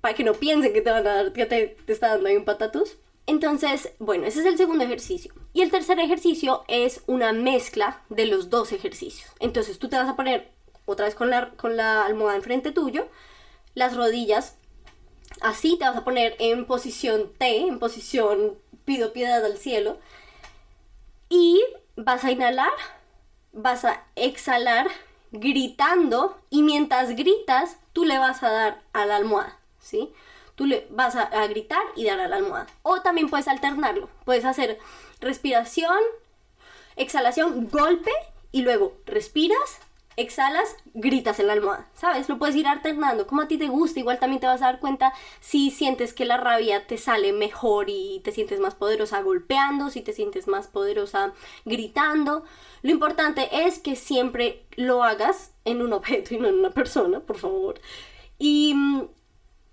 para 0.00 0.14
que 0.14 0.24
no 0.24 0.34
piensen 0.34 0.72
que 0.72 0.80
te 0.80 0.90
van 0.90 1.06
a 1.06 1.14
dar, 1.14 1.32
que 1.32 1.46
te, 1.46 1.76
te 1.84 1.92
está 1.92 2.08
dando 2.08 2.28
ahí 2.28 2.36
un 2.36 2.44
patatús. 2.44 2.96
Entonces, 3.26 3.90
bueno, 3.98 4.26
ese 4.26 4.40
es 4.40 4.46
el 4.46 4.58
segundo 4.58 4.84
ejercicio. 4.84 5.32
Y 5.54 5.62
el 5.62 5.70
tercer 5.70 5.98
ejercicio 5.98 6.62
es 6.68 7.00
una 7.06 7.32
mezcla 7.32 8.02
de 8.10 8.26
los 8.26 8.50
dos 8.50 8.72
ejercicios. 8.72 9.30
Entonces 9.40 9.78
tú 9.78 9.88
te 9.88 9.96
vas 9.96 10.08
a 10.08 10.16
poner 10.16 10.50
otra 10.84 11.06
vez 11.06 11.14
con 11.14 11.30
la, 11.30 11.50
con 11.56 11.76
la 11.76 12.04
almohada 12.04 12.36
enfrente 12.36 12.70
tuyo, 12.70 13.08
las 13.74 13.96
rodillas 13.96 14.56
así, 15.40 15.76
te 15.78 15.84
vas 15.84 15.96
a 15.96 16.04
poner 16.04 16.36
en 16.38 16.66
posición 16.66 17.32
T, 17.38 17.66
en 17.66 17.78
posición 17.78 18.58
pido 18.84 19.12
piedad 19.12 19.44
al 19.44 19.56
cielo, 19.56 19.98
y 21.34 21.64
vas 21.96 22.22
a 22.22 22.30
inhalar, 22.30 22.70
vas 23.52 23.84
a 23.84 24.04
exhalar 24.14 24.86
gritando 25.32 26.38
y 26.48 26.62
mientras 26.62 27.16
gritas 27.16 27.76
tú 27.92 28.04
le 28.04 28.18
vas 28.18 28.44
a 28.44 28.52
dar 28.52 28.82
a 28.92 29.04
la 29.04 29.16
almohada, 29.16 29.58
¿sí? 29.80 30.12
Tú 30.54 30.66
le 30.66 30.86
vas 30.90 31.16
a, 31.16 31.44
gritar 31.48 31.82
y 31.96 32.04
dar 32.04 32.20
a 32.20 32.28
la 32.28 32.36
almohada. 32.36 32.68
O 32.82 33.00
también 33.00 33.28
puedes 33.28 33.48
alternarlo. 33.48 34.08
Puedes 34.24 34.44
hacer 34.44 34.78
respiración, 35.18 35.98
exhalación, 36.94 37.68
golpe 37.68 38.12
y 38.52 38.62
luego 38.62 38.94
respiras, 39.04 39.80
exhalas, 40.16 40.76
gritas 40.94 41.40
en 41.40 41.48
la 41.48 41.54
almohada, 41.54 41.88
¿sabes? 41.94 42.28
Lo 42.28 42.38
puedes 42.38 42.56
ir 42.56 42.66
alternando 42.66 43.26
como 43.26 43.42
a 43.42 43.48
ti 43.48 43.58
te 43.58 43.68
gusta, 43.68 44.00
igual 44.00 44.18
también 44.18 44.40
te 44.40 44.46
vas 44.46 44.62
a 44.62 44.66
dar 44.66 44.80
cuenta 44.80 45.12
si 45.40 45.70
sientes 45.70 46.12
que 46.12 46.24
la 46.24 46.36
rabia 46.36 46.86
te 46.86 46.98
sale 46.98 47.32
mejor 47.32 47.86
y 47.88 48.20
te 48.24 48.32
sientes 48.32 48.60
más 48.60 48.74
poderosa 48.74 49.22
golpeando, 49.22 49.90
si 49.90 50.00
te 50.02 50.12
sientes 50.12 50.46
más 50.46 50.68
poderosa 50.68 51.32
gritando. 51.64 52.44
Lo 52.82 52.90
importante 52.90 53.48
es 53.66 53.78
que 53.78 53.96
siempre 53.96 54.66
lo 54.76 55.02
hagas 55.02 55.52
en 55.64 55.82
un 55.82 55.92
objeto 55.92 56.34
y 56.34 56.38
no 56.38 56.48
en 56.48 56.58
una 56.58 56.70
persona, 56.70 57.20
por 57.20 57.38
favor. 57.38 57.80
Y 58.38 58.74
mm, 58.74 59.08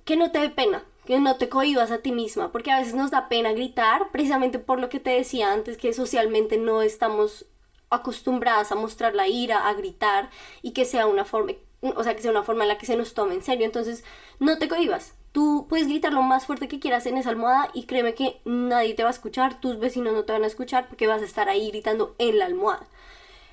que 0.05 0.15
no 0.15 0.31
te 0.31 0.39
dé 0.39 0.49
pena, 0.49 0.83
que 1.05 1.19
no 1.19 1.35
te 1.35 1.49
cohibas 1.49 1.91
a 1.91 1.99
ti 1.99 2.11
misma, 2.11 2.51
porque 2.51 2.71
a 2.71 2.79
veces 2.79 2.95
nos 2.95 3.11
da 3.11 3.29
pena 3.29 3.53
gritar, 3.53 4.11
precisamente 4.11 4.59
por 4.59 4.79
lo 4.79 4.89
que 4.89 4.99
te 4.99 5.11
decía 5.11 5.51
antes, 5.51 5.77
que 5.77 5.93
socialmente 5.93 6.57
no 6.57 6.81
estamos 6.81 7.45
acostumbradas 7.91 8.71
a 8.71 8.75
mostrar 8.75 9.13
la 9.13 9.27
ira, 9.27 9.67
a 9.67 9.73
gritar 9.73 10.29
y 10.61 10.71
que 10.71 10.85
sea 10.85 11.05
una 11.05 11.25
forma, 11.25 11.53
o 11.81 12.03
sea, 12.03 12.15
que 12.15 12.21
sea 12.21 12.31
una 12.31 12.43
forma 12.43 12.63
en 12.63 12.69
la 12.69 12.77
que 12.77 12.85
se 12.85 12.95
nos 12.95 13.13
tome 13.13 13.35
en 13.35 13.43
serio. 13.43 13.65
Entonces, 13.65 14.03
no 14.39 14.57
te 14.57 14.67
cohibas. 14.67 15.13
Tú 15.31 15.67
puedes 15.69 15.87
gritar 15.87 16.11
lo 16.11 16.23
más 16.23 16.45
fuerte 16.45 16.67
que 16.67 16.79
quieras 16.79 17.05
en 17.05 17.17
esa 17.17 17.29
almohada 17.29 17.69
y 17.73 17.83
créeme 17.83 18.15
que 18.15 18.41
nadie 18.43 18.95
te 18.95 19.03
va 19.03 19.09
a 19.09 19.13
escuchar, 19.13 19.61
tus 19.61 19.79
vecinos 19.79 20.13
no 20.13 20.25
te 20.25 20.33
van 20.33 20.43
a 20.43 20.47
escuchar 20.47 20.87
porque 20.87 21.07
vas 21.07 21.21
a 21.21 21.25
estar 21.25 21.47
ahí 21.47 21.69
gritando 21.69 22.15
en 22.17 22.39
la 22.39 22.45
almohada. 22.45 22.87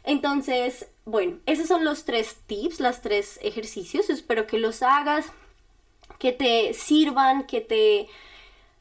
Entonces, 0.04 0.88
bueno, 1.04 1.38
esos 1.46 1.68
son 1.68 1.84
los 1.84 2.04
tres 2.04 2.36
tips, 2.46 2.80
los 2.80 3.00
tres 3.00 3.38
ejercicios. 3.42 4.10
Espero 4.10 4.46
que 4.46 4.58
los 4.58 4.82
hagas, 4.82 5.26
que 6.18 6.32
te 6.32 6.74
sirvan, 6.74 7.44
que 7.44 7.60
te 7.60 8.08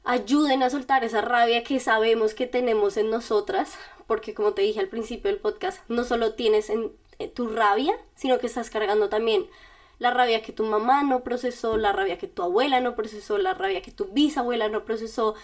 ayuden 0.04 0.64
a 0.64 0.70
soltar 0.70 1.04
esa 1.04 1.22
rabia 1.22 1.64
que 1.64 1.80
sabemos 1.80 2.34
que 2.34 2.48
tenemos 2.48 2.96
en 2.96 3.10
nosotras, 3.10 3.78
porque 4.08 4.34
como 4.34 4.54
te 4.54 4.62
dije 4.62 4.80
al 4.80 4.88
principio 4.88 5.30
del 5.30 5.40
podcast, 5.40 5.88
no 5.90 6.04
solo 6.04 6.34
tienes 6.34 6.70
en, 6.70 6.92
eh, 7.20 7.28
tu 7.28 7.50
rabia, 7.50 7.94
sino 8.16 8.40
que 8.40 8.48
estás 8.48 8.70
cargando 8.70 9.10
también 9.10 9.48
la 10.00 10.12
rabia 10.12 10.42
que 10.42 10.54
tu 10.54 10.64
mamá 10.64 11.04
no 11.04 11.24
procesó, 11.24 11.78
la 11.78 11.92
rabia 11.92 12.18
que 12.18 12.28
tu 12.28 12.44
abuela 12.44 12.80
no 12.80 12.96
procesó, 12.96 13.38
la 13.38 13.54
rabia 13.54 13.82
que 13.82 13.92
tu 13.92 14.06
bisabuela 14.06 14.70
no 14.70 14.86
procesó. 14.86 15.36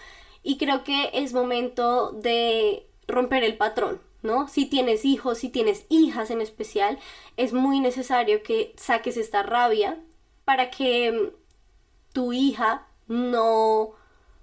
Y 0.42 0.58
creo 0.58 0.84
que 0.84 1.10
es 1.12 1.32
momento 1.32 2.12
de 2.12 2.86
romper 3.08 3.44
el 3.44 3.56
patrón, 3.56 4.00
¿no? 4.22 4.48
Si 4.48 4.66
tienes 4.66 5.04
hijos, 5.04 5.38
si 5.38 5.48
tienes 5.48 5.86
hijas 5.88 6.30
en 6.30 6.40
especial, 6.40 6.98
es 7.36 7.52
muy 7.52 7.80
necesario 7.80 8.42
que 8.42 8.72
saques 8.76 9.16
esta 9.16 9.42
rabia 9.42 9.98
para 10.44 10.70
que 10.70 11.12
mm, 11.12 12.12
tu 12.12 12.32
hija 12.32 12.86
no 13.08 13.92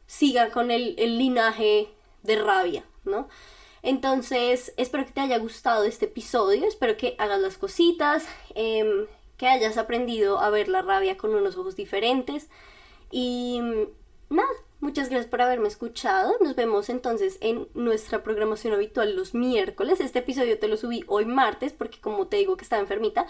siga 0.08 0.52
con 0.52 0.72
el 0.72 0.96
linaje 1.18 1.90
de 2.24 2.36
rabia, 2.36 2.84
¿no? 3.06 3.30
Entonces, 3.84 4.74
espero 4.78 5.06
que 5.06 5.12
te 5.12 5.22
haya 5.22 5.40
gustado 5.40 5.84
este 5.86 6.06
episodio, 6.06 6.68
espero 6.68 6.98
que 6.98 7.16
hagas 7.18 7.40
las 7.40 7.58
cositas, 7.58 8.26
em, 8.54 9.08
que 9.38 9.48
hayas 9.48 9.78
aprendido 9.78 10.40
a 10.40 10.50
ver 10.52 10.68
la 10.68 10.84
rabia 10.84 11.18
con 11.18 11.34
unos 11.34 11.58
ojos 11.58 11.76
diferentes. 11.76 12.48
Y 13.10 13.60
mm, 13.62 14.36
nada, 14.36 14.50
muchas 14.82 15.10
gracias 15.10 15.30
por 15.30 15.42
haberme 15.42 15.68
escuchado. 15.68 16.36
Nos 16.42 16.56
vemos 16.56 16.90
entonces 16.90 17.38
en 17.42 17.68
nuestra 17.74 18.24
programación 18.24 18.74
habitual 18.74 19.16
los 19.16 19.34
miércoles. 19.34 20.00
Este 20.00 20.20
episodio 20.20 20.60
te 20.60 20.68
lo 20.68 20.78
subí 20.78 21.04
hoy 21.08 21.26
martes 21.26 21.74
porque 21.74 22.00
como 22.00 22.28
te 22.28 22.38
digo 22.38 22.58
que 22.58 22.64
estaba 22.64 22.82
enfermita, 22.82 23.26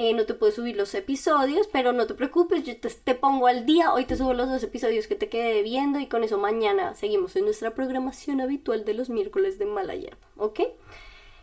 eh, 0.00 0.14
no 0.14 0.26
te 0.26 0.34
puedo 0.34 0.52
subir 0.52 0.76
los 0.76 0.94
episodios, 0.94 1.66
pero 1.72 1.92
no 1.92 2.06
te 2.06 2.14
preocupes, 2.14 2.62
yo 2.62 2.78
te, 2.78 2.88
te 2.88 3.16
pongo 3.16 3.48
al 3.48 3.66
día. 3.66 3.92
Hoy 3.92 4.04
te 4.04 4.16
subo 4.16 4.32
los 4.32 4.48
dos 4.48 4.62
episodios 4.62 5.08
que 5.08 5.16
te 5.16 5.28
quedé 5.28 5.60
viendo 5.64 5.98
y 5.98 6.06
con 6.06 6.22
eso 6.22 6.38
mañana 6.38 6.94
seguimos 6.94 7.34
en 7.34 7.44
nuestra 7.44 7.74
programación 7.74 8.40
habitual 8.40 8.84
de 8.84 8.94
los 8.94 9.10
miércoles 9.10 9.58
de 9.58 9.66
Mala 9.66 9.94
¿ok? 10.36 10.60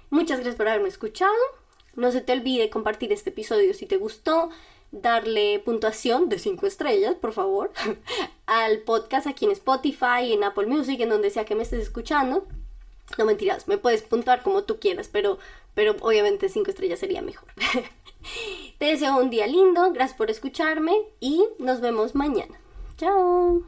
Muchas 0.10 0.38
gracias 0.38 0.56
por 0.56 0.70
haberme 0.70 0.88
escuchado. 0.88 1.34
No 1.96 2.14
se 2.14 2.22
te 2.22 2.32
olvide 2.32 2.70
compartir 2.70 3.12
este 3.12 3.32
episodio 3.32 3.74
si 3.74 3.88
te 3.88 3.98
gustó, 3.98 4.50
darle 4.94 5.60
puntuación 5.60 6.30
de 6.30 6.40
5 6.40 6.66
estrellas, 6.66 7.16
por 7.16 7.34
favor, 7.34 7.74
al 8.46 8.80
podcast 8.84 9.28
aquí 9.28 9.44
en 9.44 9.52
Spotify, 9.52 10.32
en 10.32 10.46
Apple 10.46 10.68
Music, 10.68 11.02
en 11.02 11.10
donde 11.10 11.30
sea 11.30 11.44
que 11.44 11.56
me 11.56 11.64
estés 11.64 11.82
escuchando. 11.82 12.48
No 13.18 13.26
mentiras, 13.26 13.68
me 13.68 13.78
puedes 13.78 14.02
puntuar 14.02 14.44
como 14.44 14.64
tú 14.64 14.80
quieras, 14.80 15.10
pero, 15.12 15.40
pero 15.74 15.98
obviamente 16.00 16.48
5 16.48 16.70
estrellas 16.70 17.00
sería 17.00 17.22
mejor. 17.22 17.50
Te 18.78 18.86
deseo 18.86 19.18
un 19.18 19.30
día 19.30 19.48
lindo, 19.48 19.92
gracias 19.92 20.18
por 20.18 20.30
escucharme 20.30 20.94
y 21.20 21.44
nos 21.60 21.82
vemos 21.82 22.16
mañana. 22.16 22.60
Chao. 22.98 23.64